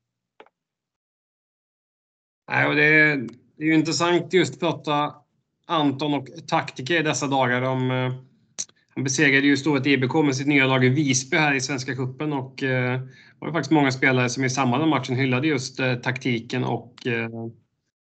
Nej, 2.52 2.68
och 2.68 2.76
det, 2.76 2.84
är, 2.84 3.18
det 3.58 3.64
är 3.64 3.68
ju 3.68 3.74
intressant 3.74 4.34
just 4.34 4.54
att 4.54 4.60
prata 4.60 5.16
Anton 5.66 6.14
och 6.14 6.28
taktiker 6.48 7.00
i 7.00 7.04
dessa 7.04 7.28
dagar. 7.28 7.62
De, 7.62 8.12
han 8.98 9.04
besegrade 9.04 9.48
ju 9.48 9.58
Storhet 9.58 9.88
EBK 9.88 10.14
med 10.14 10.36
sitt 10.36 10.48
nya 10.48 10.66
lag 10.66 10.86
i 10.86 10.90
Visby 10.90 11.38
här 11.38 11.54
i 11.54 11.62
Svenska 11.62 11.96
Cupen 11.96 12.34
och 12.34 12.64
eh, 12.64 13.00
det 13.00 13.46
var 13.46 13.52
faktiskt 13.52 13.72
många 13.72 13.92
spelare 13.92 14.30
som 14.30 14.44
i 14.44 14.50
samband 14.50 14.82
med 14.82 14.90
matchen 14.90 15.16
hyllade 15.16 15.48
just 15.48 15.80
eh, 15.80 15.96
taktiken 15.96 16.64
och 16.64 17.08
eh, 17.08 17.30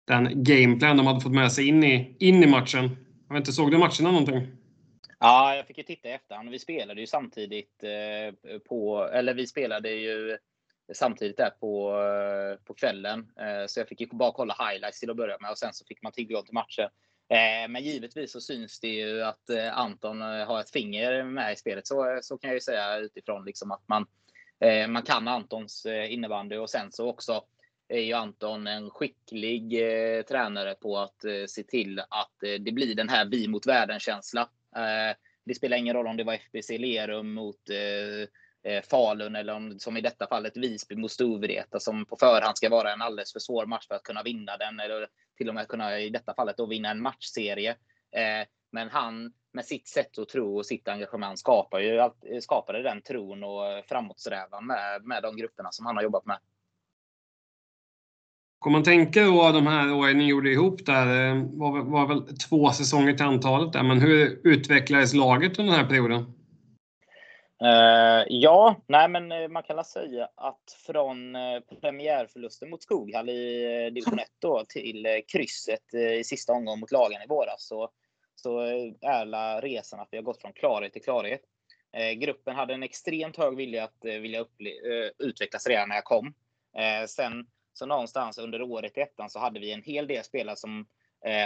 den 0.07 0.45
gameplan 0.45 0.97
de 0.97 1.07
hade 1.07 1.21
fått 1.21 1.33
med 1.33 1.53
sig 1.53 1.69
in 1.69 1.85
i, 1.85 2.17
in 2.19 2.43
i 2.43 2.47
matchen. 2.47 2.97
Jag 3.29 3.35
vet 3.35 3.41
inte, 3.41 3.53
såg 3.53 3.71
du 3.71 3.79
matcherna 3.79 4.11
någonting? 4.11 4.47
Ja, 5.19 5.57
jag 5.57 5.67
fick 5.67 5.79
ju 5.79 5.85
titta 5.85 6.09
i 6.09 6.13
efterhand. 6.13 6.51
Vi 6.51 6.59
spelade 6.59 7.01
ju 7.01 7.07
samtidigt 7.07 7.83
eh, 7.83 8.59
på, 8.59 9.09
eller 9.13 9.35
vi 9.35 9.47
spelade 9.47 9.91
ju 9.91 10.39
samtidigt 10.93 11.37
där 11.37 11.51
på, 11.61 11.91
eh, 11.91 12.65
på 12.65 12.75
kvällen. 12.75 13.27
Eh, 13.41 13.67
så 13.67 13.81
jag 13.81 13.89
fick 13.89 14.01
ju 14.01 14.07
bara 14.07 14.33
kolla 14.33 14.57
highlights 14.59 15.01
till 15.01 15.11
att 15.11 15.17
börja 15.17 15.37
med 15.41 15.51
och 15.51 15.59
sen 15.59 15.73
så 15.73 15.85
fick 15.85 16.03
man 16.03 16.13
tillgång 16.13 16.45
till 16.45 16.55
matchen. 16.55 16.89
Eh, 17.29 17.69
men 17.69 17.83
givetvis 17.83 18.33
så 18.33 18.41
syns 18.41 18.81
det 18.81 18.89
ju 18.89 19.23
att 19.23 19.51
eh, 19.51 19.79
Anton 19.79 20.23
eh, 20.23 20.47
har 20.47 20.61
ett 20.61 20.71
finger 20.71 21.25
med 21.25 21.53
i 21.53 21.57
spelet. 21.57 21.87
Så, 21.87 22.19
så 22.23 22.39
kan 22.39 22.49
jag 22.49 22.55
ju 22.55 22.61
säga 22.61 22.97
utifrån 22.97 23.45
liksom 23.45 23.71
att 23.71 23.89
man, 23.89 24.07
man 24.89 25.03
kan 25.03 25.29
Antons 25.29 25.87
innebandy 26.09 26.57
och 26.57 26.71
sen 26.71 26.93
så 26.93 27.09
också 27.09 27.45
är 27.89 28.01
ju 28.01 28.13
Anton 28.13 28.67
en 28.67 28.91
skicklig 28.91 29.79
tränare 30.29 30.75
på 30.75 30.99
att 30.99 31.25
se 31.49 31.63
till 31.63 31.99
att 31.99 32.35
det 32.41 32.73
blir 32.73 32.95
den 32.95 33.09
här 33.09 33.25
vi 33.25 33.49
mot 33.49 33.67
världen-känsla. 33.67 34.49
det 35.45 35.55
spelar 35.55 35.77
ingen 35.77 35.97
roll 35.97 36.07
om 36.07 36.17
det 36.17 36.25
var 36.25 36.35
FBC 36.35 36.79
Lerum 36.79 37.35
mot 37.35 37.61
Falun 38.91 39.37
eller 39.37 39.55
om, 39.55 39.79
som 39.79 39.97
i 39.97 40.01
detta 40.01 40.27
fallet 40.27 40.57
Visby 40.57 40.97
mot 40.97 41.13
Storvreta 41.13 41.81
som 41.81 42.07
på 42.07 42.17
förhand 42.17 42.57
ska 42.57 42.69
vara 42.69 42.93
en 42.93 43.03
alldeles 43.03 43.33
för 43.33 43.41
svår 43.41 43.67
match 43.67 43.87
för 43.89 43.95
att 43.95 44.03
kunna 44.03 44.23
vinna 44.23 44.57
den. 44.57 44.81
Eller 44.81 45.09
till 45.37 45.49
och 45.49 45.55
med 45.55 45.69
kunna 45.69 46.01
i 46.01 46.11
detta 46.11 46.35
fallet 46.35 46.57
då 46.57 46.67
vinna 46.67 46.91
en 46.91 47.03
matchserie. 47.03 47.71
Eh, 48.17 48.47
men 48.73 48.89
han 48.89 49.33
med 49.53 49.65
sitt 49.65 49.89
sätt 49.89 50.19
att 50.19 50.29
tro 50.29 50.57
och 50.57 50.67
sitt 50.67 50.89
engagemang 50.89 51.37
skapar 51.37 51.81
ju, 51.81 51.97
eh, 51.99 52.11
skapade 52.41 52.83
den 52.83 53.03
tron 53.03 53.45
och 53.45 53.67
eh, 53.67 53.85
framåtsträvan 53.89 54.67
med, 54.67 55.05
med 55.05 55.23
de 55.23 55.37
grupperna 55.37 55.73
som 55.73 55.87
han 55.87 55.97
har 55.97 56.03
jobbat 56.03 56.27
med. 56.27 56.39
Om 58.65 58.73
man 58.73 58.83
tänker 58.83 59.25
då 59.25 59.53
de 59.53 59.67
här 59.67 59.95
åren 59.95 60.19
ni 60.19 60.27
gjorde 60.27 60.51
ihop 60.51 60.87
där, 60.87 61.35
var, 61.59 61.83
var 61.83 62.07
väl 62.07 62.37
två 62.37 62.71
säsonger 62.71 63.13
till 63.13 63.27
antalet 63.27 63.73
där, 63.73 63.83
men 63.83 64.01
hur 64.01 64.41
utvecklades 64.45 65.15
laget 65.15 65.59
under 65.59 65.73
den 65.73 65.81
här 65.81 65.89
perioden? 65.89 66.33
Uh, 67.63 68.25
ja, 68.29 68.77
nej 68.87 69.09
men 69.09 69.33
eh, 69.33 69.49
man 69.49 69.63
kan 69.63 69.77
väl 69.77 69.85
säga 69.85 70.29
att 70.35 70.77
från 70.87 71.37
eh, 71.37 71.61
premiärförlusten 71.81 72.71
mot 72.71 72.83
Skoghall 72.83 73.29
i 73.29 73.91
division 73.95 74.19
1 74.19 74.29
då, 74.39 74.65
till 74.69 75.23
krysset 75.33 75.95
i 75.95 76.25
sista 76.25 76.53
omgången 76.53 76.81
mot 76.81 76.93
lagen 76.93 77.23
i 77.23 77.27
våras 77.27 77.67
så, 77.67 77.91
så 78.35 78.59
är 79.01 79.61
resan 79.61 80.01
att 80.01 80.09
vi 80.11 80.17
har 80.17 80.25
gått 80.25 80.41
från 80.41 80.53
klarhet 80.53 80.93
till 80.93 81.03
klarhet. 81.03 81.41
gruppen 82.17 82.57
hade 82.57 82.75
en 82.75 82.83
extremt 82.83 83.37
hög 83.37 83.57
vilja 83.57 83.85
att 83.85 83.99
vilja 84.03 84.45
utvecklas 85.19 85.67
redan 85.67 85.89
när 85.89 85.97
jag 85.97 86.05
kom. 86.05 86.35
sen 87.09 87.47
så 87.73 87.87
någonstans 87.87 88.39
under 88.39 88.63
året 88.63 88.99
i 88.99 89.01
ettan 89.01 89.31
så 89.31 89.39
hade 89.39 89.61
vi 89.61 89.73
en 89.73 89.83
hel 89.83 90.07
del 90.07 90.25
spelare 90.25 90.57
som 90.57 90.87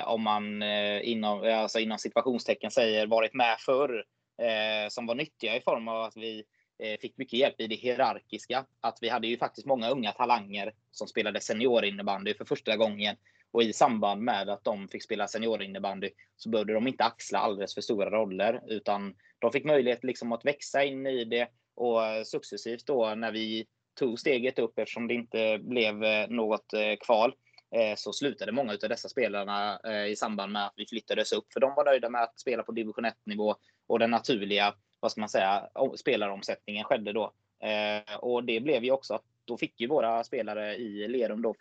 om 0.04 0.22
man 0.22 0.62
inom, 1.02 1.42
alltså 1.42 1.78
inom 1.78 1.98
situationstecken 1.98 2.70
säger 2.70 3.06
varit 3.06 3.34
med 3.34 3.56
förr 3.58 4.04
eh, 4.38 4.88
som 4.88 5.06
var 5.06 5.14
nyttiga 5.14 5.56
i 5.56 5.60
form 5.60 5.88
av 5.88 6.02
att 6.02 6.16
vi 6.16 6.44
eh, 6.78 6.98
fick 7.00 7.16
mycket 7.16 7.38
hjälp 7.38 7.60
i 7.60 7.66
det 7.66 7.74
hierarkiska. 7.74 8.66
Att 8.80 8.98
vi 9.00 9.08
hade 9.08 9.26
ju 9.26 9.38
faktiskt 9.38 9.66
många 9.66 9.90
unga 9.90 10.12
talanger 10.12 10.72
som 10.90 11.08
spelade 11.08 11.40
seniorinnebandy 11.40 12.34
för 12.34 12.44
första 12.44 12.76
gången. 12.76 13.16
Och 13.50 13.62
i 13.62 13.72
samband 13.72 14.22
med 14.22 14.48
att 14.48 14.64
de 14.64 14.88
fick 14.88 15.02
spela 15.02 15.28
seniorinnebandy 15.28 16.10
så 16.36 16.48
behövde 16.48 16.72
de 16.72 16.88
inte 16.88 17.04
axla 17.04 17.38
alldeles 17.38 17.74
för 17.74 17.80
stora 17.80 18.10
roller 18.10 18.62
utan 18.66 19.14
de 19.38 19.52
fick 19.52 19.64
möjlighet 19.64 20.04
liksom 20.04 20.32
att 20.32 20.44
växa 20.44 20.84
in 20.84 21.06
i 21.06 21.24
det 21.24 21.48
och 21.74 22.06
eh, 22.06 22.24
successivt 22.24 22.86
då 22.86 23.14
när 23.14 23.32
vi 23.32 23.66
tog 23.94 24.20
steget 24.20 24.58
upp 24.58 24.78
eftersom 24.78 25.08
det 25.08 25.14
inte 25.14 25.58
blev 25.58 26.04
eh, 26.04 26.28
något 26.28 26.72
eh, 26.72 26.96
kval 27.00 27.34
Eh, 27.70 27.96
så 27.96 28.12
slutade 28.12 28.52
många 28.52 28.72
av 28.72 28.88
dessa 28.88 29.08
spelarna 29.08 29.80
eh, 29.84 30.06
i 30.06 30.16
samband 30.16 30.52
med 30.52 30.66
att 30.66 30.72
vi 30.76 30.86
flyttades 30.86 31.32
upp. 31.32 31.52
För 31.52 31.60
de 31.60 31.74
var 31.74 31.84
nöjda 31.84 32.08
med 32.08 32.22
att 32.22 32.40
spela 32.40 32.62
på 32.62 32.72
division 32.72 33.04
1 33.04 33.14
nivå 33.24 33.56
och 33.86 33.98
den 33.98 34.10
naturliga, 34.10 34.74
vad 35.00 35.10
ska 35.10 35.20
man 35.20 35.28
säga, 35.28 35.68
spelaromsättningen 35.96 36.84
skedde 36.84 37.12
då. 37.12 37.32
Eh, 37.60 38.16
och 38.18 38.44
det 38.44 38.60
blev 38.60 38.84
ju 38.84 38.90
också 38.90 39.14
att 39.14 39.24
då 39.44 39.56
fick 39.56 39.80
ju 39.80 39.86
våra 39.86 40.24
spelare 40.24 40.76
i 40.76 41.08
Lerum 41.08 41.42
då, 41.42 41.54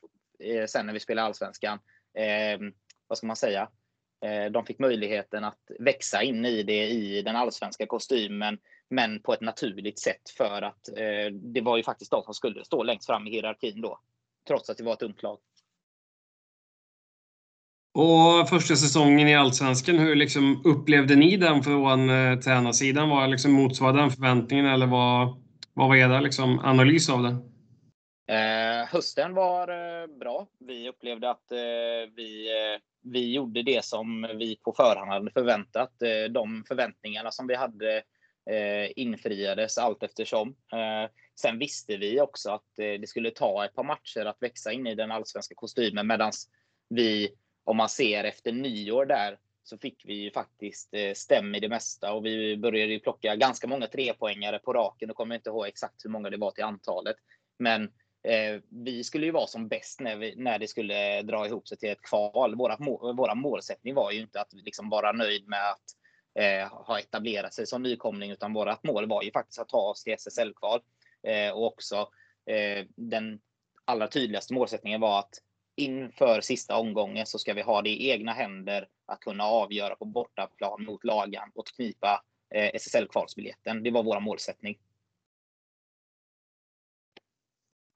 sen 0.67 0.85
när 0.85 0.93
vi 0.93 0.99
spelade 0.99 1.27
Allsvenskan, 1.27 1.79
vad 3.07 3.17
ska 3.17 3.27
man 3.27 3.35
säga? 3.35 3.69
De 4.51 4.65
fick 4.65 4.79
möjligheten 4.79 5.43
att 5.43 5.71
växa 5.79 6.23
in 6.23 6.45
i 6.45 6.63
det 6.63 6.87
i 6.87 7.21
den 7.21 7.35
allsvenska 7.35 7.85
kostymen, 7.85 8.57
men 8.89 9.21
på 9.21 9.33
ett 9.33 9.41
naturligt 9.41 9.99
sätt 9.99 10.29
för 10.37 10.61
att 10.61 10.89
det 11.31 11.61
var 11.61 11.77
ju 11.77 11.83
faktiskt 11.83 12.11
de 12.11 12.23
som 12.23 12.33
skulle 12.33 12.65
stå 12.65 12.83
längst 12.83 13.05
fram 13.05 13.27
i 13.27 13.31
hierarkin 13.31 13.81
då, 13.81 13.99
trots 14.47 14.69
att 14.69 14.77
det 14.77 14.83
var 14.83 14.93
ett 14.93 15.01
ungt 15.01 15.23
lag. 15.23 15.39
Och 17.99 18.49
första 18.49 18.75
säsongen 18.75 19.27
i 19.27 19.35
Allsvenskan, 19.35 19.99
hur 19.99 20.15
liksom 20.15 20.61
upplevde 20.65 21.15
ni 21.15 21.37
den 21.37 21.63
från 21.63 22.09
eh, 22.09 22.39
tränarsidan? 22.39 23.09
Var 23.09 23.27
liksom 23.27 23.51
motsvarade 23.51 23.99
den 23.99 24.11
förväntningen 24.11 24.65
eller 24.65 24.87
vad, 24.87 25.43
vad 25.73 25.87
var 25.87 25.95
er 25.95 26.21
liksom, 26.21 26.59
analys 26.59 27.09
av 27.09 27.23
den? 27.23 27.33
Eh, 28.27 28.87
hösten 28.87 29.33
var 29.33 29.67
eh, 29.67 30.07
bra. 30.07 30.47
Vi 30.59 30.89
upplevde 30.89 31.29
att 31.29 31.51
eh, 31.51 31.57
vi, 32.15 32.47
eh, 32.49 32.81
vi 33.03 33.33
gjorde 33.33 33.63
det 33.63 33.85
som 33.85 34.27
vi 34.39 34.55
på 34.55 34.73
förhand 34.73 35.11
hade 35.11 35.31
förväntat. 35.31 36.01
Eh, 36.01 36.31
de 36.31 36.63
förväntningarna 36.67 37.31
som 37.31 37.47
vi 37.47 37.55
hade 37.55 37.95
eh, 38.49 38.91
infriades 38.95 39.77
allt 39.77 40.03
eftersom. 40.03 40.49
Eh, 40.49 41.11
sen 41.35 41.59
visste 41.59 41.97
vi 41.97 42.21
också 42.21 42.51
att 42.51 42.79
eh, 42.79 42.99
det 43.01 43.09
skulle 43.09 43.31
ta 43.31 43.65
ett 43.65 43.75
par 43.75 43.83
matcher 43.83 44.25
att 44.25 44.41
växa 44.41 44.71
in 44.71 44.87
i 44.87 44.95
den 44.95 45.11
allsvenska 45.11 45.55
kostymen 45.55 46.07
medan 46.07 46.31
vi, 46.89 47.29
om 47.67 47.77
man 47.77 47.89
ser 47.89 48.23
efter 48.23 48.51
nyår 48.51 49.05
där, 49.05 49.37
så 49.63 49.77
fick 49.77 50.03
vi 50.05 50.13
ju 50.13 50.31
faktiskt 50.31 50.93
eh, 50.93 51.13
stäm 51.13 51.55
i 51.55 51.59
det 51.59 51.69
mesta 51.69 52.13
och 52.13 52.25
vi 52.25 52.57
började 52.57 52.93
ju 52.93 52.99
plocka 52.99 53.35
ganska 53.35 53.67
många 53.67 53.87
trepoängare 53.87 54.59
på 54.59 54.73
raken. 54.73 55.09
Jag 55.09 55.15
kommer 55.15 55.35
inte 55.35 55.49
ihåg 55.49 55.67
exakt 55.67 56.05
hur 56.05 56.09
många 56.09 56.29
det 56.29 56.37
var 56.37 56.51
till 56.51 56.63
antalet. 56.63 57.15
Men 57.59 57.91
Eh, 58.27 58.61
vi 58.69 59.03
skulle 59.03 59.25
ju 59.25 59.31
vara 59.31 59.47
som 59.47 59.67
bäst 59.67 59.99
när, 59.99 60.15
vi, 60.15 60.35
när 60.35 60.59
det 60.59 60.67
skulle 60.67 61.21
dra 61.21 61.45
ihop 61.45 61.67
sig 61.67 61.77
till 61.77 61.89
ett 61.89 62.01
kval. 62.01 62.55
Våra, 62.55 62.77
våra 63.13 63.35
målsättning 63.35 63.95
var 63.95 64.11
ju 64.11 64.19
inte 64.19 64.41
att 64.41 64.53
liksom 64.53 64.89
vara 64.89 65.11
nöjd 65.11 65.47
med 65.47 65.71
att 65.71 65.83
eh, 66.39 66.85
ha 66.85 66.99
etablerat 66.99 67.53
sig 67.53 67.67
som 67.67 67.83
nykomling, 67.83 68.31
utan 68.31 68.53
vårt 68.53 68.83
mål 68.83 69.07
var 69.07 69.23
ju 69.23 69.31
faktiskt 69.31 69.59
att 69.59 69.69
ta 69.69 69.89
oss 69.89 70.03
till 70.03 70.13
SSL-kval. 70.13 70.79
Eh, 71.23 71.51
och 71.51 71.65
också 71.65 72.09
eh, 72.45 72.85
den 72.95 73.39
allra 73.85 74.07
tydligaste 74.07 74.53
målsättningen 74.53 75.01
var 75.01 75.19
att 75.19 75.41
inför 75.77 76.41
sista 76.41 76.77
omgången 76.77 77.25
så 77.25 77.39
ska 77.39 77.53
vi 77.53 77.61
ha 77.61 77.81
det 77.81 77.89
i 77.89 78.09
egna 78.09 78.33
händer 78.33 78.87
att 79.05 79.19
kunna 79.19 79.43
avgöra 79.43 79.95
på 79.95 80.05
bortaplan 80.05 80.83
mot 80.83 81.03
Lagan 81.03 81.51
och 81.55 81.67
knipa 81.67 82.23
eh, 82.55 82.69
SSL-kvalsbiljetten. 82.73 83.83
Det 83.83 83.91
var 83.91 84.03
vår 84.03 84.19
målsättning. 84.19 84.77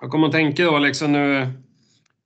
Jag 0.01 0.11
kommer 0.11 0.27
att 0.27 0.33
tänka 0.33 0.63
då 0.63 0.79
liksom 0.79 1.11
nu, 1.11 1.47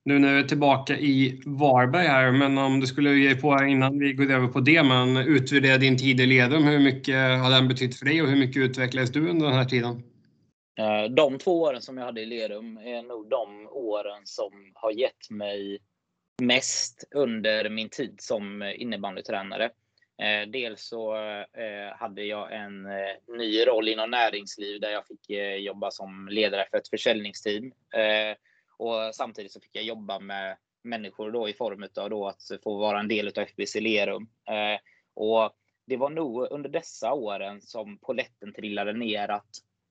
nu 0.03 0.19
när 0.19 0.33
vi 0.33 0.39
är 0.39 0.47
tillbaka 0.47 0.97
i 0.97 1.41
Varberg 1.45 2.07
här, 2.07 2.31
men 2.31 2.57
om 2.57 2.79
du 2.79 2.87
skulle 2.87 3.13
ge 3.13 3.35
på 3.35 3.63
innan 3.63 3.99
vi 3.99 4.13
går 4.13 4.31
över 4.31 4.47
på 4.47 4.59
det, 4.59 4.83
men 4.83 5.17
utvärdera 5.17 5.77
din 5.77 5.97
tid 5.97 6.19
i 6.19 6.25
Ledum. 6.25 6.63
Hur 6.63 6.79
mycket 6.79 7.15
har 7.15 7.49
den 7.49 7.67
betytt 7.67 7.95
för 7.95 8.05
dig 8.05 8.21
och 8.21 8.27
hur 8.27 8.39
mycket 8.39 8.57
utvecklades 8.61 9.11
du 9.11 9.29
under 9.29 9.45
den 9.45 9.55
här 9.55 9.65
tiden? 9.65 10.03
Eh, 10.77 11.03
de 11.09 11.37
två 11.39 11.61
åren 11.61 11.81
som 11.81 11.97
jag 11.97 12.05
hade 12.05 12.21
i 12.21 12.25
Lerum 12.25 12.77
är 12.77 13.01
nog 13.01 13.29
de 13.29 13.67
åren 13.67 14.21
som 14.25 14.71
har 14.75 14.91
gett 14.91 15.29
mig 15.29 15.79
mest 16.41 17.07
under 17.11 17.69
min 17.69 17.89
tid 17.89 18.15
som 18.21 18.63
innebandytränare. 18.63 19.65
Eh, 20.17 20.49
dels 20.49 20.87
så 20.87 21.15
eh, 21.15 21.97
hade 21.97 22.23
jag 22.23 22.53
en 22.55 22.87
ny 23.37 23.65
roll 23.67 23.87
inom 23.87 24.11
näringsliv 24.11 24.81
där 24.81 24.91
jag 24.91 25.07
fick 25.07 25.29
jobba 25.59 25.91
som 25.91 26.27
ledare 26.31 26.67
för 26.71 26.77
ett 26.77 26.89
försäljningsteam. 26.89 27.73
Och 28.77 29.15
samtidigt 29.15 29.51
så 29.51 29.59
fick 29.59 29.75
jag 29.75 29.83
jobba 29.83 30.19
med 30.19 30.57
människor 30.81 31.31
då 31.31 31.49
i 31.49 31.53
form 31.53 31.87
av 31.95 32.09
då 32.09 32.27
att 32.27 32.41
få 32.63 32.77
vara 32.77 32.99
en 32.99 33.07
del 33.07 33.27
av 33.27 33.43
FBC 33.43 33.79
Lerum. 33.79 34.27
Och 35.13 35.51
det 35.85 35.97
var 35.97 36.09
nog 36.09 36.47
under 36.51 36.69
dessa 36.69 37.13
åren 37.13 37.61
som 37.61 37.97
poletten 37.97 38.53
trillade 38.53 38.93
ner 38.93 39.27
att 39.31 39.49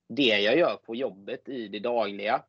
det 0.08 0.38
jag 0.38 0.58
gör 0.58 0.76
på 0.76 0.94
jobbet 0.94 1.48
i 1.48 1.68
det 1.68 1.78
dagliga 1.78 2.42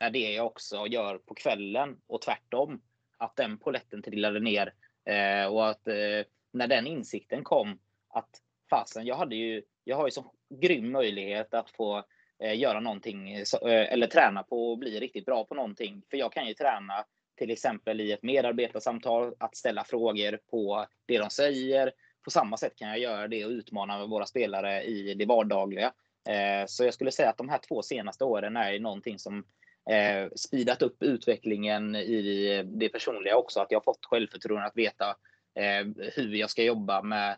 är 0.00 0.10
det 0.10 0.32
jag 0.32 0.46
också 0.46 0.86
gör 0.86 1.18
på 1.18 1.34
kvällen 1.34 2.00
och 2.06 2.22
tvärtom. 2.22 2.82
Att 3.16 3.36
den 3.36 3.58
poletten 3.58 4.02
trillade 4.02 4.40
ner 4.40 4.74
eh, 5.04 5.46
och 5.46 5.68
att 5.68 5.88
eh, 5.88 6.26
när 6.52 6.66
den 6.66 6.86
insikten 6.86 7.44
kom 7.44 7.78
att 8.08 8.42
fasen, 8.70 9.06
jag 9.06 9.16
hade 9.16 9.36
ju, 9.36 9.62
jag 9.84 9.96
har 9.96 10.06
ju 10.06 10.10
så 10.10 10.32
grym 10.50 10.92
möjlighet 10.92 11.54
att 11.54 11.70
få 11.70 12.04
eh, 12.38 12.58
göra 12.58 12.80
någonting 12.80 13.32
eh, 13.32 13.44
eh 13.62 13.92
eller 13.92 14.06
träna 14.06 14.42
på 14.42 14.70
och 14.70 14.78
bli 14.78 15.00
riktigt 15.00 15.26
bra 15.26 15.44
på 15.44 15.54
någonting. 15.54 16.02
För 16.10 16.16
jag 16.16 16.32
kan 16.32 16.46
ju 16.46 16.54
träna 16.54 17.04
till 17.36 17.50
exempel 17.50 18.00
i 18.00 18.12
ett 18.12 18.22
medarbetarsamtal, 18.22 19.34
att 19.38 19.56
ställa 19.56 19.84
frågor 19.84 20.38
på 20.50 20.86
det 21.06 21.18
de 21.18 21.30
säger. 21.30 21.92
På 22.24 22.30
samma 22.30 22.56
sätt 22.56 22.76
kan 22.76 22.88
jag 22.88 22.98
göra 22.98 23.28
det 23.28 23.44
och 23.44 23.50
utmana 23.50 24.06
våra 24.06 24.26
spelare 24.26 24.82
i 24.82 25.14
det 25.14 25.26
vardagliga. 25.26 25.92
Eh, 26.28 26.66
så 26.66 26.84
jag 26.84 26.94
skulle 26.94 27.12
säga 27.12 27.30
att 27.30 27.36
de 27.36 27.48
här 27.48 27.60
två 27.68 27.82
senaste 27.82 28.24
åren 28.24 28.56
är 28.56 28.78
någonting 28.78 29.18
som 29.18 29.44
eh, 29.90 30.30
speedat 30.36 30.82
upp 30.82 31.02
utvecklingen 31.02 31.96
i 31.96 32.62
det 32.66 32.88
personliga 32.88 33.36
också. 33.36 33.60
Att 33.60 33.70
jag 33.70 33.84
fått 33.84 34.04
självförtroende 34.04 34.66
att 34.66 34.76
veta 34.76 35.08
eh, 35.54 36.06
hur 36.14 36.34
jag 36.34 36.50
ska 36.50 36.62
jobba 36.62 37.02
med 37.02 37.36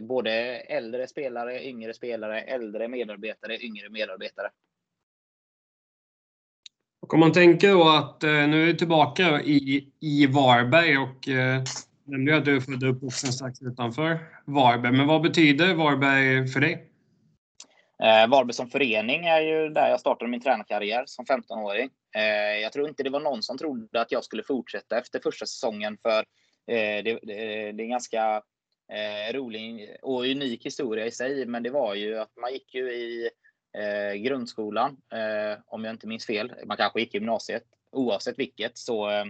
både 0.00 0.32
äldre 0.56 1.06
spelare, 1.06 1.64
yngre 1.64 1.94
spelare, 1.94 2.40
äldre 2.40 2.88
medarbetare, 2.88 3.58
yngre 3.64 3.88
medarbetare. 3.90 4.50
Och 7.00 7.14
om 7.14 7.20
man 7.20 7.32
tänker 7.32 7.72
då 7.72 7.88
att 7.88 8.22
nu 8.22 8.62
är 8.62 8.66
du 8.66 8.72
tillbaka 8.72 9.42
i, 9.42 9.92
i 10.00 10.26
Varberg 10.26 10.98
och 10.98 11.28
nämnde 12.04 12.36
att 12.36 12.44
du 12.44 12.56
är 12.56 12.60
född 12.60 12.84
upp 12.84 13.12
strax 13.12 13.62
utanför 13.62 14.18
Varberg. 14.44 14.92
Men 14.92 15.06
vad 15.06 15.22
betyder 15.22 15.74
Varberg 15.74 16.48
för 16.48 16.60
dig? 16.60 16.93
Eh, 18.02 18.28
Varberg 18.28 18.54
som 18.54 18.70
förening 18.70 19.26
är 19.26 19.40
ju 19.40 19.68
där 19.68 19.88
jag 19.90 20.00
startade 20.00 20.30
min 20.30 20.40
tränarkarriär 20.40 21.04
som 21.06 21.24
15-åring. 21.24 21.90
Eh, 22.16 22.58
jag 22.62 22.72
tror 22.72 22.88
inte 22.88 23.02
det 23.02 23.10
var 23.10 23.20
någon 23.20 23.42
som 23.42 23.58
trodde 23.58 24.00
att 24.00 24.12
jag 24.12 24.24
skulle 24.24 24.42
fortsätta 24.42 24.98
efter 24.98 25.20
första 25.20 25.46
säsongen 25.46 25.98
för 26.02 26.24
Eh, 26.66 27.04
det, 27.04 27.18
det, 27.22 27.72
det, 27.72 27.72
är 27.72 27.80
en 27.80 27.90
ganska 27.90 28.42
eh, 28.92 29.32
rolig 29.34 29.96
och 30.02 30.20
unik 30.20 30.66
historia 30.66 31.06
i 31.06 31.10
sig, 31.10 31.46
men 31.46 31.62
det 31.62 31.70
var 31.70 31.94
ju 31.94 32.18
att 32.18 32.36
man 32.36 32.52
gick 32.52 32.74
ju 32.74 32.92
i 32.92 33.30
eh, 33.78 34.14
grundskolan, 34.14 34.96
eh, 35.12 35.58
om 35.66 35.84
jag 35.84 35.94
inte 35.94 36.06
minns 36.06 36.26
fel. 36.26 36.52
Man 36.66 36.76
kanske 36.76 37.00
gick 37.00 37.14
i 37.14 37.16
gymnasiet. 37.16 37.64
Oavsett 37.92 38.38
vilket 38.38 38.78
så 38.78 39.10
eh, 39.10 39.24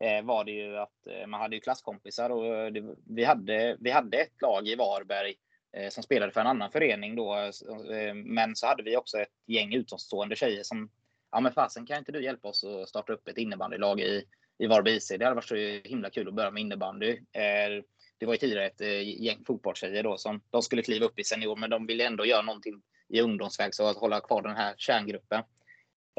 eh 0.00 0.24
var 0.24 0.44
det 0.44 0.52
ju 0.52 0.78
att 0.78 1.06
eh, 1.06 1.26
man 1.26 1.40
hade 1.40 1.56
ju 1.56 1.60
klasskompisar 1.60 2.30
och 2.30 2.72
det, 2.72 2.94
vi, 3.06 3.24
hade, 3.24 3.76
vi 3.80 3.90
hade 3.90 4.16
ett 4.16 4.42
lag 4.42 4.68
i 4.68 4.74
Varberg 4.74 5.34
Eh, 5.72 5.88
som 5.88 6.02
spelade 6.02 6.32
för 6.32 6.40
en 6.40 6.46
annan 6.46 6.70
förening 6.70 7.16
då. 7.16 7.34
Eh, 7.34 7.96
eh, 7.98 8.14
men 8.14 8.56
så 8.56 8.66
hade 8.66 8.82
vi 8.82 8.96
också 8.96 9.18
ett 9.18 9.32
gäng 9.46 9.74
utomstående 9.74 10.36
tjejer 10.36 10.62
som 10.62 10.90
ja 11.32 11.40
men 11.40 11.52
fasen 11.52 11.86
kan 11.86 11.98
inte 11.98 12.12
du 12.12 12.24
hjälpa 12.24 12.48
oss 12.48 12.64
att 12.64 12.88
starta 12.88 13.12
upp 13.12 13.28
ett 13.28 13.38
innebandylag 13.38 14.00
i, 14.00 14.24
i 14.58 14.66
Varberg 14.66 14.96
IC. 14.96 15.08
Det 15.08 15.24
hade 15.24 15.34
varit 15.34 15.48
så 15.48 15.54
himla 15.84 16.10
kul 16.10 16.28
att 16.28 16.34
börja 16.34 16.50
med 16.50 16.60
innebandy. 16.60 17.10
Eh, 17.10 17.84
det 18.18 18.26
var 18.26 18.34
ju 18.34 18.38
tidigare 18.38 18.66
ett 18.66 18.80
eh, 18.80 19.22
gäng 19.22 19.44
fotbollstjejer 19.46 20.02
då 20.02 20.16
som 20.16 20.40
de 20.50 20.62
skulle 20.62 20.82
kliva 20.82 21.06
upp 21.06 21.18
i 21.18 21.24
senior, 21.24 21.56
men 21.56 21.70
de 21.70 21.86
ville 21.86 22.06
ändå 22.06 22.26
göra 22.26 22.42
någonting 22.42 22.82
i 23.08 23.20
ungdomsväg 23.20 23.74
så 23.74 23.86
att 23.86 23.96
hålla 23.96 24.20
kvar 24.20 24.42
den 24.42 24.56
här 24.56 24.74
kärngruppen. 24.76 25.42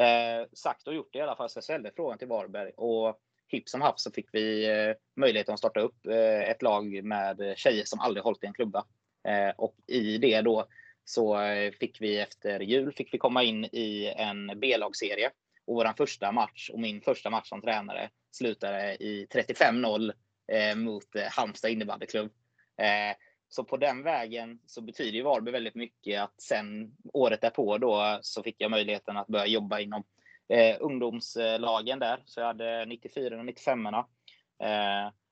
Eh, 0.02 0.48
sagt 0.54 0.88
och 0.88 0.94
gjort 0.94 1.16
i 1.16 1.22
alla 1.22 1.36
fall, 1.36 1.50
så 1.50 1.58
jag 1.58 1.64
ställde 1.64 1.92
frågan 1.96 2.18
till 2.18 2.28
Varberg 2.28 2.72
och 2.76 3.20
hipp 3.48 3.70
som 3.70 3.82
happ 3.82 4.00
så 4.00 4.12
fick 4.12 4.30
vi 4.32 4.66
eh, 4.70 4.96
möjligheten 5.16 5.54
att 5.54 5.60
starta 5.60 5.80
upp 5.80 6.06
eh, 6.06 6.50
ett 6.50 6.62
lag 6.62 7.04
med 7.04 7.54
tjejer 7.58 7.84
som 7.86 8.00
aldrig 8.00 8.24
hållit 8.24 8.44
i 8.44 8.48
en 8.48 8.54
klubba. 8.54 8.86
Eh, 9.28 9.50
och 9.58 9.76
i 9.88 10.18
det 10.18 10.42
då 10.42 10.68
så 11.06 11.42
eh, 11.42 11.72
fick 11.72 12.02
vi 12.02 12.20
efter 12.20 12.60
jul 12.60 12.94
fick 12.94 13.14
vi 13.14 13.18
komma 13.18 13.44
in 13.44 13.66
i 13.66 14.14
en 14.18 14.60
B-lagsserie. 14.60 15.32
Och 15.66 15.76
vår 15.76 15.94
första 15.98 16.32
match 16.32 16.70
och 16.70 16.80
min 16.80 17.02
första 17.02 17.30
match 17.30 17.50
som 17.50 17.62
tränare 17.62 18.10
slutade 18.32 18.96
i 18.96 19.28
35-0 19.34 20.12
eh, 20.52 20.76
mot 20.76 21.16
eh, 21.16 21.24
Halmstad 21.30 21.72
innebandyklubb. 21.72 22.32
Eh, 22.82 23.16
så 23.50 23.64
på 23.64 23.78
den 23.78 24.04
vägen 24.04 24.60
så 24.66 24.82
betyder 24.82 25.12
ju 25.12 25.24
Varberg 25.24 25.52
väldigt 25.52 25.76
mycket 25.76 26.22
att 26.22 26.42
sen 26.42 26.96
året 27.14 27.42
därpå 27.42 27.78
då 27.78 28.20
så 28.22 28.44
fick 28.44 28.56
jag 28.58 28.72
möjligheten 28.72 29.18
att 29.18 29.28
börja 29.28 29.46
jobba 29.46 29.80
inom 29.80 30.04
eh, 30.50 30.78
ungdomslagen 30.80 32.00
där. 32.00 32.24
Så 32.26 32.40
jag 32.40 32.48
hade 32.48 32.86
94 32.86 33.40
och 33.40 33.46
95 33.46 33.86
eh, 33.86 34.04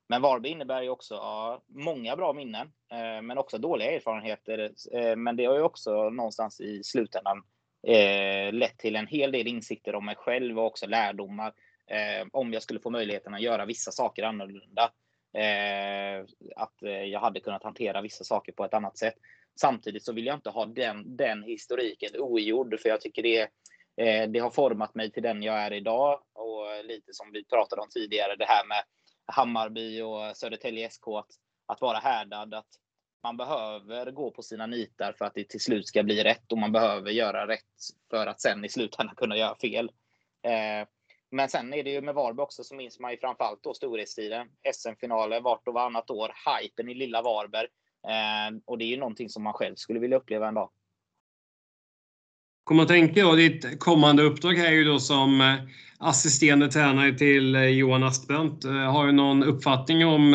men 0.10 0.22
Varberg 0.22 0.52
innebär 0.52 0.82
ju 0.82 0.90
också 0.90 1.14
ja, 1.14 1.64
många 1.68 2.16
bra 2.16 2.34
minnen, 2.34 2.72
eh, 2.92 3.22
men 3.22 3.38
också 3.38 3.58
dåliga 3.58 3.92
erfarenheter. 3.92 4.72
Eh, 4.94 5.16
men 5.16 5.36
det 5.36 5.46
har 5.46 5.56
ju 5.56 5.62
också 5.62 6.10
någonstans 6.10 6.62
i 6.62 6.84
slutändan 6.84 7.44
eh, 7.88 8.54
lett 8.54 8.78
till 8.78 8.96
en 8.96 9.08
hel 9.08 9.32
del 9.32 9.48
insikter 9.48 9.96
om 9.96 10.06
mig 10.06 10.16
själv 10.16 10.60
och 10.60 10.66
också 10.66 10.88
lärdomar 10.88 11.54
eh, 11.88 12.28
om 12.32 12.54
jag 12.54 12.64
skulle 12.64 12.80
få 12.80 12.90
möjligheten 12.90 13.34
att 13.34 13.42
göra 13.42 13.66
vissa 13.66 13.92
saker 13.92 14.24
annorlunda. 14.24 14.92
Eh, 15.34 16.26
att 16.56 16.84
eh, 16.84 17.04
jag 17.04 17.20
hade 17.20 17.40
kunnat 17.40 17.64
hantera 17.64 18.02
vissa 18.02 18.24
saker 18.24 18.52
på 18.52 18.66
ett 18.66 18.74
annat 18.74 18.98
sätt. 18.98 19.16
Samtidigt 19.62 20.06
så 20.06 20.14
vill 20.14 20.26
jag 20.26 20.36
inte 20.36 20.50
ha 20.50 20.66
den, 20.66 21.18
den 21.18 21.44
historiken 21.44 22.10
ogjord, 22.20 22.80
för 22.80 22.90
jag 22.90 23.02
tycker 23.02 23.24
det 23.24 23.42
eh, 23.98 24.30
det 24.30 24.40
har 24.40 24.50
format 24.50 24.96
mig 24.96 25.12
till 25.12 25.24
den 25.24 25.44
jag 25.44 25.56
är 25.56 25.74
idag 25.74 26.22
och 26.34 26.86
lite 26.86 27.14
som 27.14 27.32
vi 27.32 27.46
pratade 27.46 27.82
om 27.82 27.90
tidigare, 27.90 28.36
det 28.36 28.46
här 28.46 28.68
med 28.68 28.84
Hammarby 29.32 30.02
och 30.02 30.38
Södertälje 30.38 30.90
SK, 30.90 31.08
att, 31.08 31.32
att 31.66 31.82
vara 31.82 31.98
härdad, 31.98 32.54
att 32.54 32.68
man 33.24 33.38
behöver 33.38 34.12
gå 34.12 34.32
på 34.32 34.42
sina 34.44 34.68
nitar 34.68 35.14
för 35.18 35.26
att 35.26 35.34
det 35.34 35.50
till 35.50 35.60
slut 35.60 35.88
ska 35.88 36.04
bli 36.04 36.24
rätt 36.24 36.52
och 36.52 36.58
man 36.58 36.72
behöver 36.72 37.12
göra 37.12 37.48
rätt 37.48 37.64
för 38.10 38.28
att 38.28 38.42
sen 38.42 38.66
i 38.66 38.70
slutändan 38.70 39.16
kunna 39.16 39.38
göra 39.38 39.56
fel. 39.56 39.92
Eh, 40.42 40.88
men 41.32 41.50
sen 41.50 41.74
är 41.74 41.84
det 41.84 41.90
ju 41.90 42.02
med 42.02 42.16
Varberg 42.16 42.44
också 42.44 42.64
så 42.64 42.76
minns 42.76 43.00
man 43.00 43.12
ju 43.12 43.18
framförallt 43.18 43.64
då 43.64 43.74
storhetstiden. 43.74 44.48
SM-finaler 44.74 45.42
vart 45.42 45.68
och 45.68 45.74
varannat 45.74 46.10
år. 46.10 46.34
Hypen 46.62 46.90
i 46.90 46.94
lilla 46.94 47.22
Varberg. 47.22 47.68
Eh, 48.08 48.60
och 48.66 48.78
det 48.78 48.86
är 48.86 48.90
ju 48.90 48.98
någonting 48.98 49.30
som 49.30 49.44
man 49.44 49.54
själv 49.54 49.76
skulle 49.76 50.00
vilja 50.00 50.18
uppleva 50.18 50.48
en 50.48 50.54
dag. 50.54 50.70
Kommer 52.70 52.84
att 52.84 52.90
tänka 52.90 53.24
då, 53.24 53.36
ditt 53.36 53.80
kommande 53.80 54.24
uppdrag 54.24 54.54
här 54.54 54.68
är 54.68 54.72
ju 54.72 54.84
då 54.84 55.00
som 55.00 55.42
eh, 55.42 55.56
assisterande 56.00 56.68
tränare 56.68 57.14
till 57.14 57.56
eh, 57.56 57.64
Johan 57.64 58.04
Aspbrandt. 58.04 58.66
Eh, 58.66 58.72
har 58.72 59.06
du 59.06 59.12
någon 59.12 59.44
uppfattning 59.44 60.06
om 60.06 60.34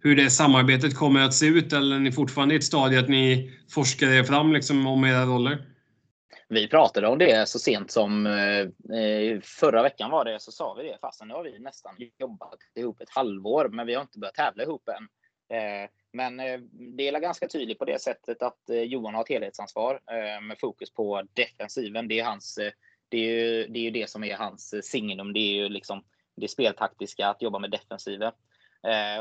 hur 0.00 0.16
det 0.16 0.30
samarbetet 0.30 0.96
kommer 0.96 1.20
att 1.20 1.34
se 1.34 1.46
ut 1.46 1.72
eller 1.72 1.96
är 1.96 2.00
ni 2.00 2.12
fortfarande 2.12 2.54
i 2.54 2.56
ett 2.56 2.64
stadie 2.64 3.00
att 3.00 3.08
ni 3.08 3.52
forskar 3.70 4.06
er 4.06 4.24
fram 4.24 4.52
liksom 4.52 4.86
om 4.86 5.04
era 5.04 5.24
roller? 5.24 5.58
Vi 6.48 6.68
pratade 6.68 7.08
om 7.08 7.18
det 7.18 7.48
så 7.48 7.58
sent 7.58 7.90
som 7.90 8.26
eh, 8.26 9.40
förra 9.42 9.82
veckan 9.82 10.10
var 10.10 10.24
det, 10.24 10.40
så 10.40 10.52
sa 10.52 10.74
vi 10.74 10.82
det. 10.82 10.98
Fastän 11.00 11.28
nu 11.28 11.34
har 11.34 11.44
vi 11.44 11.58
nästan 11.58 11.94
jobbat 12.18 12.58
ihop 12.74 13.00
ett 13.00 13.10
halvår, 13.10 13.68
men 13.68 13.86
vi 13.86 13.94
har 13.94 14.02
inte 14.02 14.18
börjat 14.18 14.34
tävla 14.34 14.62
ihop 14.62 14.88
än. 14.88 15.08
Eh, 15.56 15.88
men 16.12 16.40
eh, 16.40 16.60
det 16.96 17.08
är 17.08 17.20
ganska 17.20 17.48
tydligt 17.48 17.78
på 17.78 17.84
det 17.84 18.02
sättet 18.02 18.42
att 18.42 18.70
eh, 18.70 18.82
Johan 18.82 19.14
har 19.14 19.22
ett 19.22 19.28
helhetsansvar 19.28 20.00
eh, 20.10 20.40
med 20.40 20.58
fokus 20.58 20.90
på 20.94 21.22
defensiven. 21.32 22.08
Det 22.08 22.20
är, 22.20 22.24
hans, 22.24 22.58
det 23.08 23.18
är, 23.18 23.30
ju, 23.30 23.66
det 23.66 23.78
är 23.78 23.82
ju 23.82 23.90
det 23.90 24.10
som 24.10 24.24
är 24.24 24.36
hans 24.36 24.74
signum. 24.82 25.32
Det 25.32 25.40
är 25.40 25.54
ju 25.54 25.68
liksom 25.68 26.04
det 26.36 26.48
speltaktiska, 26.48 27.28
att 27.28 27.42
jobba 27.42 27.58
med 27.58 27.70
defensiven. 27.70 28.32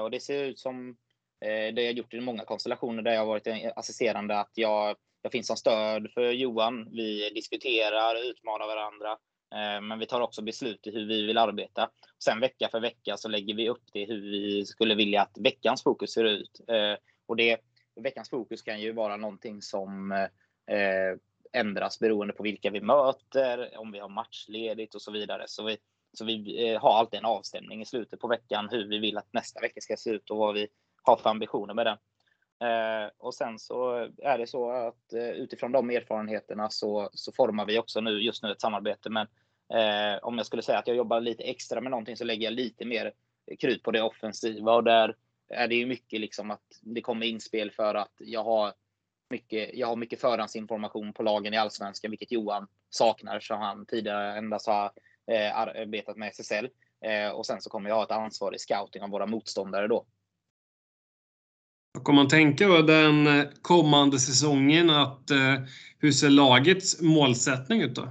Och 0.02 0.12
det 0.12 0.20
ser 0.20 0.44
ut 0.44 0.60
som 0.60 0.98
det 1.42 1.82
jag 1.82 1.94
gjort 1.94 2.14
i 2.14 2.22
många 2.22 2.46
konstellationer 2.46 3.02
där 3.02 3.12
jag 3.12 3.20
har 3.20 3.26
varit 3.26 3.48
assisterande, 3.76 4.40
att 4.40 4.52
jag 4.54 4.96
jag 5.22 5.32
finns 5.32 5.48
som 5.48 5.58
stöd 5.58 6.12
för 6.14 6.32
Johan. 6.32 6.90
Vi 6.92 7.30
diskuterar, 7.30 8.30
utmanar 8.30 8.68
varandra, 8.68 9.18
Eh, 9.52 9.82
men 9.82 10.00
vi 10.00 10.06
tar 10.06 10.22
också 10.22 10.42
beslut 10.42 10.88
i 10.88 10.92
hur 10.92 11.08
vi 11.08 11.26
vill 11.26 11.38
arbeta. 11.38 11.90
Sen 12.24 12.40
vecka 12.40 12.70
för 12.72 12.80
vecka 12.80 13.18
så 13.18 13.30
lägger 13.30 13.54
vi 13.54 13.70
upp 13.70 13.84
det 13.94 14.06
hur 14.06 14.22
vi 14.22 14.66
skulle 14.66 14.96
vilja 14.96 15.22
att 15.22 15.38
veckans 15.38 15.84
fokus 15.84 16.12
ser 16.12 16.24
ut. 16.24 16.62
Eh, 16.68 16.94
och 17.26 17.36
det, 17.36 17.58
veckans 17.96 18.30
fokus 18.30 18.62
kan 18.62 18.82
ju 18.82 18.92
vara 18.92 19.18
någonting 19.18 19.62
som 19.62 20.12
eh, 20.12 21.18
ändras 21.54 22.00
beroende 22.00 22.34
på 22.34 22.44
vilka 22.44 22.70
vi 22.70 22.82
möter, 22.82 23.78
om 23.78 23.92
vi 23.92 24.00
har 24.00 24.10
matchledigt 24.10 24.96
och 24.96 25.02
så 25.02 25.12
vidare. 25.12 25.44
Så 25.48 25.64
vi, 25.64 25.78
så 26.14 26.26
vi 26.26 26.78
har 26.82 27.00
alltid 27.00 27.18
en 27.18 27.26
avstämning 27.26 27.82
i 27.82 27.86
slutet 27.86 28.20
på 28.20 28.28
veckan 28.28 28.70
hur 28.72 28.88
vi 28.88 29.00
vill 29.00 29.18
att 29.18 29.34
nästa 29.34 29.62
vecka 29.62 29.82
ska 29.82 29.98
se 29.98 30.10
ut 30.10 30.30
och 30.30 30.38
vad 30.38 30.54
vi 30.54 30.68
har 31.04 31.18
för 31.18 31.30
ambitioner 31.30 31.74
med 31.74 31.86
den. 31.86 31.98
Eh, 32.60 33.12
och 33.18 33.34
sen 33.34 33.60
så 33.60 34.10
är 34.18 34.38
det 34.38 34.48
så 34.48 34.72
att 34.72 35.14
eh, 35.14 35.30
utifrån 35.30 35.72
de 35.72 35.90
erfarenheterna 35.90 36.70
så, 36.70 37.10
så 37.14 37.32
formar 37.32 37.66
vi 37.66 37.80
också 37.80 38.02
nu 38.02 38.22
just 38.22 38.44
nu 38.44 38.52
ett 38.52 38.62
samarbete. 38.62 39.10
Men 39.10 39.28
eh, 39.74 40.20
om 40.22 40.38
jag 40.38 40.46
skulle 40.46 40.62
säga 40.62 40.78
att 40.80 40.88
jag 40.88 40.98
jobbar 40.98 41.22
lite 41.22 41.44
extra 41.44 41.82
med 41.82 41.92
någonting 41.92 42.18
så 42.18 42.24
lägger 42.24 42.44
jag 42.44 42.54
lite 42.54 42.86
mer 42.86 43.14
krut 43.60 43.84
på 43.84 43.92
det 43.92 44.02
offensiva 44.02 44.74
och 44.74 44.84
där 44.84 45.16
är 45.50 45.68
det 45.68 45.76
ju 45.76 45.86
mycket 45.86 46.20
liksom 46.20 46.52
att 46.52 46.80
det 46.82 47.02
kommer 47.02 47.26
inspel 47.26 47.72
för 47.72 47.96
att 47.96 48.14
jag 48.18 48.44
har 48.44 48.74
mycket, 49.30 49.70
jag 49.74 49.88
har 49.88 49.96
mycket 49.96 50.22
förhandsinformation 50.22 51.14
på 51.14 51.24
lagen 51.24 51.54
i 51.54 51.58
allsvenskan, 51.58 52.12
vilket 52.12 52.32
Johan 52.32 52.68
saknar 52.90 53.40
så 53.40 53.56
han 53.56 53.86
tidigare 53.86 54.38
endast 54.38 54.68
har 54.68 54.92
eh, 55.32 55.58
arbetat 55.58 56.18
med 56.18 56.30
SSL. 56.30 56.70
Eh, 57.02 57.30
och 57.30 57.46
sen 57.46 57.62
så 57.62 57.70
kommer 57.70 57.90
jag 57.90 57.96
ha 57.96 58.04
ett 58.04 58.12
ansvar 58.12 58.56
i 58.56 58.60
scouting 58.60 59.04
av 59.04 59.10
våra 59.10 59.26
motståndare 59.26 59.88
då. 59.88 60.06
Vad 61.98 62.04
kommer 62.04 62.22
man 62.22 62.28
tänka 62.28 62.68
då 62.68 62.82
den 62.82 63.28
eh, 63.28 63.46
kommande 63.62 64.20
säsongen, 64.20 64.90
att, 64.90 65.32
eh, 65.32 65.56
hur 66.00 66.12
ser 66.12 66.30
lagets 66.30 67.02
målsättning 67.02 67.82
ut 67.82 67.96
då? 67.96 68.02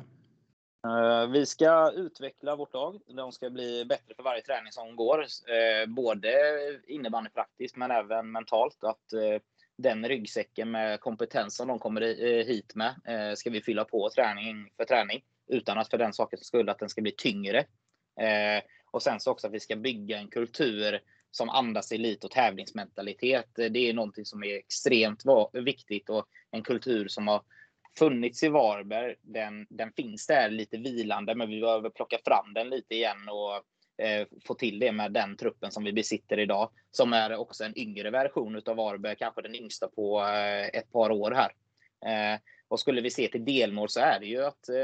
Eh, 0.89 1.27
vi 1.31 1.47
ska 1.47 1.91
utveckla 1.91 2.57
vårt 2.57 2.75
lag. 2.75 3.01
De 3.17 3.33
ska 3.33 3.51
bli 3.51 3.85
bättre 3.85 4.15
för 4.17 4.23
varje 4.23 4.43
träning 4.43 4.73
som 4.73 4.97
går. 4.97 5.21
Eh, 5.21 5.89
både 5.89 6.31
innebandypraktiskt 6.87 7.77
men 7.77 7.91
även 7.91 8.33
mentalt. 8.33 8.85
Att 8.85 9.05
den 9.79 10.09
ryggsäcken 10.09 10.71
med 10.71 11.01
kompetens 11.01 11.57
som 11.57 11.69
de 11.69 11.79
kommer 11.79 12.01
hit 12.45 12.75
med 12.75 12.95
ska 13.39 13.51
vi 13.51 13.61
fylla 13.61 13.85
på 13.85 14.11
träning 14.11 14.71
för 14.77 14.85
träning. 14.85 15.23
Utan 15.49 15.79
att 15.79 15.91
för 15.91 15.99
den 15.99 16.13
sakens 16.13 16.47
skull 16.47 16.69
att 16.69 16.79
den 16.79 16.89
ska 16.89 17.03
bli 17.03 17.13
tyngre. 17.13 17.65
Och 18.91 19.03
sen 19.03 19.21
så 19.21 19.31
också 19.31 19.47
att 19.47 19.53
vi 19.53 19.61
ska 19.61 19.77
bygga 19.77 20.19
en 20.19 20.29
kultur 20.29 21.01
som 21.37 21.49
andas 21.49 21.93
elit 21.93 22.25
och 22.25 22.31
tävlingsmentalitet. 22.31 23.59
Eh, 23.59 23.71
det 23.71 23.79
är 23.79 23.95
någonting 23.95 24.25
som 24.25 24.45
är 24.45 24.57
extremt 24.57 25.23
viktigt 25.53 26.11
och 26.11 26.27
en 26.51 26.63
kultur 26.63 27.09
som 27.09 27.29
har 27.29 27.43
funnits 27.99 28.43
i 28.43 28.49
Varberg. 28.49 29.15
Den, 29.23 29.67
den 29.71 29.93
finns 29.93 30.27
där 30.27 30.51
lite 30.51 30.77
vilande, 30.77 31.35
men 31.35 31.51
vi 31.51 31.61
behöver 31.61 31.91
plocka 31.91 32.19
fram 32.25 32.55
den 32.55 32.69
lite 32.71 32.95
igen 32.95 33.29
och 33.29 33.55
eh, 34.05 34.27
få 34.47 34.55
till 34.55 34.79
det 34.79 34.93
med 34.93 35.13
den 35.13 35.37
truppen 35.37 35.71
som 35.73 35.85
vi 35.85 35.93
besitter 35.93 36.39
idag, 36.39 36.71
som 36.91 37.13
är 37.13 37.37
också 37.37 37.65
en 37.65 37.79
yngre 37.79 38.11
version 38.11 38.63
av 38.67 38.77
Varberg, 38.77 39.17
kanske 39.17 39.43
den 39.43 39.55
yngsta 39.55 39.89
på 39.89 40.21
eh, 40.21 40.79
ett 40.79 40.93
par 40.93 41.11
år 41.11 41.31
här. 41.31 41.53
Eh, 42.07 42.41
och 42.69 42.81
skulle 42.81 43.01
vi 43.01 43.11
se 43.11 43.29
till 43.29 43.45
delmål 43.45 43.89
så 43.89 44.01
är 44.01 44.21
det 44.21 44.27
ju 44.27 44.45
att 44.45 44.69
eh, 44.69 44.81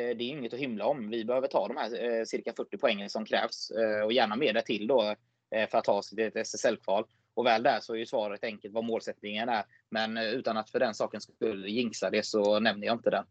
eh 0.00 0.16
det 0.16 0.24
är 0.24 0.28
inget 0.28 0.52
att 0.52 0.60
hymla 0.60 0.86
om. 0.86 1.10
Vi 1.10 1.24
behöver 1.24 1.48
ta 1.48 1.68
de 1.68 1.76
här 1.76 2.04
eh, 2.04 2.24
cirka 2.24 2.52
40 2.52 2.78
poängen 2.78 3.10
som 3.10 3.24
krävs 3.24 3.70
eh, 3.70 4.04
och 4.04 4.12
gärna 4.12 4.36
mer 4.36 4.60
till 4.60 4.86
då 4.86 5.14
Eh, 5.54 5.68
för 5.68 5.78
att 5.78 5.84
ta 5.84 6.02
sig 6.02 6.16
till 6.16 6.26
ett 6.26 6.36
SSL-kval. 6.36 7.04
Och 7.34 7.46
väl 7.46 7.62
där 7.62 7.80
så 7.80 7.94
är 7.94 7.98
ju 7.98 8.06
svaret 8.06 8.44
enkelt 8.44 8.74
vad 8.74 8.84
målsättningen 8.84 9.48
är. 9.48 9.64
Men 9.90 10.16
eh, 10.16 10.24
utan 10.24 10.56
att 10.56 10.70
för 10.70 10.78
den 10.78 10.94
saken 10.94 11.20
skulle 11.20 11.68
jinxa 11.68 12.10
det 12.10 12.26
så 12.26 12.60
nämner 12.60 12.86
jag 12.86 12.96
inte 12.96 13.10
den. 13.10 13.24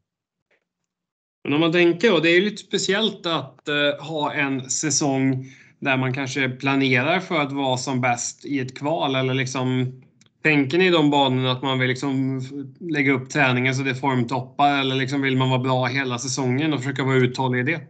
Men 1.44 1.54
om 1.54 1.60
man 1.60 1.72
tänker 1.72 2.12
då, 2.12 2.20
det 2.20 2.30
är 2.30 2.42
lite 2.42 2.64
speciellt 2.64 3.26
att 3.26 3.68
eh, 3.68 4.06
ha 4.06 4.34
en 4.34 4.70
säsong 4.70 5.46
där 5.80 5.98
man 5.98 6.14
kanske 6.14 6.50
planerar 6.50 7.20
för 7.20 7.40
att 7.40 7.52
vara 7.52 7.78
som 7.78 8.02
bäst 8.02 8.46
i 8.46 8.60
ett 8.60 8.78
kval 8.78 9.16
eller 9.16 9.34
liksom 9.34 9.94
Tänker 10.42 10.78
ni 10.78 10.88
i 10.88 10.90
de 10.90 11.10
banorna 11.10 11.52
att 11.52 11.62
man 11.62 11.80
vill 11.80 11.90
liksom 11.90 12.42
lägga 12.80 13.12
upp 13.12 13.30
träningen 13.30 13.76
så 13.76 13.84
det 13.84 13.96
formtoppar 13.96 14.80
eller 14.80 14.96
liksom 14.96 15.22
vill 15.22 15.38
man 15.38 15.50
vara 15.50 15.60
bra 15.60 15.86
hela 15.86 16.20
säsongen 16.20 16.74
och 16.74 16.80
försöka 16.80 17.04
vara 17.04 17.16
uthållig 17.16 17.60
i 17.60 17.64
det? 17.64 17.82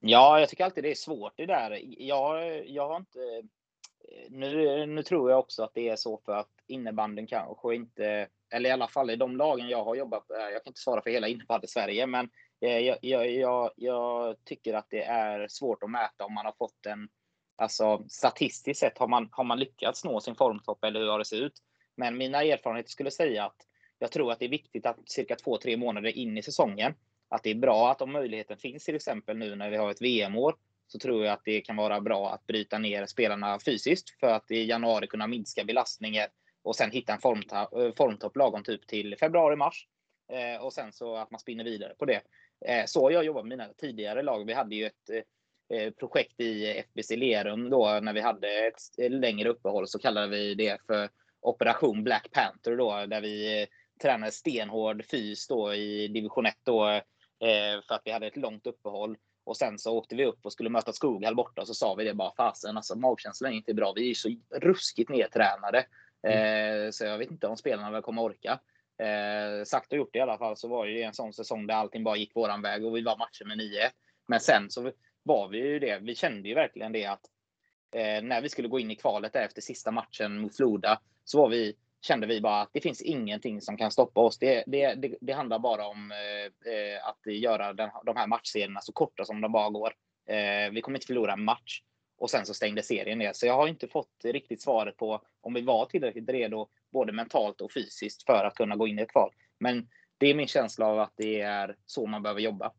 Ja, 0.00 0.40
jag 0.40 0.48
tycker 0.48 0.64
alltid 0.64 0.84
det 0.84 0.90
är 0.90 0.94
svårt 0.94 1.32
det 1.36 1.46
där. 1.46 1.80
Jag, 1.98 2.68
jag 2.68 2.88
har 2.88 2.96
inte... 2.96 3.18
Eh, 3.18 4.30
nu, 4.30 4.86
nu 4.86 5.02
tror 5.02 5.30
jag 5.30 5.38
också 5.38 5.62
att 5.62 5.74
det 5.74 5.88
är 5.88 5.96
så 5.96 6.20
för 6.24 6.32
att 6.32 6.50
innebanden 6.66 7.26
kanske 7.26 7.74
inte, 7.74 8.28
eller 8.50 8.70
i 8.70 8.72
alla 8.72 8.88
fall 8.88 9.10
i 9.10 9.16
de 9.16 9.36
lagen 9.36 9.68
jag 9.68 9.84
har 9.84 9.94
jobbat 9.94 10.30
eh, 10.30 10.36
jag 10.36 10.64
kan 10.64 10.70
inte 10.70 10.80
svara 10.80 11.02
för 11.02 11.10
hela 11.10 11.28
innebandy 11.28 11.66
Sverige, 11.66 12.06
men 12.06 12.30
eh, 12.60 12.78
jag, 12.78 12.98
jag, 13.00 13.30
jag, 13.30 13.70
jag, 13.76 14.36
tycker 14.44 14.74
att 14.74 14.90
det 14.90 15.02
är 15.02 15.48
svårt 15.48 15.82
att 15.82 15.90
mäta 15.90 16.24
om 16.24 16.34
man 16.34 16.44
har 16.44 16.54
fått 16.58 16.86
en, 16.86 17.08
alltså 17.56 18.04
statistiskt 18.08 18.80
sett 18.80 18.98
har 18.98 19.08
man, 19.08 19.28
har 19.32 19.44
man 19.44 19.58
lyckats 19.58 20.04
nå 20.04 20.20
sin 20.20 20.34
formtopp 20.34 20.84
eller 20.84 21.00
hur 21.00 21.08
har 21.08 21.18
det 21.18 21.24
sett 21.24 21.38
ut? 21.38 21.62
Men 21.96 22.16
mina 22.16 22.42
erfarenheter 22.42 22.90
skulle 22.90 23.10
säga 23.10 23.44
att 23.44 23.66
jag 23.98 24.12
tror 24.12 24.32
att 24.32 24.38
det 24.38 24.44
är 24.44 24.50
viktigt 24.50 24.86
att 24.86 24.98
cirka 25.04 25.36
två, 25.36 25.58
tre 25.58 25.76
månader 25.76 26.18
in 26.18 26.38
i 26.38 26.42
säsongen 26.42 26.94
att 27.30 27.42
det 27.42 27.50
är 27.50 27.54
bra 27.54 27.90
att 27.90 28.02
om 28.02 28.12
möjligheten 28.12 28.56
finns 28.56 28.84
till 28.84 28.94
exempel 28.94 29.36
nu 29.36 29.56
när 29.56 29.70
vi 29.70 29.76
har 29.76 29.90
ett 29.90 30.02
VM-år 30.02 30.54
så 30.86 30.98
tror 30.98 31.24
jag 31.24 31.32
att 31.32 31.44
det 31.44 31.60
kan 31.60 31.76
vara 31.76 32.00
bra 32.00 32.30
att 32.30 32.46
bryta 32.46 32.78
ner 32.78 33.06
spelarna 33.06 33.58
fysiskt 33.58 34.10
för 34.20 34.26
att 34.26 34.50
i 34.50 34.64
januari 34.64 35.06
kunna 35.06 35.26
minska 35.26 35.64
belastningen 35.64 36.28
och 36.62 36.76
sen 36.76 36.90
hitta 36.90 37.12
en 37.12 37.20
formtopp, 37.20 37.74
eh, 37.74 37.92
formtopp 37.96 38.36
lagom 38.36 38.62
typ 38.62 38.86
till 38.86 39.16
februari-mars. 39.20 39.86
Eh, 40.32 40.64
och 40.64 40.72
sen 40.72 40.92
så 40.92 41.16
att 41.16 41.30
man 41.30 41.40
spinner 41.40 41.64
vidare 41.64 41.94
på 41.98 42.04
det. 42.04 42.20
Eh, 42.66 42.84
så 42.86 43.02
har 43.02 43.10
jag 43.10 43.24
jobbat 43.24 43.46
med 43.46 43.58
mina 43.58 43.72
tidigare 43.72 44.22
lag. 44.22 44.46
Vi 44.46 44.52
hade 44.52 44.74
ju 44.74 44.86
ett 44.86 45.10
eh, 45.10 45.78
eh 45.78 45.90
projekt 45.90 46.40
i 46.40 46.66
FBC 46.66 47.16
Lerum 47.16 47.70
då 47.70 47.98
när 48.02 48.12
vi 48.12 48.20
hade 48.20 48.48
ett 48.48 49.12
längre 49.12 49.48
uppehåll 49.48 49.88
så 49.88 49.98
kallade 49.98 50.26
vi 50.26 50.54
det 50.54 50.78
för 50.86 51.08
Operation 51.40 52.04
Black 52.04 52.28
Panther 52.32 52.76
då 52.76 53.06
där 53.06 53.20
vi 53.20 53.62
eh, 53.62 53.68
tränade 54.02 54.32
stenhård 54.32 55.04
fys 55.04 55.46
då 55.46 55.74
i 55.74 56.08
division 56.08 56.46
1 56.46 56.54
då 56.62 57.00
Eh, 57.40 57.82
för 57.88 57.94
att 57.94 58.02
vi 58.04 58.10
hade 58.10 58.26
ett 58.26 58.36
långt 58.36 58.66
uppehåll. 58.66 59.16
Och 59.44 59.56
sen 59.56 59.78
så 59.78 59.96
åkte 59.96 60.16
vi 60.16 60.24
upp 60.24 60.46
och 60.46 60.52
skulle 60.52 60.70
möta 60.70 60.92
Skoghall 60.92 61.34
borta 61.34 61.60
och 61.60 61.66
så 61.66 61.74
sa 61.74 61.94
vi 61.94 62.04
det 62.04 62.14
bara 62.14 62.34
fasen 62.36 62.76
alltså 62.76 62.94
magkänslan 62.94 63.52
är 63.52 63.56
inte 63.56 63.74
bra. 63.74 63.92
Vi 63.92 64.10
är 64.10 64.14
så 64.14 64.36
ruskigt 64.50 65.10
nedtränade. 65.10 65.86
Mm. 66.22 66.84
Eh, 66.86 66.90
så 66.90 67.04
jag 67.04 67.18
vet 67.18 67.30
inte 67.30 67.46
om 67.46 67.56
spelarna 67.56 67.90
väl 67.90 68.02
kommer 68.02 68.22
orka. 68.22 68.60
Eh, 68.98 69.64
sagt 69.64 69.92
och 69.92 69.98
gjort 69.98 70.16
i 70.16 70.20
alla 70.20 70.38
fall 70.38 70.56
så 70.56 70.68
var 70.68 70.86
det 70.86 71.02
en 71.02 71.14
sån 71.14 71.32
säsong 71.32 71.66
där 71.66 71.74
allting 71.74 72.04
bara 72.04 72.16
gick 72.16 72.36
våran 72.36 72.62
väg 72.62 72.84
och 72.84 72.96
vi 72.96 73.02
var 73.02 73.16
matcher 73.16 73.44
med 73.44 73.58
9 73.58 73.90
Men 74.26 74.40
sen 74.40 74.70
så 74.70 74.92
var 75.22 75.48
vi 75.48 75.58
ju 75.58 75.78
det. 75.78 75.98
Vi 75.98 76.14
kände 76.14 76.48
ju 76.48 76.54
verkligen 76.54 76.92
det 76.92 77.06
att 77.06 77.20
när 78.22 78.40
vi 78.40 78.48
skulle 78.48 78.68
gå 78.68 78.80
in 78.80 78.90
i 78.90 78.96
kvalet 78.96 79.32
där 79.32 79.44
efter 79.44 79.62
sista 79.62 79.90
matchen 79.90 80.38
mot 80.38 80.56
Floda 80.56 81.00
så 81.24 81.38
var 81.38 81.48
vi 81.48 81.76
kände 82.00 82.26
vi 82.26 82.40
bara 82.40 82.60
att 82.60 82.70
det 82.72 82.80
finns 82.80 83.00
ingenting 83.00 83.60
som 83.60 83.76
kan 83.76 83.90
stoppa 83.90 84.20
oss. 84.20 84.38
Det, 84.38 84.64
det, 84.66 84.94
det, 84.94 85.16
det 85.20 85.32
handlar 85.32 85.58
bara 85.58 85.86
om 85.86 86.12
eh, 86.12 86.72
eh 86.72 87.08
att 87.08 87.34
göra 87.34 87.72
den, 87.72 87.90
de 88.06 88.16
här 88.16 88.26
matchserierna 88.26 88.80
så 88.80 88.92
korta 88.92 89.24
som 89.24 89.40
de 89.40 89.52
bara 89.52 89.70
går. 89.70 89.92
Eh, 90.28 90.70
vi 90.72 90.80
kommer 90.80 90.98
inte 90.98 91.06
förlora 91.06 91.32
en 91.32 91.44
match 91.44 91.82
och 92.18 92.30
sen 92.30 92.46
så 92.46 92.54
stängde 92.54 92.82
serien 92.82 93.18
ner. 93.18 93.32
Så 93.32 93.46
jag 93.46 93.56
har 93.56 93.68
inte 93.68 93.88
fått 93.88 94.24
riktigt 94.24 94.62
svaret 94.62 94.96
på 94.96 95.22
om 95.40 95.54
vi 95.54 95.60
var 95.60 95.86
tillräckligt 95.86 96.28
redo 96.28 96.68
både 96.92 97.12
mentalt 97.12 97.60
och 97.60 97.72
fysiskt 97.72 98.26
för 98.26 98.44
att 98.44 98.54
kunna 98.54 98.76
gå 98.76 98.86
in 98.86 98.98
i 98.98 99.02
ett 99.02 99.12
kval. 99.12 99.30
Men 99.60 99.88
det 100.18 100.26
är 100.26 100.34
min 100.34 100.48
känsla 100.48 100.86
av 100.86 101.00
att 101.00 101.12
det 101.16 101.40
är 101.40 101.76
så 101.86 102.06
man 102.06 102.22
behöver 102.22 102.40
jobba. 102.40 102.72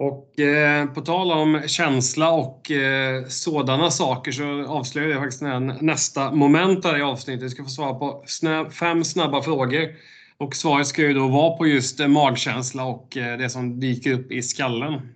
Och 0.00 0.40
eh, 0.40 0.86
på 0.86 1.00
tal 1.00 1.32
om 1.32 1.62
känsla 1.66 2.30
och 2.30 2.70
eh, 2.70 3.26
sådana 3.26 3.90
saker 3.90 4.32
så 4.32 4.66
avslöjar 4.66 5.08
jag 5.08 5.20
faktiskt 5.20 5.42
nästa 5.80 6.32
moment 6.32 6.84
här 6.84 6.98
i 6.98 7.02
avsnittet. 7.02 7.42
Jag 7.42 7.50
ska 7.50 7.64
få 7.64 7.70
svara 7.70 7.94
på 7.94 8.24
fem 8.70 9.04
snabba 9.04 9.42
frågor. 9.42 9.96
Och 10.36 10.56
svaret 10.56 10.86
ska 10.86 11.02
ju 11.02 11.14
då 11.14 11.28
vara 11.28 11.56
på 11.56 11.66
just 11.66 12.00
eh, 12.00 12.08
magkänsla 12.08 12.84
och 12.84 13.08
det 13.12 13.50
som 13.50 13.80
dyker 13.80 14.12
upp 14.12 14.32
i 14.32 14.42
skallen. 14.42 15.14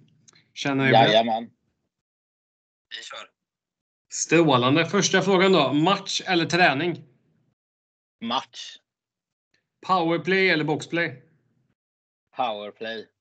Känner 0.55 0.85
ni 0.85 0.91
Jajamän. 0.91 1.43
Vi 2.91 3.03
kör. 3.03 3.28
Strålande. 4.12 4.87
Första 4.87 5.22
frågan 5.22 5.53
då. 5.53 5.72
Match 5.72 6.22
eller 6.26 6.47
träning? 6.47 7.05
Match. 8.20 8.76
Powerplay 9.87 10.49
eller 10.49 10.64
boxplay? 10.64 11.22
Powerplay. 12.37 13.13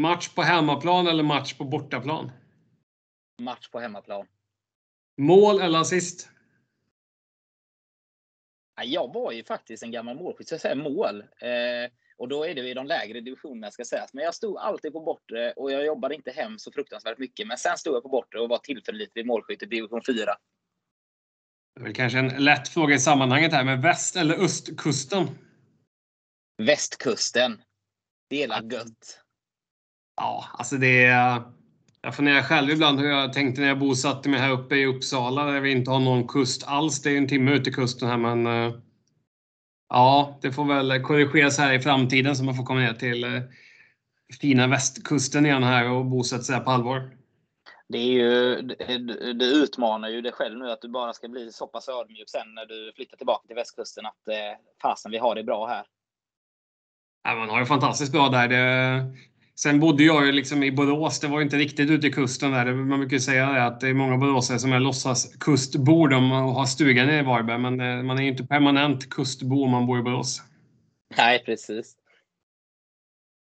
Match 0.00 0.28
på 0.28 0.42
hemmaplan 0.42 1.06
eller 1.06 1.22
match 1.22 1.54
på 1.54 1.64
bortaplan? 1.64 2.32
Match 3.42 3.68
på 3.68 3.80
hemmaplan. 3.80 4.26
Mål 5.18 5.60
eller 5.60 5.78
assist? 5.78 6.28
Jag 8.82 9.14
var 9.14 9.32
ju 9.32 9.44
faktiskt 9.44 9.82
en 9.82 9.90
gammal 9.90 10.16
målskytt, 10.16 10.48
så 10.48 10.54
jag 10.54 10.60
säger 10.60 10.76
mål. 10.76 11.20
Eh, 11.20 11.90
och 12.16 12.28
då 12.28 12.44
är 12.44 12.54
det 12.54 12.68
i 12.68 12.74
de 12.74 12.86
lägre 12.86 13.20
divisionerna 13.20 13.70
ska 13.70 13.84
sägas. 13.84 14.14
Men 14.14 14.24
jag 14.24 14.34
stod 14.34 14.58
alltid 14.58 14.92
på 14.92 15.00
bortre 15.00 15.52
och 15.52 15.72
jag 15.72 15.86
jobbade 15.86 16.14
inte 16.14 16.30
hem 16.30 16.58
så 16.58 16.72
fruktansvärt 16.72 17.18
mycket. 17.18 17.46
Men 17.46 17.58
sen 17.58 17.78
stod 17.78 17.94
jag 17.94 18.02
på 18.02 18.08
bortre 18.08 18.40
och 18.40 18.48
var 18.48 18.58
tillförlitlig 18.58 19.26
målskytt 19.26 19.62
i 19.62 19.66
division 19.66 20.02
4. 20.06 20.14
Det 21.74 21.80
är 21.80 21.84
väl 21.84 21.94
kanske 21.94 22.18
en 22.18 22.44
lätt 22.44 22.68
fråga 22.68 22.94
i 22.94 22.98
sammanhanget 22.98 23.52
här, 23.52 23.64
men 23.64 23.80
väst 23.80 24.16
eller 24.16 24.34
östkusten? 24.44 25.26
Västkusten. 26.58 27.62
Det 28.28 28.42
är 28.42 28.72
gött. 28.72 29.20
Ja, 30.16 30.44
alltså 30.52 30.76
det 30.76 31.04
är... 31.04 31.42
Jag 32.02 32.16
funderar 32.16 32.42
själv 32.42 32.70
ibland 32.70 33.00
hur 33.00 33.08
jag 33.08 33.32
tänkte 33.32 33.60
när 33.60 33.68
jag 33.68 33.78
bosatte 33.78 34.28
mig 34.28 34.40
här 34.40 34.50
uppe 34.50 34.76
i 34.76 34.86
Uppsala 34.86 35.44
där 35.44 35.60
vi 35.60 35.72
inte 35.72 35.90
har 35.90 36.00
någon 36.00 36.28
kust 36.28 36.64
alls. 36.66 37.02
Det 37.02 37.10
är 37.10 37.18
en 37.18 37.28
timme 37.28 37.52
ut 37.52 37.64
till 37.64 37.74
kusten 37.74 38.08
här 38.08 38.16
men 38.16 38.46
eh, 38.46 38.74
Ja, 39.92 40.38
det 40.42 40.52
får 40.52 40.64
väl 40.64 41.02
korrigeras 41.02 41.58
här 41.58 41.72
i 41.72 41.80
framtiden 41.80 42.36
så 42.36 42.44
man 42.44 42.54
får 42.54 42.64
komma 42.64 42.80
ner 42.80 42.94
till 42.94 43.24
eh, 43.24 43.42
fina 44.40 44.66
västkusten 44.66 45.46
igen 45.46 45.62
här 45.62 45.90
och 45.90 46.04
bosätta 46.04 46.42
sig 46.42 46.54
här 46.54 46.62
på 46.62 46.70
allvar. 46.70 47.10
Det, 47.88 47.98
är 47.98 48.12
ju, 48.12 48.62
det, 49.32 49.44
utmanar 49.44 50.08
ju 50.08 50.20
dig 50.20 50.32
själv 50.32 50.58
nu 50.58 50.70
att 50.70 50.80
du 50.80 50.88
bara 50.88 51.12
ska 51.12 51.28
bli 51.28 51.52
så 51.52 51.66
pass 51.66 51.88
ödmjuk 51.88 52.28
sen 52.28 52.54
när 52.54 52.66
du 52.66 52.92
flyttar 52.96 53.16
tillbaka 53.16 53.46
till 53.46 53.56
västkusten 53.56 54.06
att 54.06 54.28
eh, 54.28 54.58
fasen 54.82 55.10
vi 55.10 55.18
har 55.18 55.34
det 55.34 55.44
bra 55.44 55.66
här. 55.66 55.86
Ja, 57.24 57.34
man 57.34 57.50
har 57.50 57.60
det 57.60 57.66
fantastiskt 57.66 58.12
bra 58.12 58.28
där. 58.28 58.48
Det, 58.48 59.04
Sen 59.62 59.80
bodde 59.80 60.04
jag 60.04 60.26
ju 60.26 60.32
liksom 60.32 60.62
i 60.62 60.72
Borås. 60.72 61.20
Det 61.20 61.28
var 61.28 61.40
inte 61.40 61.56
riktigt 61.56 61.90
ute 61.90 62.06
i 62.06 62.12
kusten 62.12 62.52
där. 62.52 62.74
Man 62.74 63.00
brukar 63.00 63.18
säga 63.18 63.52
det 63.52 63.64
att 63.64 63.80
det 63.80 63.88
är 63.88 63.94
många 63.94 64.16
boråsare 64.16 64.58
som 64.58 64.72
är 64.72 64.80
låtsas 64.80 65.36
kustbor 65.40 66.14
och 66.14 66.20
har 66.54 66.66
stugan 66.66 67.10
i 67.10 67.22
Varberg. 67.22 67.58
Men 67.58 67.80
eh, 67.80 68.02
man 68.02 68.18
är 68.18 68.22
ju 68.22 68.28
inte 68.28 68.46
permanent 68.46 69.10
kustbo 69.10 69.64
om 69.64 69.70
man 69.70 69.86
bor 69.86 69.98
i 69.98 70.02
Borås. 70.02 70.42
Nej, 71.16 71.44
precis. 71.44 71.96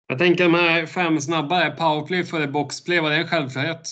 Jag 0.07 0.19
tänker 0.19 0.43
de 0.43 0.53
här 0.53 0.85
fem 0.85 1.21
snabba, 1.21 1.71
powerplay 1.71 2.23
före 2.23 2.47
boxplay, 2.47 2.99
var 2.99 3.09
det 3.09 3.15
en 3.15 3.27
självklarhet? 3.27 3.87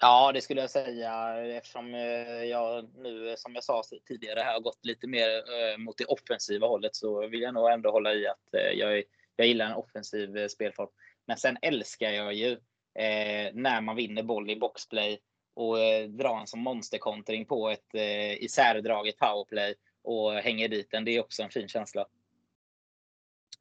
Ja, 0.00 0.32
det 0.32 0.40
skulle 0.40 0.60
jag 0.60 0.70
säga 0.70 1.44
eftersom 1.56 1.94
eh, 1.94 2.44
jag 2.44 2.88
nu, 2.96 3.34
som 3.36 3.54
jag 3.54 3.64
sa 3.64 3.82
tidigare, 4.08 4.40
har 4.40 4.60
gått 4.60 4.84
lite 4.84 5.06
mer 5.06 5.28
eh, 5.28 5.78
mot 5.78 5.98
det 5.98 6.04
offensiva 6.04 6.66
hållet 6.66 6.96
så 6.96 7.26
vill 7.26 7.40
jag 7.40 7.54
nog 7.54 7.70
ändå 7.70 7.90
hålla 7.90 8.14
i 8.14 8.26
att 8.26 8.48
jag 8.52 8.98
är 8.98 9.04
jag 9.38 9.48
gillar 9.48 9.66
en 9.66 9.74
offensiv 9.74 10.36
eh, 10.36 10.48
spelform. 10.48 10.88
Men 11.26 11.36
sen 11.36 11.56
älskar 11.62 12.10
jag 12.10 12.34
ju 12.34 12.52
eh, 12.98 13.50
när 13.54 13.80
man 13.80 13.96
vinner 13.96 14.22
boll 14.22 14.50
i 14.50 14.56
boxplay 14.56 15.18
och 15.54 15.80
eh, 15.80 16.08
drar 16.08 16.40
en 16.40 16.46
som 16.46 16.60
monsterkontring 16.60 17.44
på 17.44 17.70
ett 17.70 17.94
eh, 17.94 18.44
isärdraget 18.44 19.18
powerplay 19.18 19.74
och 20.04 20.32
hänger 20.32 20.68
dit 20.68 20.90
den. 20.90 21.04
Det 21.04 21.16
är 21.16 21.20
också 21.20 21.42
en 21.42 21.50
fin 21.50 21.68
känsla. 21.68 22.06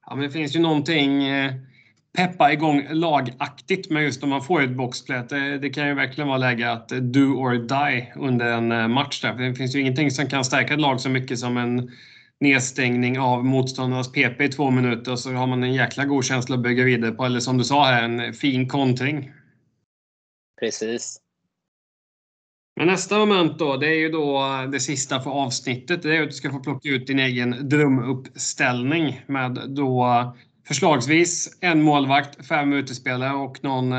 Ja, 0.05 0.15
men 0.15 0.23
det 0.23 0.31
finns 0.31 0.55
ju 0.55 0.59
någonting 0.59 1.23
eh, 1.23 1.53
peppa 2.17 2.53
igång 2.53 2.87
lagaktigt 2.89 3.89
med 3.89 4.03
just 4.03 4.23
om 4.23 4.29
man 4.29 4.43
får 4.43 4.63
ett 4.63 4.69
boxplay. 4.69 5.23
Det, 5.29 5.37
eh, 5.37 5.59
det, 5.59 5.69
kan 5.69 5.87
ju 5.87 5.93
verkligen 5.93 6.27
vara 6.27 6.37
läge 6.37 6.71
att 6.71 6.89
do 6.89 7.19
or 7.19 7.53
die 7.53 8.13
under 8.15 8.45
en 8.45 8.91
match. 8.91 9.21
Där. 9.21 9.33
Det 9.33 9.55
finns 9.55 9.75
ju 9.75 9.79
ingenting 9.79 10.11
som 10.11 10.29
kan 10.29 10.45
stärka 10.45 10.73
ett 10.73 10.81
lag 10.81 11.01
så 11.01 11.09
mycket 11.09 11.39
som 11.39 11.57
en 11.57 11.91
nedstängning 12.39 13.19
av 13.19 13.45
motståndarnas 13.45 14.11
PP 14.11 14.41
i 14.41 14.49
två 14.49 14.71
minuter 14.71 15.15
så 15.15 15.33
har 15.33 15.47
man 15.47 15.63
en 15.63 15.73
jäkla 15.73 16.05
god 16.05 16.25
känsla 16.25 16.55
att 16.55 16.61
bygga 16.61 16.83
vidare 16.83 17.11
på. 17.11 17.25
Eller 17.25 17.39
som 17.39 17.57
du 17.57 17.63
sa 17.63 17.85
här, 17.85 18.03
en 18.03 18.33
fin 18.33 18.67
kontring. 18.67 19.31
Precis. 20.59 21.21
Men 22.75 22.87
nästa 22.87 23.19
moment 23.19 23.59
då, 23.59 23.77
det 23.77 23.87
är 23.87 23.99
ju 23.99 24.09
då 24.09 24.43
det 24.71 24.79
sista 24.79 25.19
för 25.19 25.31
avsnittet. 25.31 26.03
Det 26.03 26.17
är 26.17 26.21
att 26.21 26.29
du 26.29 26.35
ska 26.35 26.51
få 26.51 26.59
plocka 26.59 26.89
ut 26.89 27.07
din 27.07 27.19
egen 27.19 27.69
drömuppställning 27.69 29.21
med 29.27 29.59
då 29.67 30.35
förslagsvis 30.67 31.57
en 31.61 31.81
målvakt, 31.81 32.47
fem 32.47 32.73
utespelare 32.73 33.33
och 33.33 33.63
någon 33.63 33.93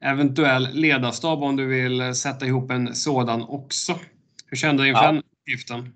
eventuell 0.00 0.68
ledarstab 0.72 1.42
om 1.42 1.56
du 1.56 1.66
vill 1.66 2.14
sätta 2.14 2.46
ihop 2.46 2.70
en 2.70 2.94
sådan 2.94 3.42
också. 3.42 3.98
Hur 4.46 4.56
kände 4.56 4.82
du 4.82 4.88
inför 4.88 5.02
ja. 5.02 5.12
den 5.12 5.22
uppgiften? 5.42 5.92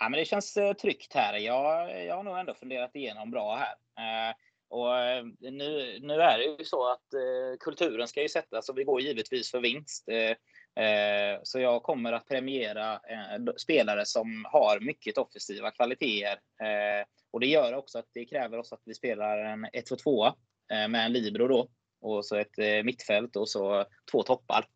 Ja, 0.00 0.08
men 0.08 0.18
det 0.18 0.24
känns 0.24 0.56
eh, 0.56 0.72
tryggt 0.72 1.14
här. 1.14 1.38
Jag, 1.38 2.04
jag 2.06 2.16
har 2.16 2.22
nog 2.22 2.38
ändå 2.38 2.54
funderat 2.54 2.96
igenom 2.96 3.30
bra 3.30 3.56
här. 3.56 3.74
Eh, 4.30 4.34
och 4.68 4.98
eh, 4.98 5.24
nu, 5.40 5.98
nu 6.02 6.14
är 6.14 6.38
det 6.38 6.44
ju 6.44 6.64
så 6.64 6.92
att 6.92 7.14
eh, 7.14 7.58
kulturen 7.60 8.08
ska 8.08 8.22
ju 8.22 8.28
sättas 8.28 8.68
och 8.68 8.78
vi 8.78 8.84
går 8.84 9.00
givetvis 9.00 9.50
för 9.50 9.60
vinst. 9.60 10.08
Eh, 10.08 10.84
eh 10.84 11.38
så 11.42 11.60
jag 11.60 11.82
kommer 11.82 12.12
att 12.12 12.28
premiera 12.28 12.92
eh, 12.92 13.54
spelare 13.56 14.06
som 14.06 14.44
har 14.52 14.80
mycket 14.80 15.18
offensiva 15.18 15.70
kvaliteter. 15.70 16.38
och 17.30 17.40
det 17.40 17.46
gör 17.46 17.74
också 17.74 17.98
att 17.98 18.08
det 18.14 18.24
kräver 18.24 18.58
oss 18.58 18.72
att 18.72 18.82
vi 18.84 18.94
spelar 18.94 19.38
en 19.38 19.66
1-2-2 19.66 20.32
med 20.88 21.04
en 21.04 21.12
libero 21.12 21.48
då 21.48 21.68
och 22.00 22.24
så 22.24 22.36
ett 22.36 22.84
mittfält 22.84 23.36
och 23.36 23.48
så 23.48 23.84
två 24.12 24.22
toppar. 24.22 24.66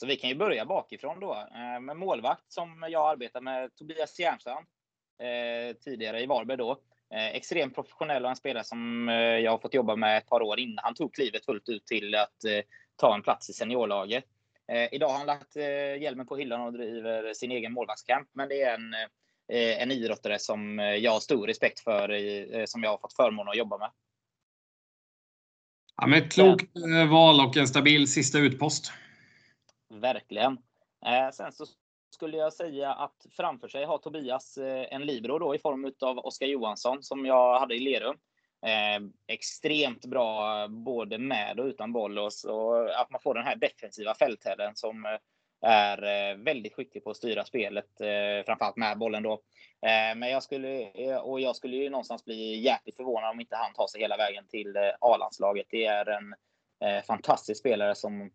Så 0.00 0.06
vi 0.06 0.16
kan 0.16 0.30
ju 0.30 0.36
börja 0.36 0.64
bakifrån 0.64 1.20
då 1.20 1.32
eh, 1.32 1.80
med 1.80 1.96
målvakt 1.96 2.52
som 2.52 2.86
jag 2.88 3.10
arbetar 3.10 3.40
med 3.40 3.74
Tobias 3.74 4.20
Järnstrand 4.20 4.66
eh, 5.18 5.76
tidigare 5.76 6.22
i 6.22 6.26
Varberg 6.26 6.56
då. 6.56 6.70
Eh, 7.14 7.26
extremt 7.28 7.74
professionell 7.74 8.24
och 8.24 8.30
en 8.30 8.36
spelare 8.36 8.64
som 8.64 9.08
jag 9.42 9.50
har 9.50 9.58
fått 9.58 9.74
jobba 9.74 9.96
med 9.96 10.18
ett 10.18 10.26
par 10.28 10.42
år 10.42 10.58
innan 10.58 10.78
han 10.82 10.94
tog 10.94 11.14
klivet 11.14 11.44
fullt 11.44 11.68
ut 11.68 11.86
till 11.86 12.14
att 12.14 12.36
ta 12.96 13.14
en 13.14 13.22
plats 13.22 13.50
i 13.50 13.52
seniorlaget. 13.52 14.24
Idag 14.90 15.08
har 15.08 15.18
han 15.18 15.26
lagt 15.26 15.56
hjälmen 16.00 16.26
på 16.26 16.36
hyllan 16.36 16.60
och 16.60 16.72
driver 16.72 17.34
sin 17.34 17.50
egen 17.50 17.72
målvaktskamp, 17.72 18.28
men 18.32 18.48
det 18.48 18.62
är 18.62 18.74
en, 18.74 18.94
en 19.52 19.90
idrottare 19.90 20.38
som 20.38 20.78
jag 20.78 21.12
har 21.12 21.20
stor 21.20 21.46
respekt 21.46 21.80
för, 21.80 22.66
som 22.66 22.82
jag 22.82 22.90
har 22.90 22.98
fått 22.98 23.16
förmånen 23.16 23.50
att 23.50 23.56
jobba 23.56 23.78
med. 23.78 23.90
Ja, 25.96 26.06
med 26.06 26.18
ett 26.18 26.32
klokt 26.32 26.70
val 27.10 27.40
och 27.40 27.56
en 27.56 27.68
stabil 27.68 28.08
sista 28.08 28.38
utpost. 28.38 28.92
Verkligen. 29.90 30.58
Eh, 31.06 31.30
sen 31.32 31.52
så 31.52 31.66
skulle 32.10 32.36
jag 32.36 32.52
säga 32.52 32.92
att 32.92 33.26
framför 33.30 33.68
sig 33.68 33.84
har 33.84 33.98
Tobias 33.98 34.58
eh, 34.58 34.86
en 34.90 35.06
libero 35.06 35.38
då 35.38 35.54
i 35.54 35.58
form 35.58 35.92
av 36.00 36.18
Oskar 36.18 36.46
Johansson 36.46 37.02
som 37.02 37.26
jag 37.26 37.60
hade 37.60 37.74
i 37.74 37.80
Lerum. 37.80 38.16
Eh, 38.66 39.08
extremt 39.26 40.04
bra 40.04 40.68
både 40.68 41.18
med 41.18 41.60
och 41.60 41.66
utan 41.66 41.92
boll 41.92 42.18
och 42.18 42.32
så 42.32 42.86
att 42.88 43.10
man 43.10 43.20
får 43.20 43.34
den 43.34 43.44
här 43.44 43.56
defensiva 43.56 44.14
fältherren 44.14 44.76
som 44.76 45.06
eh, 45.06 45.18
är 45.62 46.02
eh, 46.02 46.36
väldigt 46.36 46.74
skicklig 46.74 47.04
på 47.04 47.10
att 47.10 47.16
styra 47.16 47.44
spelet, 47.44 48.00
eh, 48.00 48.44
framförallt 48.46 48.76
med 48.76 48.98
bollen 48.98 49.22
då. 49.22 49.32
Eh, 49.82 50.16
men 50.16 50.30
jag 50.30 50.42
skulle, 50.42 50.90
eh, 50.90 51.16
och 51.16 51.40
jag 51.40 51.56
skulle 51.56 51.76
ju 51.76 51.90
någonstans 51.90 52.24
bli 52.24 52.60
jäkligt 52.60 52.96
förvånad 52.96 53.30
om 53.30 53.40
inte 53.40 53.56
han 53.56 53.74
tar 53.74 53.86
sig 53.86 54.00
hela 54.00 54.16
vägen 54.16 54.46
till 54.48 54.76
A-landslaget. 55.00 55.66
Det 55.70 55.86
är 55.86 56.06
en 56.06 56.34
fantastisk 57.02 57.60
spelare 57.60 57.94
som 57.94 58.30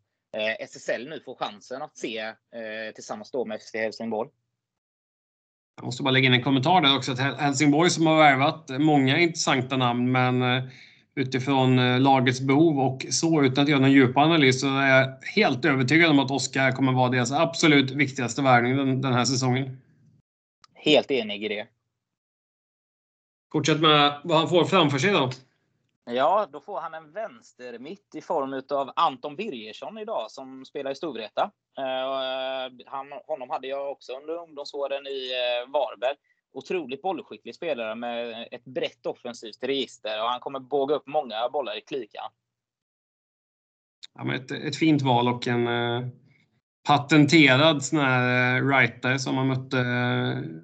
SSL 0.60 1.10
nu 1.10 1.20
får 1.20 1.36
chansen 1.36 1.82
att 1.82 1.98
se 1.98 2.20
eh, 2.20 2.34
tillsammans 2.96 3.32
då 3.32 3.46
med 3.46 3.62
FC 3.62 3.74
Helsingborg. 3.74 4.30
Jag 5.76 5.86
måste 5.86 6.04
bara 6.04 6.12
lägga 6.12 6.28
in 6.28 6.34
en 6.34 6.44
kommentar 6.44 6.82
där 6.82 6.98
också. 6.98 7.12
Att 7.12 7.40
Helsingborg 7.40 7.90
som 7.90 8.08
har 8.08 8.18
värvat 8.18 8.70
många 8.80 9.20
intressanta 9.20 9.78
namn, 9.78 10.12
men 10.12 10.42
eh, 10.42 10.64
utifrån 11.16 11.80
eh, 11.80 12.00
lagets 12.00 12.42
behov 12.42 12.80
och 12.80 13.06
så 13.10 13.44
utan 13.44 13.64
att 13.64 13.70
göra 13.70 13.80
någon 13.80 13.92
djup 13.92 14.18
analys 14.18 14.62
så 14.62 14.78
är 14.78 14.88
jag 14.88 15.18
helt 15.36 15.66
övertygad 15.66 16.12
om 16.12 16.20
att 16.20 16.32
Oskar 16.32 16.72
kommer 16.72 16.94
vara 16.94 17.10
deras 17.10 17.32
absolut 17.32 17.92
viktigaste 17.92 18.42
värvning 18.42 18.78
den, 18.78 19.02
den 19.02 19.14
här 19.14 19.26
säsongen. 19.26 19.82
Helt 20.74 21.12
enig 21.12 21.44
i 21.44 21.48
det. 21.48 21.68
Fortsätt 23.52 23.82
med 23.82 24.22
vad 24.24 24.38
han 24.38 24.50
får 24.50 24.66
framför 24.66 24.98
sig 24.98 25.12
då. 25.12 25.32
Ja, 26.08 26.48
då 26.52 26.60
får 26.60 26.80
han 26.80 26.94
en 26.94 27.12
vänster 27.12 27.80
mitt 27.80 28.16
i 28.16 28.22
form 28.22 28.62
av 28.70 28.92
Anton 28.96 29.36
Birgersson 29.36 29.98
idag 29.98 30.32
som 30.32 30.66
spelar 30.66 30.92
i 30.92 30.96
Storvreta. 30.96 31.52
Eh, 31.78 31.86
eh, 31.86 32.72
han, 32.86 33.12
honom 33.28 33.50
hade 33.50 33.68
jag 33.68 33.92
också 33.92 34.14
under 34.14 34.34
ungdomsåren 34.34 35.08
i 35.08 35.32
eh, 35.32 35.72
Varberg. 35.72 36.16
Otroligt 36.54 37.02
bollskicklig 37.02 37.56
spelare 37.56 37.96
med 37.96 38.48
ett 38.52 38.66
brett 38.66 39.06
offensivt 39.06 39.64
register 39.64 40.22
och 40.22 40.30
han 40.30 40.40
kommer 40.40 40.60
båga 40.60 40.96
upp 40.96 41.08
många 41.08 41.50
bollar 41.50 41.78
i 41.78 41.82
klikan. 41.82 42.32
Ja, 44.14 44.24
men 44.24 44.36
ett, 44.36 44.52
ett 44.52 44.76
fint 44.76 45.02
val 45.02 45.28
och 45.28 45.48
en 45.48 45.68
patenterad 46.88 47.84
sån 47.84 48.00
här 48.00 48.62
writer 48.62 49.18
som 49.18 49.36
man 49.36 49.48
mötte 49.48 49.84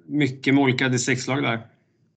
mycket 0.06 0.54
med 0.54 0.62
olika 0.62 0.88
distriktslag 0.88 1.42
där. 1.42 1.71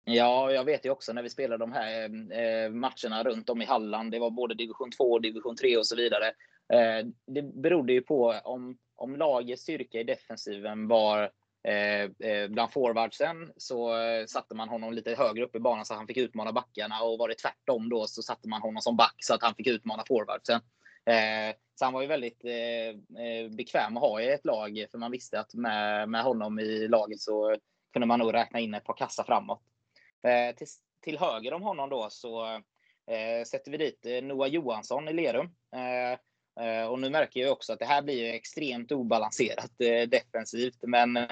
Ja, 0.08 0.52
jag 0.52 0.64
vet 0.64 0.86
ju 0.86 0.90
också 0.90 1.14
när 1.14 1.24
vi 1.24 1.30
spelade 1.30 1.64
de 1.64 1.72
här 1.72 2.04
eh, 2.40 2.70
matcherna 2.70 3.24
runt 3.24 3.50
om 3.50 3.62
i 3.62 3.66
Halland. 3.66 4.12
Det 4.12 4.20
var 4.20 4.30
både 4.30 4.56
division 4.56 4.92
2, 4.92 5.20
division 5.20 5.56
3 5.56 5.78
och 5.78 5.88
så 5.88 5.96
vidare. 5.96 6.28
Eh, 6.74 7.08
det 7.28 7.42
berodde 7.42 7.94
ju 7.94 8.02
på 8.02 8.42
om, 8.44 8.78
om 8.96 9.16
lagets 9.16 9.62
styrka 9.62 10.00
i 10.00 10.04
defensiven 10.04 10.88
var 10.88 11.32
eh, 11.64 12.30
eh 12.30 12.48
bland 12.50 12.72
forwardsen 12.72 13.52
så 13.58 14.02
eh, 14.02 14.26
satte 14.26 14.56
man 14.56 14.70
honom 14.70 14.94
lite 14.94 15.16
högre 15.16 15.44
upp 15.44 15.56
i 15.56 15.60
banan 15.60 15.86
så 15.86 15.94
han 15.94 16.08
fick 16.08 16.18
utmana 16.18 16.52
backarna 16.52 17.02
och 17.02 17.18
var 17.18 17.28
det 17.28 17.36
tvärtom 17.36 17.90
då 17.90 18.08
så 18.08 18.22
satte 18.22 18.48
man 18.48 18.62
honom 18.62 18.82
som 18.82 18.98
back 18.98 19.16
så 19.18 19.34
att 19.34 19.44
han 19.44 19.56
fick 19.56 19.68
utmana 19.68 20.04
forwardsen. 20.08 20.62
Eh, 21.06 21.56
så 21.76 21.86
han 21.86 21.94
var 21.94 22.02
ju 22.02 22.08
väldigt 22.08 22.42
bekväm 23.58 23.98
att 23.98 24.04
ha 24.04 24.22
i 24.22 24.32
ett 24.32 24.46
lag 24.46 24.86
för 24.92 24.98
man 24.98 25.12
visste 25.12 25.40
att 25.40 25.54
med, 25.54 26.10
med 26.10 26.24
honom 26.24 26.60
i 26.60 26.88
laget 26.88 27.20
så 27.20 27.56
kunde 27.94 28.06
man 28.06 28.20
nog 28.20 28.34
räkna 28.34 28.60
in 28.60 28.74
ett 28.74 28.84
par 28.84 28.98
kassa 28.98 29.24
framåt. 29.24 29.62
Eh, 30.26 30.56
till, 30.56 30.68
till 31.02 31.20
höger 31.20 31.54
om 31.54 31.62
honom 31.62 31.90
då 31.90 32.08
så 32.10 32.46
eh, 33.12 33.44
sätter 33.48 33.72
vi 33.72 33.78
dit 33.78 34.06
eh, 34.06 34.24
Noah 34.24 34.48
Johansson 34.48 35.08
i 35.08 35.14
Lerum. 35.14 35.50
Eh, 35.76 36.12
eh, 36.66 36.88
och 36.88 37.00
nu 37.00 37.10
märker 37.10 37.40
jag 37.40 37.52
också 37.52 37.74
att 37.74 37.80
det 37.80 37.86
här 37.86 38.02
blir 38.02 38.34
extremt 38.34 38.92
obalanserat 38.92 39.72
defensivt. 40.08 40.80
Men 40.82 41.28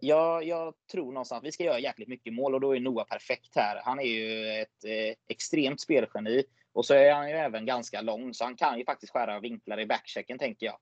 jag, 0.00 0.44
jag, 0.44 0.74
tror 0.92 1.12
någonstans 1.12 1.38
att 1.38 1.46
vi 1.46 1.52
ska 1.52 1.64
göra 1.64 1.78
jäkligt 1.78 2.08
mycket 2.08 2.32
mål 2.32 2.54
och 2.54 2.60
då 2.60 2.76
är 2.76 2.80
Noah 2.80 3.06
perfekt 3.06 3.56
här. 3.56 3.80
Han 3.84 4.00
är 4.00 4.04
ju 4.04 4.52
ett 4.52 4.84
extremt 5.28 5.80
spelgeni 5.80 6.44
och 6.72 6.86
så 6.86 6.94
är 6.94 7.12
han 7.12 7.30
ju 7.30 7.36
även 7.36 7.66
ganska 7.66 8.00
lång 8.00 8.34
så 8.34 8.44
han 8.44 8.56
kan 8.56 8.78
ju 8.78 8.84
faktiskt 8.84 9.12
skära 9.12 9.40
vinklar 9.40 9.80
i 9.80 9.86
backchecken 9.86 10.38
tänker 10.38 10.66
jag. 10.66 10.78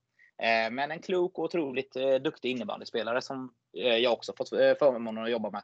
Men 0.73 0.91
en 0.91 0.99
klok 0.99 1.37
och 1.37 1.43
otroligt 1.43 1.93
duktig 2.23 2.51
innebandyspelare 2.51 3.21
som 3.21 3.53
jag 3.71 4.13
också 4.13 4.33
fått 4.37 4.49
förmånen 4.49 5.23
att 5.23 5.31
jobba 5.31 5.51
med. 5.51 5.61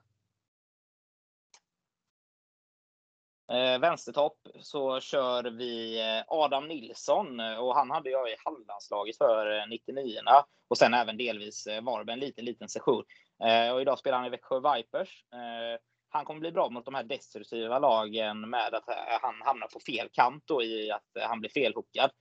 Eh, 3.51 3.79
vänstertopp 3.79 4.37
så 4.59 4.99
kör 4.99 5.43
vi 5.43 6.01
eh, 6.01 6.23
Adam 6.27 6.67
Nilsson 6.67 7.39
eh, 7.39 7.57
och 7.57 7.75
han 7.75 7.91
hade 7.91 8.09
jag 8.09 8.29
i 8.29 8.35
Hallandslaget 8.45 9.17
för 9.17 9.67
99 9.67 10.19
eh, 10.27 10.43
och 10.67 10.77
sen 10.77 10.93
även 10.93 11.17
delvis 11.17 11.67
eh, 11.67 11.83
Varberg 11.83 12.13
en 12.13 12.19
liten, 12.19 12.45
liten 12.45 12.69
session. 12.69 13.03
Eh, 13.43 13.73
och 13.73 13.81
idag 13.81 13.99
spelar 13.99 14.17
han 14.17 14.27
i 14.27 14.29
Växjö 14.29 14.55
Vipers. 14.55 15.23
Eh, 15.33 15.79
han 16.09 16.25
kommer 16.25 16.39
bli 16.39 16.51
bra 16.51 16.69
mot 16.69 16.85
de 16.85 16.95
här 16.95 17.03
destruktiva 17.03 17.79
lagen 17.79 18.49
med 18.49 18.73
att 18.73 18.83
han 19.21 19.41
hamnar 19.41 19.67
på 19.67 19.79
fel 19.79 20.09
kant 20.11 20.49
och 20.51 20.63
i 20.63 20.91
att 20.91 21.27
han 21.27 21.39
blir 21.39 21.49
felhookad. 21.49 22.11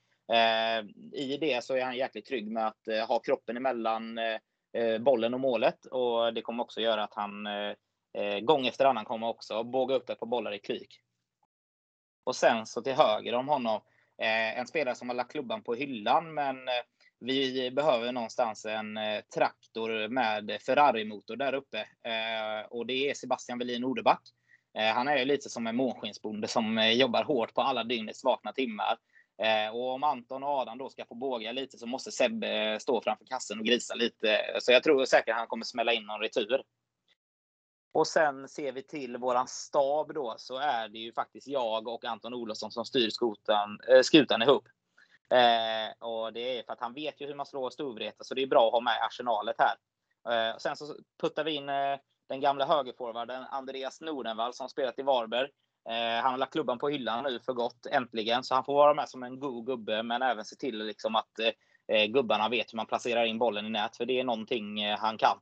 I 1.12 1.36
det 1.36 1.64
så 1.64 1.76
är 1.76 1.84
han 1.84 1.96
jäkligt 1.96 2.26
trygg 2.26 2.50
med 2.50 2.66
att 2.66 3.08
ha 3.08 3.18
kroppen 3.18 3.56
emellan 3.56 4.18
bollen 5.00 5.34
och 5.34 5.40
målet 5.40 5.86
och 5.86 6.34
det 6.34 6.42
kommer 6.42 6.62
också 6.62 6.80
göra 6.80 7.04
att 7.04 7.14
han 7.14 7.48
gång 8.42 8.66
efter 8.66 8.84
annan 8.84 9.04
kommer 9.04 9.26
också 9.26 9.62
båga 9.62 9.94
upp 9.94 10.10
ett 10.10 10.20
par 10.20 10.26
bollar 10.26 10.52
i 10.52 10.58
klyk. 10.58 11.00
Och 12.24 12.36
sen 12.36 12.66
så 12.66 12.82
till 12.82 12.92
höger 12.92 13.34
om 13.34 13.48
honom, 13.48 13.80
eh, 14.18 14.58
en 14.58 14.66
spelare 14.66 14.94
som 14.94 15.08
har 15.08 15.16
lagt 15.16 15.32
klubban 15.32 15.62
på 15.62 15.74
hyllan, 15.74 16.34
men 16.34 16.68
eh, 16.68 16.74
vi 17.20 17.70
behöver 17.70 18.12
någonstans 18.12 18.64
en 18.64 18.96
eh, 18.96 19.20
traktor 19.34 20.08
med 20.08 20.58
Ferrari-motor 20.66 21.36
där 21.36 21.54
uppe. 21.54 21.78
Eh, 21.78 22.66
och 22.70 22.86
det 22.86 23.10
är 23.10 23.14
Sebastian 23.14 23.58
Welin 23.58 23.84
Odeback. 23.84 24.22
Eh, 24.78 24.94
han 24.94 25.08
är 25.08 25.18
ju 25.18 25.24
lite 25.24 25.50
som 25.50 25.66
en 25.66 25.76
månskinsbonde 25.76 26.48
som 26.48 26.78
eh, 26.78 26.92
jobbar 26.92 27.24
hårt 27.24 27.54
på 27.54 27.60
alla 27.60 27.84
dygnets 27.84 28.24
vakna 28.24 28.52
timmar. 28.52 28.96
Eh, 29.42 29.74
och 29.74 29.90
om 29.90 30.04
Anton 30.04 30.42
och 30.42 30.48
Adam 30.48 30.78
då 30.78 30.88
ska 30.88 31.04
få 31.04 31.14
båga 31.14 31.52
lite 31.52 31.78
så 31.78 31.86
måste 31.86 32.12
Sebbe 32.12 32.48
eh, 32.48 32.78
stå 32.78 33.00
framför 33.00 33.24
kassen 33.24 33.58
och 33.58 33.64
grisa 33.64 33.94
lite. 33.94 34.40
Så 34.60 34.72
jag 34.72 34.82
tror 34.82 35.04
säkert 35.04 35.34
han 35.34 35.46
kommer 35.46 35.64
smälla 35.64 35.92
in 35.92 36.06
någon 36.06 36.20
retur. 36.20 36.62
Och 37.92 38.06
sen 38.06 38.48
ser 38.48 38.72
vi 38.72 38.82
till 38.82 39.16
våran 39.16 39.48
stab 39.48 40.14
då 40.14 40.34
så 40.38 40.56
är 40.56 40.88
det 40.88 40.98
ju 40.98 41.12
faktiskt 41.12 41.48
jag 41.48 41.88
och 41.88 42.04
Anton 42.04 42.34
Olofsson 42.34 42.70
som 42.70 42.84
styr 42.84 43.10
skutan, 43.10 43.80
eh, 43.88 44.02
skutan 44.02 44.42
ihop. 44.42 44.68
Eh, 45.30 46.08
och 46.08 46.32
det 46.32 46.58
är 46.58 46.62
för 46.62 46.72
att 46.72 46.80
han 46.80 46.94
vet 46.94 47.20
ju 47.20 47.26
hur 47.26 47.34
man 47.34 47.46
slår 47.46 47.70
Storvreta 47.70 48.24
så 48.24 48.34
det 48.34 48.42
är 48.42 48.46
bra 48.46 48.66
att 48.66 48.72
ha 48.72 48.80
med 48.80 49.02
arsenalet 49.02 49.56
här. 49.58 49.76
Eh, 50.28 50.56
sen 50.58 50.76
så 50.76 50.96
puttar 51.20 51.44
vi 51.44 51.54
in 51.54 51.68
eh, 51.68 51.98
den 52.28 52.40
gamla 52.40 52.66
högerforwarden 52.66 53.44
Andreas 53.50 54.00
Nordenvall 54.00 54.54
som 54.54 54.68
spelat 54.68 54.98
i 54.98 55.02
Varberg. 55.02 55.48
Eh, 55.88 56.22
han 56.22 56.30
har 56.30 56.38
lagt 56.38 56.52
klubban 56.52 56.78
på 56.78 56.88
hyllan 56.88 57.24
nu 57.24 57.40
för 57.40 57.52
gott 57.52 57.86
äntligen 57.86 58.44
så 58.44 58.54
han 58.54 58.64
får 58.64 58.74
vara 58.74 58.94
med 58.94 59.08
som 59.08 59.22
en 59.22 59.40
god 59.40 59.66
gubbe 59.66 60.02
men 60.02 60.22
även 60.22 60.44
se 60.44 60.56
till 60.56 60.78
liksom 60.78 61.16
att 61.16 61.38
eh, 61.38 61.96
eh 61.96 62.06
gubbarna 62.06 62.48
vet 62.48 62.72
hur 62.72 62.76
man 62.76 62.86
placerar 62.86 63.24
in 63.24 63.38
bollen 63.38 63.66
i 63.66 63.70
nät 63.70 63.96
för 63.96 64.06
det 64.06 64.20
är 64.20 64.24
någonting 64.24 64.82
eh, 64.82 64.98
han 64.98 65.18
kan. 65.18 65.38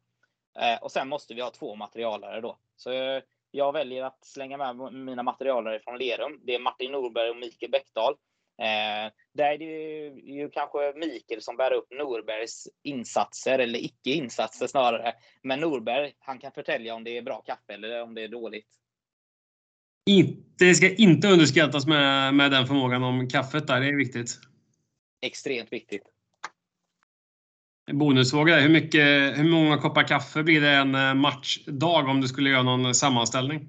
Eh, 0.59 0.82
och 0.82 0.92
sen 0.92 1.09
måste 1.09 1.34
vi 1.34 1.40
ha 1.40 1.51
två 1.51 1.76
materialare 1.76 2.40
då. 2.40 2.59
Så 2.76 2.92
eh, 2.92 3.22
jag 3.51 3.72
väljer 3.72 4.05
att 4.05 4.24
slänga 4.24 4.57
med 4.57 4.92
mina 4.92 5.22
materialare 5.22 5.80
från 5.84 5.98
Lerum. 5.98 6.40
Det 6.42 6.55
är 6.55 6.59
Martin 6.59 6.92
Norberg 6.92 7.30
och 7.30 7.36
Mikael 7.36 7.70
Bäckdahl. 7.70 8.14
Eh, 8.59 9.12
där 9.34 9.53
är 9.53 9.59
det 9.59 9.64
ju, 9.64 10.20
ju, 10.34 10.51
kanske 10.51 10.92
Mikael 10.96 11.42
som 11.42 11.57
bär 11.57 11.72
upp 11.72 11.90
Norbergs 11.90 12.68
insatser, 12.82 13.59
eller 13.59 13.78
icke 13.78 14.11
insatser 14.11 14.66
snarare. 14.66 15.12
Men 15.42 15.61
Norberg, 15.61 16.12
han 16.18 16.38
kan 16.38 16.53
förtälja 16.53 16.94
om 16.94 17.05
det 17.05 17.16
är 17.16 17.22
bra 17.22 17.40
kaffe 17.40 17.72
eller 17.74 18.03
om 18.03 18.14
det 18.14 18.22
är 18.22 18.28
dåligt. 18.28 18.68
Det 20.59 20.74
ska 20.74 20.94
inte 20.94 21.28
underskattas 21.28 21.86
med, 21.86 22.34
med 22.34 22.51
den 22.51 22.66
förmågan 22.66 23.03
om 23.03 23.28
kaffet 23.28 23.66
där, 23.66 23.80
det 23.80 23.88
är 23.88 23.96
viktigt. 23.96 24.38
Extremt 25.20 25.72
viktigt. 25.72 26.03
Bonusfråga 27.93 28.57
hur, 28.57 28.68
mycket, 28.68 29.38
hur 29.38 29.51
många 29.51 29.78
koppar 29.78 30.09
kaffe 30.09 30.43
blir 30.43 30.61
det 30.61 30.70
en 30.70 30.95
eh, 30.95 31.14
matchdag 31.14 32.09
om 32.09 32.20
du 32.20 32.28
skulle 32.28 32.51
göra 32.51 32.62
någon 32.62 32.86
eh, 32.86 32.93
sammanställning? 32.93 33.68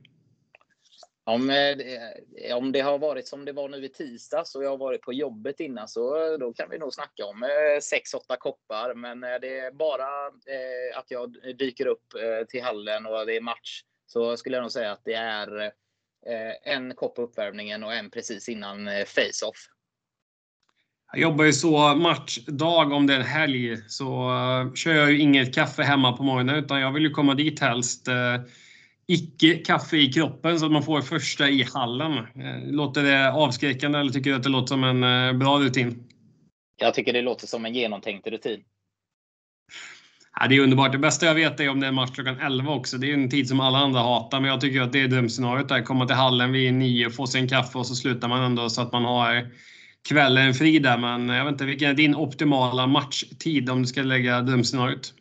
Om, 1.23 1.49
eh, 1.49 2.57
om 2.57 2.71
det 2.71 2.79
har 2.79 2.97
varit 2.97 3.27
som 3.27 3.45
det 3.45 3.51
var 3.51 3.69
nu 3.69 3.85
i 3.85 3.89
tisdags 3.89 4.55
och 4.55 4.63
jag 4.63 4.69
har 4.69 4.77
varit 4.77 5.01
på 5.01 5.13
jobbet 5.13 5.59
innan 5.59 5.87
så 5.87 6.37
då 6.37 6.53
kan 6.53 6.69
vi 6.69 6.77
nog 6.77 6.93
snacka 6.93 7.25
om 7.25 7.43
6-8 7.81 8.37
koppar. 8.39 8.93
Men 8.93 9.21
det 9.21 9.59
är 9.59 9.71
bara 9.71 10.27
att 10.95 11.11
jag 11.11 11.35
dyker 11.57 11.85
upp 11.85 12.03
till 12.49 12.63
hallen 12.63 13.05
och 13.05 13.25
det 13.25 13.35
är 13.35 13.41
match 13.41 13.81
så 14.05 14.37
skulle 14.37 14.55
jag 14.55 14.61
nog 14.61 14.71
säga 14.71 14.91
att 14.91 15.05
det 15.05 15.13
är 15.13 15.71
en 16.63 16.95
kopp 16.95 17.15
på 17.15 17.21
uppvärmningen 17.21 17.83
och 17.83 17.93
en 17.93 18.09
precis 18.09 18.49
innan 18.49 18.85
face-off. 18.87 19.67
Jag 21.13 21.21
jobbar 21.21 21.45
ju 21.45 21.53
så 21.53 21.95
matchdag 21.95 22.91
om 22.91 23.07
det 23.07 23.13
är 23.13 23.19
en 23.19 23.25
helg 23.25 23.77
så 23.87 24.29
uh, 24.29 24.73
kör 24.73 24.93
jag 24.93 25.11
ju 25.11 25.19
inget 25.19 25.55
kaffe 25.55 25.83
hemma 25.83 26.17
på 26.17 26.23
morgonen 26.23 26.55
utan 26.55 26.81
jag 26.81 26.91
vill 26.91 27.03
ju 27.03 27.09
komma 27.09 27.33
dit 27.33 27.59
helst 27.59 28.07
uh, 28.07 28.45
icke 29.07 29.53
kaffe 29.53 29.97
i 29.97 30.13
kroppen 30.13 30.59
så 30.59 30.65
att 30.65 30.71
man 30.71 30.83
får 30.83 31.01
första 31.01 31.49
i 31.49 31.63
hallen. 31.73 32.11
Uh, 32.11 32.71
låter 32.71 33.03
det 33.03 33.31
avskräckande 33.31 33.99
eller 33.99 34.11
tycker 34.11 34.29
du 34.29 34.35
att 34.35 34.43
det 34.43 34.49
låter 34.49 34.67
som 34.67 34.83
en 34.83 35.39
bra 35.39 35.59
rutin? 35.59 36.03
Jag 36.77 36.93
tycker 36.93 37.13
det 37.13 37.21
låter 37.21 37.47
som 37.47 37.65
en 37.65 37.73
genomtänkt 37.73 38.27
rutin. 38.27 38.63
Ja, 40.39 40.47
det 40.47 40.55
är 40.55 40.59
underbart. 40.59 40.91
Det 40.91 40.97
bästa 40.97 41.25
jag 41.25 41.35
vet 41.35 41.59
är 41.59 41.69
om 41.69 41.79
det 41.79 41.87
är 41.87 41.91
match 41.91 42.11
klockan 42.11 42.39
11 42.39 42.73
också. 42.73 42.97
Det 42.97 43.09
är 43.09 43.13
en 43.13 43.29
tid 43.29 43.47
som 43.47 43.59
alla 43.59 43.77
andra 43.77 43.99
hatar, 43.99 44.39
men 44.39 44.49
jag 44.49 44.61
tycker 44.61 44.81
att 44.81 44.91
det 44.91 45.01
är 45.01 45.07
drömscenariot 45.07 45.69
där. 45.69 45.81
Komma 45.81 46.05
till 46.05 46.15
hallen 46.15 46.51
vid 46.51 46.73
9, 46.73 47.09
få 47.09 47.27
sig 47.27 47.41
en 47.41 47.49
kaffe 47.49 47.77
och 47.77 47.87
så 47.87 47.95
slutar 47.95 48.27
man 48.27 48.43
ändå 48.43 48.69
så 48.69 48.81
att 48.81 48.91
man 48.91 49.05
har 49.05 49.51
kvällen 50.09 50.53
fri 50.53 50.79
där, 50.79 50.97
men 50.97 51.29
jag 51.29 51.45
vet 51.45 51.51
inte, 51.51 51.65
vilken 51.65 51.89
är 51.89 51.93
din 51.93 52.15
optimala 52.15 52.87
matchtid 52.87 53.69
om 53.69 53.81
du 53.81 53.87
ska 53.87 54.01
lägga 54.01 54.41
drömscenariot? 54.41 55.13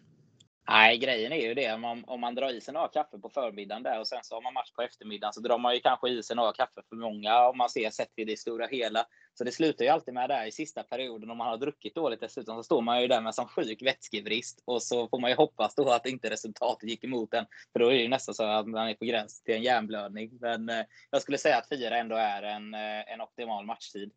Nej, 0.70 0.98
grejen 0.98 1.32
är 1.32 1.48
ju 1.48 1.54
det 1.54 1.72
om 1.72 1.80
man, 1.80 2.04
om 2.06 2.20
man 2.20 2.34
drar 2.34 2.56
i 2.56 2.60
sig 2.60 2.74
några 2.74 2.88
kaffe 2.88 3.18
på 3.18 3.28
förmiddagen 3.28 3.82
där 3.82 4.00
och 4.00 4.06
sen 4.06 4.18
så 4.22 4.34
har 4.34 4.42
man 4.42 4.54
match 4.54 4.72
på 4.72 4.82
eftermiddagen 4.82 5.32
så 5.32 5.40
drar 5.40 5.58
man 5.58 5.74
ju 5.74 5.80
kanske 5.80 6.08
i 6.08 6.22
sig 6.22 6.36
några 6.36 6.52
kaffe 6.52 6.82
för 6.88 6.96
många 6.96 7.48
om 7.48 7.58
man 7.58 7.70
ser 7.70 7.90
sett 7.90 8.14
till 8.14 8.26
det 8.26 8.38
stora 8.38 8.66
hela. 8.66 9.04
Så 9.34 9.44
det 9.44 9.52
slutar 9.52 9.84
ju 9.84 9.90
alltid 9.90 10.14
med 10.14 10.30
där 10.30 10.46
i 10.46 10.52
sista 10.52 10.82
perioden 10.82 11.30
om 11.30 11.38
man 11.38 11.46
har 11.46 11.56
druckit 11.56 11.94
dåligt 11.94 12.20
dessutom 12.20 12.56
så 12.56 12.62
står 12.62 12.80
man 12.80 13.02
ju 13.02 13.08
där 13.08 13.20
med 13.20 13.34
som 13.34 13.48
sjuk 13.48 13.82
vätskebrist 13.82 14.62
och 14.64 14.82
så 14.82 15.08
får 15.08 15.20
man 15.20 15.30
ju 15.30 15.36
hoppas 15.36 15.74
då 15.74 15.90
att 15.90 16.06
inte 16.06 16.30
resultatet 16.30 16.88
gick 16.88 17.04
emot 17.04 17.34
en. 17.34 17.46
För 17.72 17.80
då 17.80 17.86
är 17.86 17.94
det 17.94 18.02
ju 18.02 18.08
nästan 18.08 18.34
så 18.34 18.44
att 18.44 18.66
man 18.66 18.88
är 18.88 18.94
på 18.94 19.04
gräns 19.04 19.42
till 19.42 19.54
en 19.54 19.62
hjärnblödning. 19.62 20.30
Men 20.40 20.68
eh, 20.68 20.84
jag 21.10 21.22
skulle 21.22 21.38
säga 21.38 21.58
att 21.58 21.68
fyra 21.68 21.96
ändå 21.96 22.16
är 22.16 22.42
en, 22.42 22.74
eh, 22.74 23.12
en 23.12 23.20
optimal 23.20 23.66
matchtid. 23.66 24.12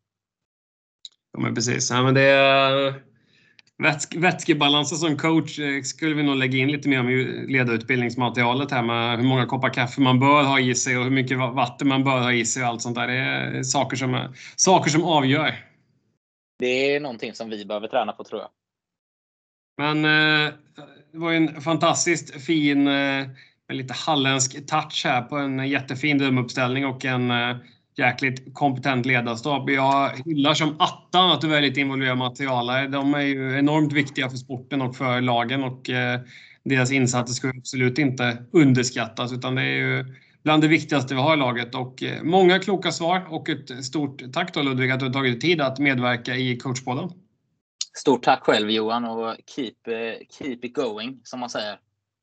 Ja, 1.34 1.40
men 1.40 1.54
precis. 1.54 1.90
Ja, 1.90 2.02
men 2.02 2.14
det, 2.14 2.94
vätsk, 3.78 4.14
vätskebalansen 4.16 4.98
som 4.98 5.16
coach 5.16 5.58
eh, 5.58 5.82
skulle 5.82 6.14
vi 6.14 6.22
nog 6.22 6.36
lägga 6.36 6.58
in 6.58 6.72
lite 6.72 6.88
mer 6.88 7.00
om 7.00 7.08
i 7.08 7.46
ledarutbildningsmaterialet 7.46 8.70
här 8.70 8.82
med 8.82 9.18
hur 9.18 9.24
många 9.24 9.46
koppar 9.46 9.74
kaffe 9.74 10.00
man 10.00 10.20
bör 10.20 10.42
ha 10.42 10.60
i 10.60 10.74
sig 10.74 10.98
och 10.98 11.04
hur 11.04 11.10
mycket 11.10 11.38
vatten 11.38 11.88
man 11.88 12.04
bör 12.04 12.20
ha 12.20 12.32
i 12.32 12.44
sig 12.44 12.62
och 12.62 12.68
allt 12.68 12.82
sånt 12.82 12.94
där. 12.96 13.06
Det 13.06 13.14
är 13.14 13.62
saker 13.62 13.96
som, 13.96 14.34
saker 14.56 14.90
som 14.90 15.04
avgör. 15.04 15.54
Det 16.58 16.94
är 16.94 17.00
någonting 17.00 17.34
som 17.34 17.50
vi 17.50 17.64
behöver 17.64 17.88
träna 17.88 18.12
på 18.12 18.24
tror 18.24 18.40
jag. 18.40 18.50
Men 19.76 20.04
eh, 20.04 20.52
det 21.12 21.18
var 21.18 21.32
en 21.32 21.60
fantastiskt 21.60 22.44
fin, 22.44 22.88
eh, 22.88 23.26
lite 23.72 23.94
halländsk 23.94 24.66
touch 24.66 25.02
här 25.04 25.22
på 25.22 25.36
en 25.36 25.68
jättefin 25.68 26.18
drömuppställning 26.18 26.86
och 26.86 27.04
en 27.04 27.30
eh, 27.30 27.56
jäkligt 27.96 28.54
kompetent 28.54 29.06
ledarstab. 29.06 29.70
Jag 29.70 30.10
hyllar 30.24 30.54
som 30.54 30.76
attan 30.80 31.30
att 31.30 31.40
du 31.40 31.48
väljer 31.48 31.70
att 31.70 31.76
involvera 31.76 32.14
materialare. 32.14 32.88
De 32.88 33.14
är 33.14 33.20
ju 33.20 33.58
enormt 33.58 33.92
viktiga 33.92 34.30
för 34.30 34.36
sporten 34.36 34.82
och 34.82 34.96
för 34.96 35.20
lagen 35.20 35.64
och 35.64 35.90
eh, 35.90 36.20
deras 36.64 36.92
insatser 36.92 37.34
ska 37.34 37.48
absolut 37.48 37.98
inte 37.98 38.44
underskattas 38.52 39.32
utan 39.32 39.54
det 39.54 39.62
är 39.62 39.76
ju 39.76 40.04
bland 40.42 40.62
det 40.62 40.68
viktigaste 40.68 41.14
vi 41.14 41.20
har 41.20 41.34
i 41.34 41.36
laget. 41.36 41.74
Och 41.74 42.02
eh, 42.02 42.22
många 42.22 42.58
kloka 42.58 42.92
svar 42.92 43.26
och 43.28 43.48
ett 43.48 43.84
stort 43.84 44.32
tack 44.32 44.54
då 44.54 44.62
Ludvig 44.62 44.90
att 44.90 45.00
du 45.00 45.06
har 45.06 45.12
tagit 45.12 45.40
tid 45.40 45.60
att 45.60 45.78
medverka 45.78 46.36
i 46.36 46.56
coachpodden. 46.56 47.10
Stort 47.98 48.22
tack 48.22 48.42
själv 48.42 48.70
Johan 48.70 49.04
och 49.04 49.36
keep, 49.46 49.74
eh, 49.86 50.26
keep 50.38 50.58
it 50.62 50.74
going 50.74 51.20
som 51.24 51.40
man 51.40 51.50
säger. 51.50 51.78